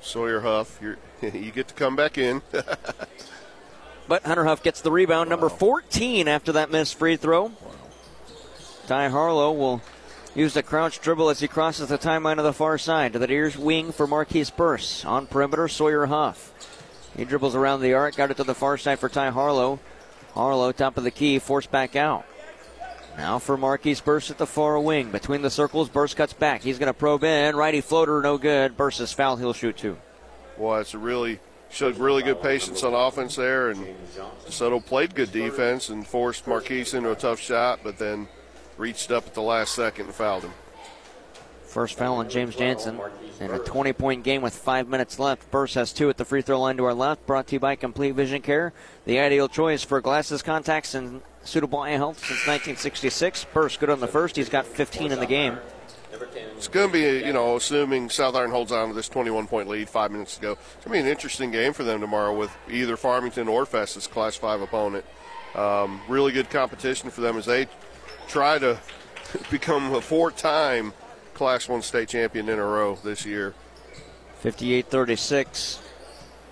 Sawyer 0.00 0.40
Huff, 0.40 0.78
you 0.80 0.96
you 1.22 1.50
get 1.50 1.68
to 1.68 1.74
come 1.74 1.96
back 1.96 2.18
in. 2.18 2.40
but 4.08 4.22
Hunter 4.22 4.44
Huff 4.44 4.62
gets 4.62 4.80
the 4.80 4.92
rebound, 4.92 5.28
number 5.28 5.48
14 5.48 6.28
after 6.28 6.52
that 6.52 6.70
missed 6.70 6.94
free 6.94 7.16
throw. 7.16 7.52
Ty 8.86 9.08
Harlow 9.08 9.52
will 9.52 9.82
use 10.34 10.54
the 10.54 10.62
crouch 10.62 11.00
dribble 11.00 11.30
as 11.30 11.40
he 11.40 11.48
crosses 11.48 11.88
the 11.88 11.98
timeline 11.98 12.38
of 12.38 12.44
the 12.44 12.52
far 12.52 12.78
side 12.78 13.12
to 13.12 13.18
the 13.18 13.26
near 13.26 13.52
wing 13.58 13.92
for 13.92 14.06
Marquise 14.06 14.50
Burse. 14.50 15.04
On 15.04 15.26
perimeter, 15.26 15.68
Sawyer 15.68 16.06
Huff. 16.06 16.52
He 17.16 17.24
dribbles 17.24 17.54
around 17.54 17.80
the 17.80 17.94
arc, 17.94 18.16
got 18.16 18.30
it 18.30 18.36
to 18.36 18.44
the 18.44 18.54
far 18.54 18.78
side 18.78 18.98
for 18.98 19.08
Ty 19.08 19.30
Harlow. 19.30 19.80
Harlow, 20.34 20.72
top 20.72 20.96
of 20.96 21.04
the 21.04 21.10
key, 21.10 21.38
forced 21.38 21.70
back 21.70 21.96
out. 21.96 22.24
Now 23.16 23.40
for 23.40 23.56
Marquise 23.56 24.00
Burse 24.00 24.30
at 24.30 24.38
the 24.38 24.46
far 24.46 24.78
wing. 24.78 25.10
Between 25.10 25.42
the 25.42 25.50
circles, 25.50 25.88
Burse 25.88 26.14
cuts 26.14 26.32
back. 26.32 26.62
He's 26.62 26.78
going 26.78 26.86
to 26.86 26.94
probe 26.94 27.24
in. 27.24 27.56
Righty 27.56 27.80
floater, 27.80 28.22
no 28.22 28.38
good. 28.38 28.76
Burse 28.76 29.00
is 29.00 29.12
foul. 29.12 29.36
He'll 29.36 29.52
shoot 29.52 29.76
two. 29.76 29.96
Well, 30.56 30.80
it's 30.80 30.94
a 30.94 30.98
really 30.98 31.40
showed 31.70 31.98
really 31.98 32.22
good 32.22 32.40
patience 32.40 32.82
on 32.84 32.94
offense 32.94 33.36
there, 33.36 33.70
and 33.70 33.84
DeSoto 34.46 34.84
played 34.84 35.14
good 35.14 35.32
defense 35.32 35.88
and 35.88 36.06
forced 36.06 36.46
Marquise 36.46 36.94
into 36.94 37.10
a 37.10 37.16
tough 37.16 37.40
shot, 37.40 37.80
but 37.82 37.98
then 37.98 38.28
reached 38.78 39.10
up 39.10 39.26
at 39.26 39.34
the 39.34 39.42
last 39.42 39.74
second 39.74 40.06
and 40.06 40.14
fouled 40.14 40.44
him. 40.44 40.52
First 41.64 41.98
foul 41.98 42.16
on 42.16 42.30
James 42.30 42.56
Jansen 42.56 42.98
in 43.40 43.50
a 43.50 43.58
20 43.58 43.92
point 43.92 44.24
game 44.24 44.40
with 44.40 44.54
five 44.54 44.88
minutes 44.88 45.18
left. 45.18 45.50
Burse 45.50 45.74
has 45.74 45.92
two 45.92 46.08
at 46.08 46.16
the 46.16 46.24
free 46.24 46.40
throw 46.40 46.60
line 46.60 46.78
to 46.78 46.84
our 46.84 46.94
left. 46.94 47.26
Brought 47.26 47.46
to 47.48 47.56
you 47.56 47.60
by 47.60 47.76
Complete 47.76 48.12
Vision 48.12 48.40
Care, 48.40 48.72
the 49.04 49.18
ideal 49.18 49.48
choice 49.48 49.84
for 49.84 50.00
glasses, 50.00 50.40
contacts, 50.40 50.94
and 50.94 51.20
suitable 51.44 51.80
eye 51.80 51.90
health 51.90 52.20
since 52.20 52.46
1966. 52.46 53.46
Burse 53.52 53.76
good 53.76 53.90
on 53.90 54.00
the 54.00 54.06
first. 54.06 54.36
He's 54.36 54.48
got 54.48 54.64
15 54.64 55.12
in 55.12 55.20
the 55.20 55.26
game. 55.26 55.58
It's 56.56 56.68
going 56.68 56.88
to 56.88 56.92
be, 56.92 57.26
you 57.26 57.32
know, 57.34 57.56
assuming 57.56 58.08
South 58.08 58.34
Iron 58.34 58.50
holds 58.50 58.72
on 58.72 58.88
to 58.88 58.94
this 58.94 59.08
21 59.08 59.46
point 59.46 59.68
lead 59.68 59.90
five 59.90 60.10
minutes 60.10 60.36
to 60.36 60.40
go. 60.40 60.52
It's 60.52 60.84
going 60.84 60.84
to 60.84 60.90
be 60.90 60.98
an 61.00 61.06
interesting 61.06 61.50
game 61.50 61.74
for 61.74 61.84
them 61.84 62.00
tomorrow 62.00 62.34
with 62.34 62.50
either 62.70 62.96
Farmington 62.96 63.46
or 63.46 63.66
Festus 63.66 64.06
Class 64.06 64.36
5 64.36 64.62
opponent. 64.62 65.04
Um, 65.54 66.00
really 66.08 66.32
good 66.32 66.48
competition 66.50 67.10
for 67.10 67.20
them 67.20 67.36
as 67.36 67.46
they 67.46 67.68
try 68.28 68.58
to 68.58 68.78
become 69.50 69.94
a 69.94 70.00
four 70.00 70.30
time 70.30 70.92
Class 71.34 71.68
1 71.68 71.82
state 71.82 72.08
champion 72.08 72.48
in 72.48 72.58
a 72.58 72.64
row 72.64 72.98
this 73.02 73.24
year. 73.24 73.54
58 74.40 74.86
36. 74.86 75.80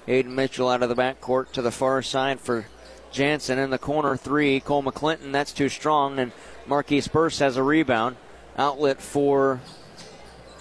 Aiden 0.06 0.26
Mitchell 0.26 0.68
out 0.68 0.82
of 0.82 0.88
the 0.88 0.94
backcourt 0.94 1.50
to 1.52 1.62
the 1.62 1.72
far 1.72 2.02
side 2.02 2.38
for 2.38 2.66
Jansen 3.10 3.58
in 3.58 3.70
the 3.70 3.78
corner 3.78 4.16
three. 4.16 4.60
Cole 4.60 4.84
McClinton, 4.84 5.32
that's 5.32 5.52
too 5.52 5.68
strong, 5.68 6.20
and 6.20 6.30
Marquise 6.66 7.08
Burse 7.08 7.40
has 7.40 7.56
a 7.56 7.62
rebound. 7.62 8.16
Outlet 8.56 9.02
for 9.02 9.60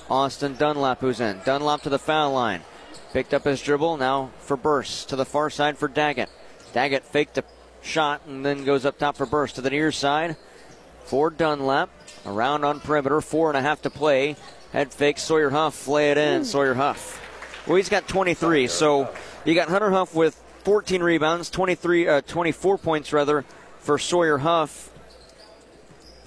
Austin 0.10 0.56
Dunlap, 0.56 1.02
who's 1.02 1.20
in. 1.20 1.40
Dunlap 1.46 1.84
to 1.84 1.90
the 1.90 2.00
foul 2.00 2.34
line. 2.34 2.62
Picked 3.14 3.34
up 3.34 3.44
his 3.44 3.62
dribble. 3.62 3.98
Now 3.98 4.32
for 4.40 4.58
Burse 4.58 5.06
to 5.06 5.16
the 5.16 5.26
far 5.26 5.52
side 5.52 5.78
for 5.78 5.88
Daggett. 5.88 6.30
Daggett 6.74 7.06
faked 7.06 7.38
a 7.38 7.44
shot 7.82 8.22
and 8.26 8.44
then 8.44 8.66
goes 8.66 8.86
up 8.86 8.98
top 8.98 9.16
for 9.16 9.28
Burse 9.28 9.54
to 9.54 9.62
the 9.62 9.70
near 9.70 9.92
side 9.92 10.36
for 11.06 11.30
Dunlap. 11.30 11.90
Around 12.26 12.64
on 12.64 12.80
perimeter. 12.80 13.22
Four 13.22 13.50
and 13.50 13.58
a 13.58 13.62
half 13.62 13.82
to 13.84 13.90
play. 13.90 14.36
Head 14.74 14.92
fake. 14.94 15.18
Sawyer 15.18 15.50
Huff. 15.50 15.88
Lay 15.88 16.12
it 16.12 16.18
in. 16.18 16.44
Sawyer 16.46 16.74
Huff. 16.74 17.22
Well, 17.68 17.78
he's 17.78 17.90
got 17.90 18.08
23. 18.08 18.68
So 18.68 19.10
you 19.46 19.56
got 19.56 19.70
Hunter 19.70 19.92
Huff 19.92 20.14
with 20.14 20.42
14 20.66 21.04
rebounds, 21.04 21.52
23, 21.52 22.08
uh, 22.08 22.22
24 22.22 22.80
points 22.80 23.14
rather 23.14 23.46
for 23.80 24.00
Sawyer 24.00 24.40
Huff. 24.40 24.92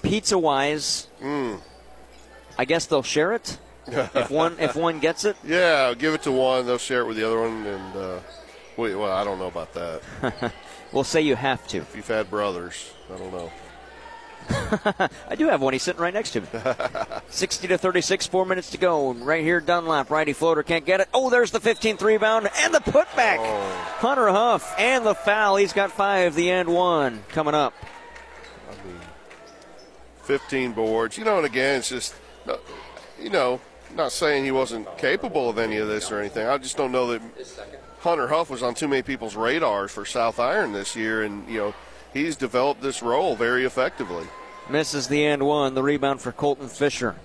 Pizza 0.01 0.37
wise, 0.37 1.07
mm. 1.21 1.59
I 2.57 2.63
guess 2.63 2.85
they'll 2.85 3.03
share 3.03 3.33
it 3.33 3.57
if 3.85 4.31
one 4.31 4.55
if 4.59 4.77
one 4.77 4.99
gets 4.99 5.25
it. 5.25 5.35
Yeah, 5.45 5.93
give 5.93 6.13
it 6.13 6.23
to 6.23 6.31
one. 6.31 6.65
They'll 6.65 6.77
share 6.77 7.01
it 7.01 7.05
with 7.05 7.17
the 7.17 7.27
other 7.27 7.41
one, 7.41 7.65
and 7.65 7.95
uh, 7.97 8.19
wait, 8.77 8.95
well, 8.95 9.11
I 9.11 9.25
don't 9.25 9.39
know 9.39 9.47
about 9.47 9.73
that. 9.73 10.53
we'll 10.93 11.03
say 11.03 11.21
you 11.21 11.35
have 11.35 11.67
to. 11.67 11.79
If 11.79 11.97
you've 11.97 12.07
had 12.07 12.29
brothers, 12.29 12.93
I 13.13 13.17
don't 13.17 13.33
know. 13.33 13.51
I 15.29 15.35
do 15.37 15.47
have 15.47 15.61
one. 15.61 15.73
He's 15.73 15.83
sitting 15.83 16.01
right 16.01 16.13
next 16.13 16.31
to 16.31 16.41
me. 16.41 16.47
60 17.29 17.67
to 17.67 17.77
36, 17.77 18.27
four 18.27 18.45
minutes 18.45 18.71
to 18.71 18.77
go. 18.77 19.13
Right 19.13 19.43
here, 19.43 19.59
Dunlap, 19.59 20.09
righty 20.09 20.33
floater, 20.33 20.63
can't 20.63 20.85
get 20.85 21.01
it. 21.01 21.09
Oh, 21.13 21.29
there's 21.29 21.51
the 21.51 21.59
15th 21.59 22.01
rebound 22.01 22.49
and 22.57 22.73
the 22.73 22.79
putback. 22.79 23.37
Oh. 23.39 23.95
Hunter 23.99 24.29
Huff 24.29 24.73
and 24.77 25.05
the 25.05 25.15
foul. 25.15 25.57
He's 25.57 25.73
got 25.73 25.91
five, 25.91 26.35
the 26.35 26.49
end 26.49 26.69
one 26.69 27.23
coming 27.29 27.53
up. 27.53 27.73
I 28.69 28.87
mean, 28.87 28.99
15 30.23 30.71
boards. 30.73 31.17
You 31.17 31.25
know, 31.25 31.37
and 31.37 31.45
again, 31.45 31.79
it's 31.79 31.89
just, 31.89 32.15
uh, 32.47 32.57
you 33.21 33.29
know, 33.29 33.59
not 33.95 34.11
saying 34.11 34.45
he 34.45 34.51
wasn't 34.51 34.97
capable 34.97 35.49
of 35.49 35.57
any 35.57 35.77
of 35.77 35.87
this 35.87 36.11
or 36.11 36.19
anything. 36.19 36.47
I 36.47 36.57
just 36.57 36.77
don't 36.77 36.91
know 36.91 37.07
that 37.07 37.21
Hunter 38.01 38.27
Huff 38.27 38.49
was 38.49 38.63
on 38.63 38.75
too 38.75 38.87
many 38.87 39.01
people's 39.01 39.35
radars 39.35 39.91
for 39.91 40.05
South 40.05 40.39
Iron 40.39 40.71
this 40.71 40.95
year, 40.95 41.23
and 41.23 41.47
you 41.49 41.57
know, 41.57 41.75
he's 42.13 42.35
developed 42.35 42.81
this 42.81 43.01
role 43.01 43.35
very 43.35 43.65
effectively. 43.65 44.25
Misses 44.69 45.07
the 45.07 45.25
end 45.25 45.43
one. 45.43 45.73
The 45.73 45.81
rebound 45.81 46.21
for 46.21 46.31
Colton 46.31 46.67
Fisher. 46.67 47.15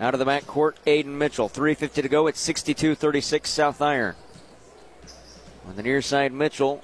Out 0.00 0.14
of 0.14 0.18
the 0.18 0.24
back 0.24 0.46
court, 0.46 0.78
Aiden 0.86 1.06
Mitchell. 1.06 1.48
3.50 1.48 2.02
to 2.02 2.08
go. 2.08 2.26
It's 2.28 2.40
62 2.40 2.94
36 2.94 3.50
South 3.50 3.82
Iron. 3.82 4.14
On 5.66 5.76
the 5.76 5.82
near 5.82 6.00
side, 6.00 6.32
Mitchell 6.32 6.82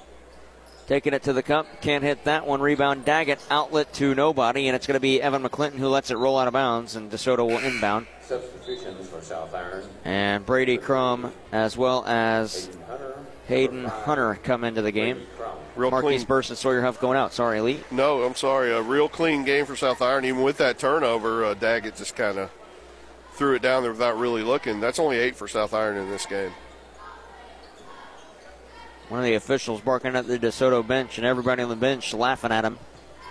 taking 0.88 1.12
it 1.12 1.22
to 1.22 1.32
the 1.32 1.42
cup. 1.42 1.66
Can't 1.82 2.02
hit 2.02 2.24
that 2.24 2.46
one. 2.46 2.60
Rebound 2.60 3.04
Daggett. 3.04 3.38
Outlet 3.50 3.92
to 3.94 4.14
nobody, 4.14 4.66
and 4.66 4.74
it's 4.74 4.86
going 4.86 4.94
to 4.94 5.00
be 5.00 5.22
Evan 5.22 5.42
McClinton 5.42 5.78
who 5.78 5.88
lets 5.88 6.10
it 6.10 6.16
roll 6.16 6.38
out 6.38 6.48
of 6.48 6.52
bounds, 6.52 6.96
and 6.96 7.10
DeSoto 7.10 7.46
will 7.46 7.58
inbound. 7.58 8.06
Substitutions 8.22 9.08
for 9.08 9.20
South 9.22 9.54
Iron. 9.54 9.84
And 10.04 10.44
Brady 10.44 10.78
Crum, 10.78 11.32
as 11.52 11.76
well 11.76 12.04
as 12.06 12.68
Hayden 13.46 13.84
Hunter, 13.84 14.38
come 14.42 14.64
into 14.64 14.82
the 14.82 14.92
game. 14.92 15.22
Real 15.78 15.90
Marquise 15.92 16.20
clean. 16.20 16.26
Burse 16.26 16.50
and 16.50 16.58
Sawyer 16.58 16.82
Huff 16.82 17.00
going 17.00 17.16
out. 17.16 17.32
Sorry, 17.32 17.60
Lee. 17.60 17.80
No, 17.90 18.24
I'm 18.24 18.34
sorry. 18.34 18.72
A 18.72 18.82
real 18.82 19.08
clean 19.08 19.44
game 19.44 19.64
for 19.64 19.76
South 19.76 20.02
Iron. 20.02 20.24
Even 20.24 20.42
with 20.42 20.58
that 20.58 20.78
turnover, 20.78 21.44
uh, 21.44 21.54
Daggett 21.54 21.96
just 21.96 22.16
kind 22.16 22.36
of 22.36 22.50
threw 23.34 23.54
it 23.54 23.62
down 23.62 23.82
there 23.82 23.92
without 23.92 24.18
really 24.18 24.42
looking. 24.42 24.80
That's 24.80 24.98
only 24.98 25.18
eight 25.18 25.36
for 25.36 25.46
South 25.46 25.72
Iron 25.72 25.96
in 25.96 26.10
this 26.10 26.26
game. 26.26 26.50
One 29.08 29.20
of 29.20 29.24
the 29.24 29.34
officials 29.34 29.80
barking 29.80 30.16
at 30.16 30.26
the 30.26 30.38
DeSoto 30.38 30.86
bench, 30.86 31.16
and 31.16 31.26
everybody 31.26 31.62
on 31.62 31.68
the 31.68 31.76
bench 31.76 32.12
laughing 32.12 32.52
at 32.52 32.64
him. 32.64 32.78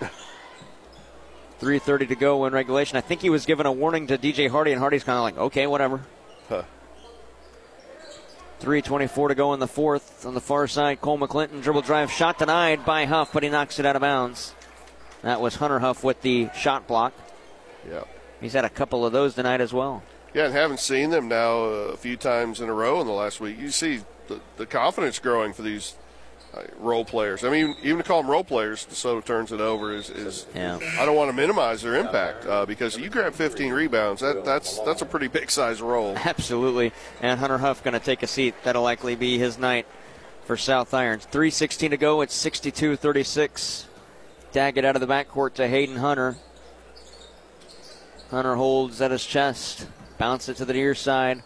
3.30 1.60 2.08
to 2.08 2.16
go 2.16 2.46
in 2.46 2.52
regulation. 2.52 2.96
I 2.96 3.00
think 3.00 3.20
he 3.20 3.30
was 3.30 3.46
given 3.46 3.66
a 3.66 3.72
warning 3.72 4.06
to 4.08 4.18
DJ 4.18 4.50
Hardy, 4.50 4.72
and 4.72 4.80
Hardy's 4.80 5.04
kind 5.04 5.18
of 5.18 5.22
like, 5.22 5.38
okay, 5.38 5.66
whatever. 5.66 6.00
Huh. 6.48 6.62
3.24 8.60 9.28
to 9.28 9.34
go 9.34 9.54
in 9.54 9.60
the 9.60 9.68
fourth. 9.68 10.26
On 10.26 10.34
the 10.34 10.40
far 10.40 10.66
side, 10.66 11.00
Cole 11.00 11.18
McClinton 11.18 11.62
dribble 11.62 11.82
drive 11.82 12.10
shot 12.10 12.38
denied 12.38 12.84
by 12.84 13.04
Huff, 13.04 13.32
but 13.32 13.42
he 13.42 13.48
knocks 13.48 13.78
it 13.78 13.86
out 13.86 13.96
of 13.96 14.02
bounds. 14.02 14.54
That 15.22 15.40
was 15.40 15.56
Hunter 15.56 15.78
Huff 15.78 16.04
with 16.04 16.22
the 16.22 16.48
shot 16.54 16.86
block. 16.86 17.12
Yeah. 17.88 18.04
He's 18.40 18.52
had 18.52 18.64
a 18.64 18.70
couple 18.70 19.04
of 19.04 19.12
those 19.12 19.34
tonight 19.34 19.60
as 19.60 19.72
well. 19.72 20.02
Yeah, 20.34 20.46
and 20.46 20.54
haven't 20.54 20.80
seen 20.80 21.10
them 21.10 21.28
now 21.28 21.64
uh, 21.64 21.92
a 21.92 21.96
few 21.96 22.16
times 22.16 22.60
in 22.60 22.68
a 22.68 22.72
row 22.72 23.00
in 23.00 23.06
the 23.06 23.12
last 23.12 23.40
week. 23.40 23.58
You 23.58 23.70
see 23.70 24.00
the, 24.28 24.40
the 24.56 24.66
confidence 24.66 25.18
growing 25.18 25.52
for 25.52 25.62
these 25.62 25.96
role 26.78 27.04
players. 27.04 27.44
I 27.44 27.50
mean, 27.50 27.76
even 27.82 27.98
to 27.98 28.04
call 28.04 28.22
them 28.22 28.30
role 28.30 28.44
players, 28.44 28.86
DeSoto 28.86 29.24
turns 29.24 29.52
it 29.52 29.60
over 29.60 29.94
is, 29.94 30.10
is 30.10 30.46
Yeah. 30.54 30.78
I 30.98 31.04
don't 31.04 31.16
want 31.16 31.28
to 31.30 31.32
minimize 31.32 31.82
their 31.82 31.96
impact 31.96 32.46
uh, 32.46 32.66
because 32.66 32.96
you 32.96 33.08
grab 33.08 33.34
15 33.34 33.72
rebounds, 33.72 34.20
that, 34.20 34.44
that's 34.44 34.78
that's 34.80 35.02
a 35.02 35.06
pretty 35.06 35.28
big 35.28 35.50
size 35.50 35.80
role. 35.80 36.14
Absolutely. 36.24 36.92
And 37.20 37.40
Hunter 37.40 37.58
Huff 37.58 37.82
going 37.82 37.94
to 37.94 38.00
take 38.00 38.22
a 38.22 38.26
seat. 38.26 38.54
That'll 38.64 38.82
likely 38.82 39.14
be 39.14 39.38
his 39.38 39.58
night 39.58 39.86
for 40.44 40.56
South 40.56 40.94
Irons. 40.94 41.26
3.16 41.30 41.90
to 41.90 41.96
go. 41.96 42.20
It's 42.22 42.34
62 42.34 42.96
36. 42.96 43.86
Daggett 44.52 44.84
out 44.84 44.96
of 44.96 45.00
the 45.00 45.06
backcourt 45.06 45.54
to 45.54 45.68
Hayden 45.68 45.96
Hunter. 45.96 46.36
Hunter 48.30 48.56
holds 48.56 49.00
at 49.00 49.10
his 49.10 49.24
chest. 49.24 49.86
Bounce 50.16 50.48
it 50.48 50.56
to 50.56 50.64
the 50.64 50.72
near 50.72 50.94
side 50.94 51.42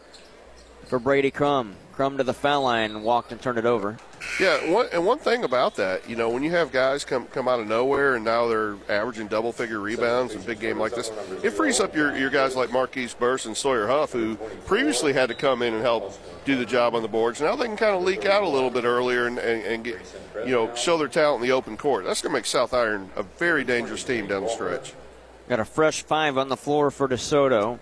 for 0.86 0.98
Brady 0.98 1.30
Crum. 1.30 1.76
Crum 1.92 2.16
to 2.16 2.24
the 2.24 2.34
foul 2.34 2.62
line, 2.62 2.90
and 2.90 3.04
walked 3.04 3.32
and 3.32 3.40
turned 3.40 3.58
it 3.58 3.66
over. 3.66 3.98
Yeah, 4.40 4.70
one, 4.70 4.88
and 4.92 5.04
one 5.04 5.18
thing 5.18 5.44
about 5.44 5.76
that, 5.76 6.08
you 6.08 6.16
know, 6.16 6.30
when 6.30 6.42
you 6.42 6.50
have 6.52 6.72
guys 6.72 7.04
come 7.04 7.26
come 7.26 7.48
out 7.48 7.60
of 7.60 7.66
nowhere 7.66 8.14
and 8.14 8.24
now 8.24 8.46
they're 8.48 8.76
averaging 8.88 9.26
double 9.26 9.52
figure 9.52 9.80
rebounds 9.80 10.34
in 10.34 10.40
a 10.40 10.44
big 10.44 10.60
game 10.60 10.78
like 10.78 10.94
this, 10.94 11.10
it 11.42 11.50
frees 11.50 11.80
up 11.80 11.94
your, 11.94 12.16
your 12.16 12.30
guys 12.30 12.56
like 12.56 12.72
Marquise 12.72 13.14
Burse 13.14 13.46
and 13.46 13.56
Sawyer 13.56 13.86
Huff, 13.86 14.12
who 14.12 14.36
previously 14.64 15.12
had 15.12 15.28
to 15.28 15.34
come 15.34 15.60
in 15.62 15.74
and 15.74 15.82
help 15.82 16.18
do 16.44 16.56
the 16.56 16.64
job 16.64 16.94
on 16.94 17.02
the 17.02 17.08
boards. 17.08 17.40
Now 17.40 17.56
they 17.56 17.66
can 17.66 17.76
kind 17.76 17.94
of 17.94 18.02
leak 18.02 18.24
out 18.24 18.42
a 18.42 18.48
little 18.48 18.70
bit 18.70 18.84
earlier 18.84 19.26
and, 19.26 19.38
and, 19.38 19.62
and 19.64 19.84
get, 19.84 20.00
you 20.46 20.52
know, 20.52 20.74
show 20.74 20.96
their 20.96 21.08
talent 21.08 21.42
in 21.42 21.48
the 21.48 21.54
open 21.54 21.76
court. 21.76 22.04
That's 22.04 22.22
going 22.22 22.32
to 22.32 22.38
make 22.38 22.46
South 22.46 22.72
Iron 22.72 23.10
a 23.16 23.22
very 23.22 23.64
dangerous 23.64 24.04
team 24.04 24.26
down 24.26 24.44
the 24.44 24.48
stretch. 24.48 24.94
Got 25.48 25.60
a 25.60 25.64
fresh 25.64 26.02
five 26.02 26.38
on 26.38 26.48
the 26.48 26.56
floor 26.56 26.90
for 26.90 27.08
DeSoto. 27.08 27.78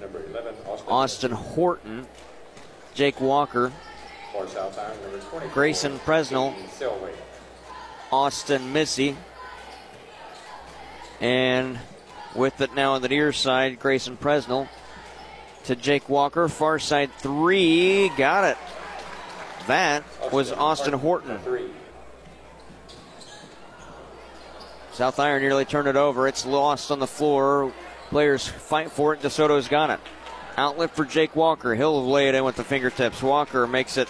Number 0.00 0.24
11, 0.24 0.54
Austin. 0.66 0.88
Austin 0.88 1.30
Horton, 1.32 2.06
Jake 2.94 3.20
Walker, 3.20 3.72
For 4.32 4.46
South 4.48 4.78
Iron, 4.78 5.00
number 5.02 5.18
24. 5.18 5.54
Grayson 5.54 5.98
Presnell, 6.00 6.54
Austin 8.10 8.72
Missy. 8.72 9.16
And 11.20 11.78
with 12.34 12.60
it 12.60 12.74
now 12.74 12.94
on 12.94 13.02
the 13.02 13.08
near 13.08 13.32
side, 13.32 13.78
Grayson 13.78 14.16
Presnell 14.16 14.68
to 15.64 15.76
Jake 15.76 16.08
Walker. 16.08 16.48
Far 16.48 16.78
side 16.78 17.10
three. 17.18 18.10
Got 18.16 18.44
it. 18.44 18.58
That 19.68 20.04
was 20.32 20.50
Austin 20.52 20.92
Horton. 20.94 21.38
South 24.92 25.18
Iron 25.18 25.40
nearly 25.40 25.64
turned 25.64 25.88
it 25.88 25.96
over. 25.96 26.28
It's 26.28 26.44
lost 26.44 26.90
on 26.90 26.98
the 26.98 27.06
floor. 27.06 27.72
Players 28.10 28.46
fight 28.46 28.90
for 28.90 29.14
it. 29.14 29.22
DeSoto's 29.22 29.68
got 29.68 29.90
it. 29.90 30.00
Outlet 30.56 30.94
for 30.94 31.04
Jake 31.04 31.34
Walker. 31.34 31.74
He'll 31.74 32.06
lay 32.06 32.28
it 32.28 32.34
in 32.34 32.44
with 32.44 32.56
the 32.56 32.64
fingertips. 32.64 33.22
Walker 33.22 33.66
makes 33.66 33.96
it 33.96 34.08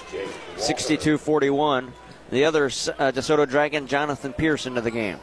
62 0.57 1.19
41. 1.19 1.93
The 2.31 2.45
other 2.45 2.67
uh, 2.67 3.13
DeSoto 3.13 3.49
Dragon, 3.49 3.87
Jonathan 3.87 4.33
Pierce, 4.33 4.67
into 4.67 4.81
the 4.81 4.91
game. 4.91 5.19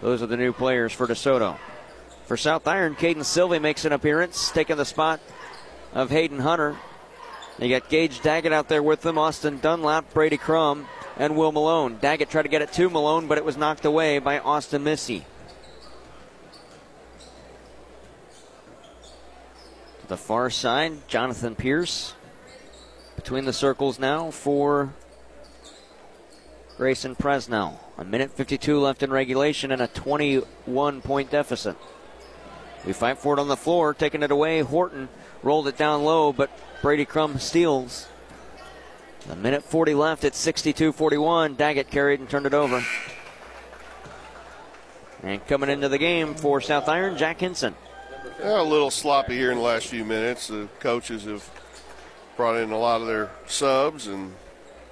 Those 0.00 0.22
are 0.22 0.26
the 0.26 0.36
new 0.36 0.52
players 0.52 0.92
for 0.92 1.06
DeSoto. 1.06 1.56
For 2.26 2.36
South 2.36 2.66
Iron, 2.68 2.94
Caden 2.94 3.24
Sylvie 3.24 3.58
makes 3.58 3.84
an 3.84 3.92
appearance, 3.92 4.50
taking 4.50 4.76
the 4.76 4.84
spot 4.84 5.20
of 5.92 6.10
Hayden 6.10 6.40
Hunter. 6.40 6.76
You 7.58 7.68
got 7.68 7.88
Gage 7.88 8.20
Daggett 8.20 8.52
out 8.52 8.68
there 8.68 8.82
with 8.82 9.02
them, 9.02 9.18
Austin 9.18 9.58
Dunlap, 9.60 10.12
Brady 10.12 10.36
Crum, 10.36 10.86
and 11.16 11.36
Will 11.36 11.52
Malone. 11.52 11.98
Daggett 12.00 12.30
tried 12.30 12.42
to 12.42 12.48
get 12.48 12.62
it 12.62 12.72
to 12.72 12.88
Malone, 12.88 13.26
but 13.26 13.38
it 13.38 13.44
was 13.44 13.56
knocked 13.56 13.84
away 13.84 14.18
by 14.18 14.38
Austin 14.38 14.82
Missy. 14.84 15.26
The 20.12 20.16
far 20.18 20.50
side, 20.50 21.08
Jonathan 21.08 21.54
Pierce 21.54 22.12
between 23.16 23.46
the 23.46 23.52
circles 23.52 23.98
now 23.98 24.30
for 24.30 24.92
Grayson 26.76 27.16
Presnell. 27.16 27.78
A 27.96 28.04
minute 28.04 28.30
52 28.30 28.78
left 28.78 29.02
in 29.02 29.10
regulation 29.10 29.72
and 29.72 29.80
a 29.80 29.86
21 29.86 31.00
point 31.00 31.30
deficit. 31.30 31.78
We 32.84 32.92
fight 32.92 33.16
for 33.16 33.32
it 33.32 33.40
on 33.40 33.48
the 33.48 33.56
floor, 33.56 33.94
taking 33.94 34.22
it 34.22 34.30
away. 34.30 34.60
Horton 34.60 35.08
rolled 35.42 35.66
it 35.66 35.78
down 35.78 36.04
low, 36.04 36.30
but 36.30 36.50
Brady 36.82 37.06
Crum 37.06 37.38
steals. 37.38 38.06
A 39.30 39.36
minute 39.36 39.62
40 39.62 39.94
left 39.94 40.24
at 40.24 40.34
62 40.34 40.92
41. 40.92 41.54
Daggett 41.54 41.90
carried 41.90 42.20
and 42.20 42.28
turned 42.28 42.44
it 42.44 42.52
over. 42.52 42.84
And 45.22 45.46
coming 45.46 45.70
into 45.70 45.88
the 45.88 45.96
game 45.96 46.34
for 46.34 46.60
South 46.60 46.86
Iron, 46.86 47.16
Jack 47.16 47.40
Hinson. 47.40 47.74
Yeah, 48.42 48.60
a 48.60 48.62
little 48.62 48.90
sloppy 48.90 49.36
here 49.36 49.52
in 49.52 49.58
the 49.58 49.62
last 49.62 49.86
few 49.86 50.04
minutes. 50.04 50.48
The 50.48 50.68
coaches 50.80 51.22
have 51.24 51.48
brought 52.36 52.56
in 52.56 52.72
a 52.72 52.78
lot 52.78 53.00
of 53.00 53.06
their 53.06 53.30
subs, 53.46 54.08
and 54.08 54.34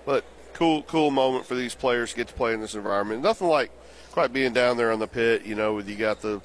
but 0.07 0.25
cool, 0.53 0.85
cool 0.85 1.11
moment 1.11 1.47
for 1.47 1.57
these 1.57 1.75
players 1.75 2.11
to 2.11 2.17
get 2.17 2.29
to 2.29 2.35
play 2.35 2.55
in 2.55 2.61
this 2.61 2.77
environment. 2.77 3.23
Nothing 3.23 3.49
like 3.49 3.73
quite 4.13 4.33
being 4.33 4.53
down 4.53 4.77
there 4.77 4.93
on 4.93 5.01
the 5.01 5.09
pit. 5.09 5.45
You 5.45 5.57
know, 5.57 5.75
with 5.75 5.89
you 5.89 5.97
got 5.97 6.21
the 6.21 6.41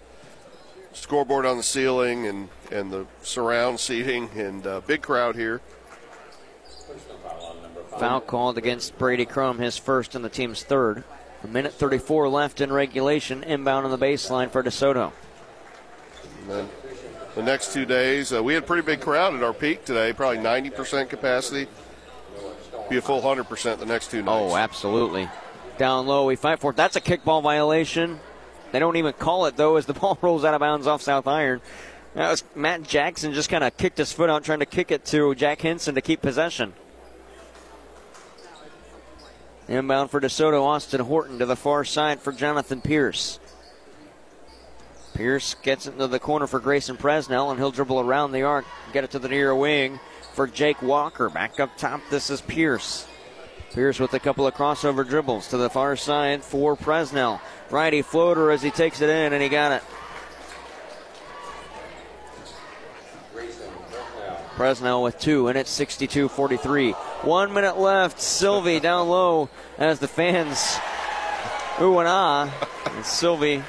scoreboard 0.93 1.45
on 1.45 1.58
the 1.58 1.64
ceiling 1.64 2.26
and 2.26 2.49
and 2.72 2.91
the 2.91 3.06
surround 3.22 3.80
seating 3.80 4.32
and 4.36 4.66
uh, 4.66 4.82
big 4.88 5.03
crowd 5.03 5.36
here. 5.36 5.62
Foul 7.99 8.20
called 8.20 8.58
against 8.58 8.98
Brady 8.98 9.26
Crum, 9.26 9.60
his 9.60 9.77
first 9.77 10.15
and 10.15 10.26
the 10.26 10.30
team's 10.30 10.64
third. 10.64 11.03
A 11.44 11.48
minute 11.48 11.73
34 11.73 12.30
left 12.30 12.61
in 12.61 12.73
regulation. 12.73 13.44
Inbound 13.44 13.86
on 13.86 13.91
the 13.91 14.03
baseline 14.03 14.49
for 14.49 14.64
DeSoto. 14.64 15.11
And 16.41 16.49
then 16.49 16.69
the 17.36 17.44
next 17.44 17.74
two 17.74 17.86
days, 17.86 18.34
uh, 18.34 18.41
we 18.41 18.53
had 18.53 18.64
a 18.64 18.66
pretty 18.66 18.82
big 18.82 19.02
crowd 19.02 19.36
at 19.36 19.44
our 19.44 19.53
peak 19.53 19.86
today, 19.86 20.14
probably 20.14 20.38
90% 20.38 21.10
capacity. 21.10 21.68
Be 22.90 22.98
a 22.98 23.02
full 23.02 23.22
100% 23.22 23.80
the 23.80 23.86
next 23.86 24.12
two 24.12 24.22
nights. 24.22 24.53
Oh, 24.53 24.56
absolutely. 24.56 25.30
Down 25.78 26.07
low, 26.07 26.26
we 26.26 26.36
fight 26.36 26.60
for 26.60 26.72
it. 26.72 26.78
That's 26.78 26.95
a 26.95 27.02
kickball 27.02 27.44
violation. 27.44 28.20
They 28.72 28.80
don't 28.80 28.95
even 28.95 29.14
call 29.14 29.45
it, 29.48 29.57
though, 29.57 29.76
as 29.76 29.86
the 29.86 29.94
ball 29.99 30.18
rolls 30.22 30.45
out 30.45 30.53
of 30.53 30.60
bounds 30.60 30.88
off 30.88 31.02
South 31.02 31.28
Iron. 31.28 31.62
That 32.14 32.30
was 32.30 32.44
Matt 32.56 32.84
Jackson 32.84 33.34
just 33.34 33.49
kind 33.49 33.64
of 33.64 33.76
kicked 33.76 33.98
his 33.98 34.14
foot 34.14 34.30
out, 34.30 34.45
trying 34.45 34.60
to 34.60 34.66
kick 34.66 34.90
it 34.91 35.03
to 35.06 35.36
Jack 35.36 35.62
Henson 35.62 35.95
to 35.95 36.02
keep 36.02 36.22
possession. 36.22 36.74
Inbound 39.68 40.12
for 40.12 40.22
DeSoto, 40.22 40.62
Austin 40.62 41.02
Horton 41.02 41.40
to 41.40 41.45
the 41.45 41.56
far 41.56 41.84
side 41.84 42.22
for 42.22 42.32
Jonathan 42.32 42.82
Pierce. 42.82 43.40
Pierce 45.15 45.55
gets 45.61 45.87
it 45.87 45.93
into 45.93 46.07
the 46.07 46.19
corner 46.19 46.45
for 46.45 46.59
Grayson 46.59 46.97
Presnell, 46.97 47.49
and 47.49 47.57
he'll 47.57 47.71
dribble 47.71 48.01
around 48.01 48.33
the 48.33 48.43
arc, 48.43 48.65
get 48.91 49.05
it 49.05 49.11
to 49.11 49.19
the 49.19 49.29
near 49.29 49.55
wing 49.55 49.99
for 50.33 50.45
Jake 50.45 50.81
Walker. 50.81 51.29
Back 51.29 51.59
up 51.59 51.77
top, 51.77 52.01
this 52.09 52.29
is 52.29 52.41
Pierce. 52.41 53.07
Pierce 53.73 53.99
with 53.99 54.13
a 54.13 54.19
couple 54.19 54.45
of 54.45 54.53
crossover 54.53 55.07
dribbles 55.07 55.47
to 55.49 55.57
the 55.57 55.69
far 55.69 55.95
side 55.95 56.43
for 56.43 56.75
Presnell. 56.75 57.39
Righty 57.69 58.01
floater 58.01 58.51
as 58.51 58.61
he 58.61 58.71
takes 58.71 58.99
it 58.99 59.09
in, 59.09 59.31
and 59.31 59.41
he 59.41 59.47
got 59.47 59.71
it. 59.71 59.83
Presnell 64.55 65.03
with 65.03 65.17
two, 65.17 65.47
and 65.47 65.57
it's 65.57 65.71
62 65.71 66.27
43. 66.29 66.91
One 66.91 67.53
minute 67.53 67.77
left. 67.77 68.19
Sylvie 68.19 68.79
down 68.79 69.09
low 69.09 69.49
as 69.77 69.99
the 69.99 70.07
fans 70.07 70.77
ooh 71.81 71.99
and 71.99 72.07
ah. 72.07 72.69
And 72.95 73.05
Sylvie 73.05 73.63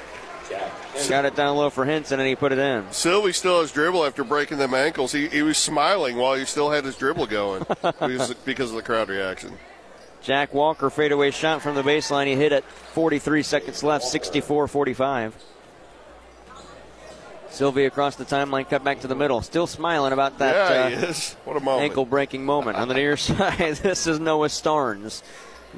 got 1.08 1.24
it 1.24 1.34
down 1.36 1.56
low 1.56 1.70
for 1.70 1.84
Henson, 1.84 2.18
and 2.20 2.28
he 2.28 2.34
put 2.34 2.52
it 2.52 2.58
in. 2.58 2.84
Sylvie 2.90 3.32
still 3.32 3.60
has 3.60 3.70
dribble 3.72 4.04
after 4.04 4.24
breaking 4.24 4.58
them 4.58 4.74
ankles. 4.74 5.12
He, 5.12 5.28
he 5.28 5.42
was 5.42 5.58
smiling 5.58 6.16
while 6.16 6.34
he 6.34 6.44
still 6.44 6.70
had 6.70 6.84
his 6.84 6.96
dribble 6.96 7.26
going 7.26 7.64
because, 7.82 8.34
because 8.44 8.70
of 8.70 8.76
the 8.76 8.82
crowd 8.82 9.08
reaction. 9.08 9.52
Jack 10.22 10.52
Walker 10.52 10.90
fadeaway 10.90 11.30
shot 11.30 11.62
from 11.62 11.74
the 11.76 11.82
baseline. 11.82 12.26
He 12.26 12.34
hit 12.34 12.52
it 12.52 12.64
43 12.64 13.42
seconds 13.42 13.82
left, 13.82 14.04
64 14.04 14.66
45. 14.66 15.34
Sylvie 17.50 17.84
across 17.86 18.16
the 18.16 18.24
timeline, 18.24 18.68
cut 18.68 18.84
back 18.84 19.00
to 19.00 19.06
the 19.06 19.14
middle. 19.14 19.40
Still 19.40 19.66
smiling 19.66 20.12
about 20.12 20.38
that 20.40 20.54
Yeah, 20.54 20.96
uh, 20.96 21.00
he 21.00 21.06
is. 21.06 21.34
What 21.44 21.56
a 21.56 21.60
moment. 21.60 21.84
ankle 21.84 22.04
breaking 22.04 22.44
moment. 22.44 22.76
On 22.76 22.88
the 22.88 22.94
near 22.94 23.16
side, 23.16 23.76
this 23.76 24.06
is 24.06 24.18
Noah 24.20 24.48
Starnes. 24.48 25.22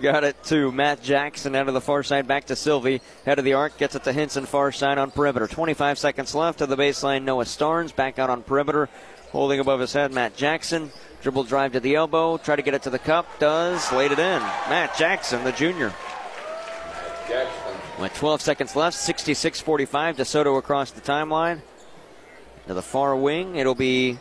Got 0.00 0.22
it 0.22 0.40
to 0.44 0.70
Matt 0.70 1.02
Jackson 1.02 1.56
out 1.56 1.66
of 1.66 1.74
the 1.74 1.80
far 1.80 2.04
side, 2.04 2.28
back 2.28 2.46
to 2.46 2.56
Sylvie. 2.56 3.00
Head 3.26 3.40
of 3.40 3.44
the 3.44 3.54
arc, 3.54 3.78
gets 3.78 3.96
it 3.96 4.04
to 4.04 4.12
Henson, 4.12 4.46
far 4.46 4.70
side 4.70 4.96
on 4.96 5.10
perimeter. 5.10 5.48
25 5.48 5.98
seconds 5.98 6.36
left 6.36 6.60
to 6.60 6.66
the 6.66 6.76
baseline. 6.76 7.24
Noah 7.24 7.44
Starnes 7.44 7.94
back 7.94 8.16
out 8.16 8.30
on 8.30 8.44
perimeter. 8.44 8.88
Holding 9.32 9.58
above 9.58 9.80
his 9.80 9.92
head, 9.92 10.12
Matt 10.12 10.36
Jackson. 10.36 10.92
Dribble 11.20 11.44
drive 11.44 11.72
to 11.72 11.80
the 11.80 11.96
elbow. 11.96 12.38
Try 12.38 12.54
to 12.54 12.62
get 12.62 12.74
it 12.74 12.82
to 12.82 12.90
the 12.90 12.98
cup. 13.00 13.26
Does. 13.40 13.92
Laid 13.92 14.12
it 14.12 14.20
in. 14.20 14.40
Matt 14.70 14.96
Jackson, 14.96 15.42
the 15.42 15.50
junior. 15.50 15.92
With 17.98 18.14
12 18.14 18.40
seconds 18.40 18.76
left, 18.76 18.96
66 18.96 19.60
45. 19.60 20.16
DeSoto 20.16 20.58
across 20.58 20.92
the 20.92 21.00
timeline. 21.00 21.60
To 22.68 22.74
the 22.74 22.82
far 22.82 23.16
wing, 23.16 23.56
it'll 23.56 23.74
be 23.74 24.20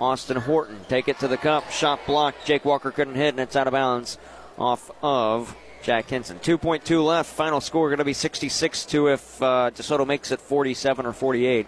Austin 0.00 0.36
Horton. 0.36 0.78
Take 0.88 1.08
it 1.08 1.18
to 1.18 1.26
the 1.26 1.36
cup. 1.36 1.68
Shot 1.72 2.06
blocked. 2.06 2.46
Jake 2.46 2.64
Walker 2.64 2.92
couldn't 2.92 3.16
hit, 3.16 3.30
and 3.30 3.40
it's 3.40 3.56
out 3.56 3.66
of 3.66 3.72
bounds 3.72 4.18
off 4.58 4.90
of 5.02 5.56
Jack 5.82 6.08
Henson. 6.10 6.38
2.2 6.38 7.04
left. 7.04 7.32
Final 7.32 7.60
score 7.60 7.88
going 7.88 7.98
to 7.98 8.04
be 8.04 8.12
66 8.12 8.84
2 8.86 9.08
if 9.08 9.42
uh, 9.42 9.70
DeSoto 9.74 10.06
makes 10.06 10.30
it 10.30 10.40
47 10.40 11.06
or 11.06 11.12
48. 11.12 11.66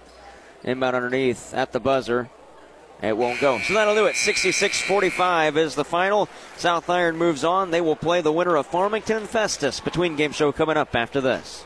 Inbound 0.64 0.96
underneath 0.96 1.54
at 1.54 1.72
the 1.72 1.80
buzzer. 1.80 2.28
It 3.00 3.16
won't 3.16 3.40
go. 3.40 3.60
So 3.60 3.74
that'll 3.74 3.94
do 3.94 4.06
it. 4.06 4.16
66 4.16 4.82
45 4.82 5.56
is 5.56 5.74
the 5.76 5.84
final. 5.84 6.28
South 6.56 6.90
Iron 6.90 7.16
moves 7.16 7.44
on. 7.44 7.70
They 7.70 7.80
will 7.80 7.94
play 7.94 8.20
the 8.20 8.32
winner 8.32 8.56
of 8.56 8.66
Farmington 8.66 9.18
and 9.18 9.28
Festus 9.28 9.78
between 9.78 10.16
game 10.16 10.32
show 10.32 10.50
coming 10.50 10.76
up 10.76 10.96
after 10.96 11.20
this. 11.20 11.64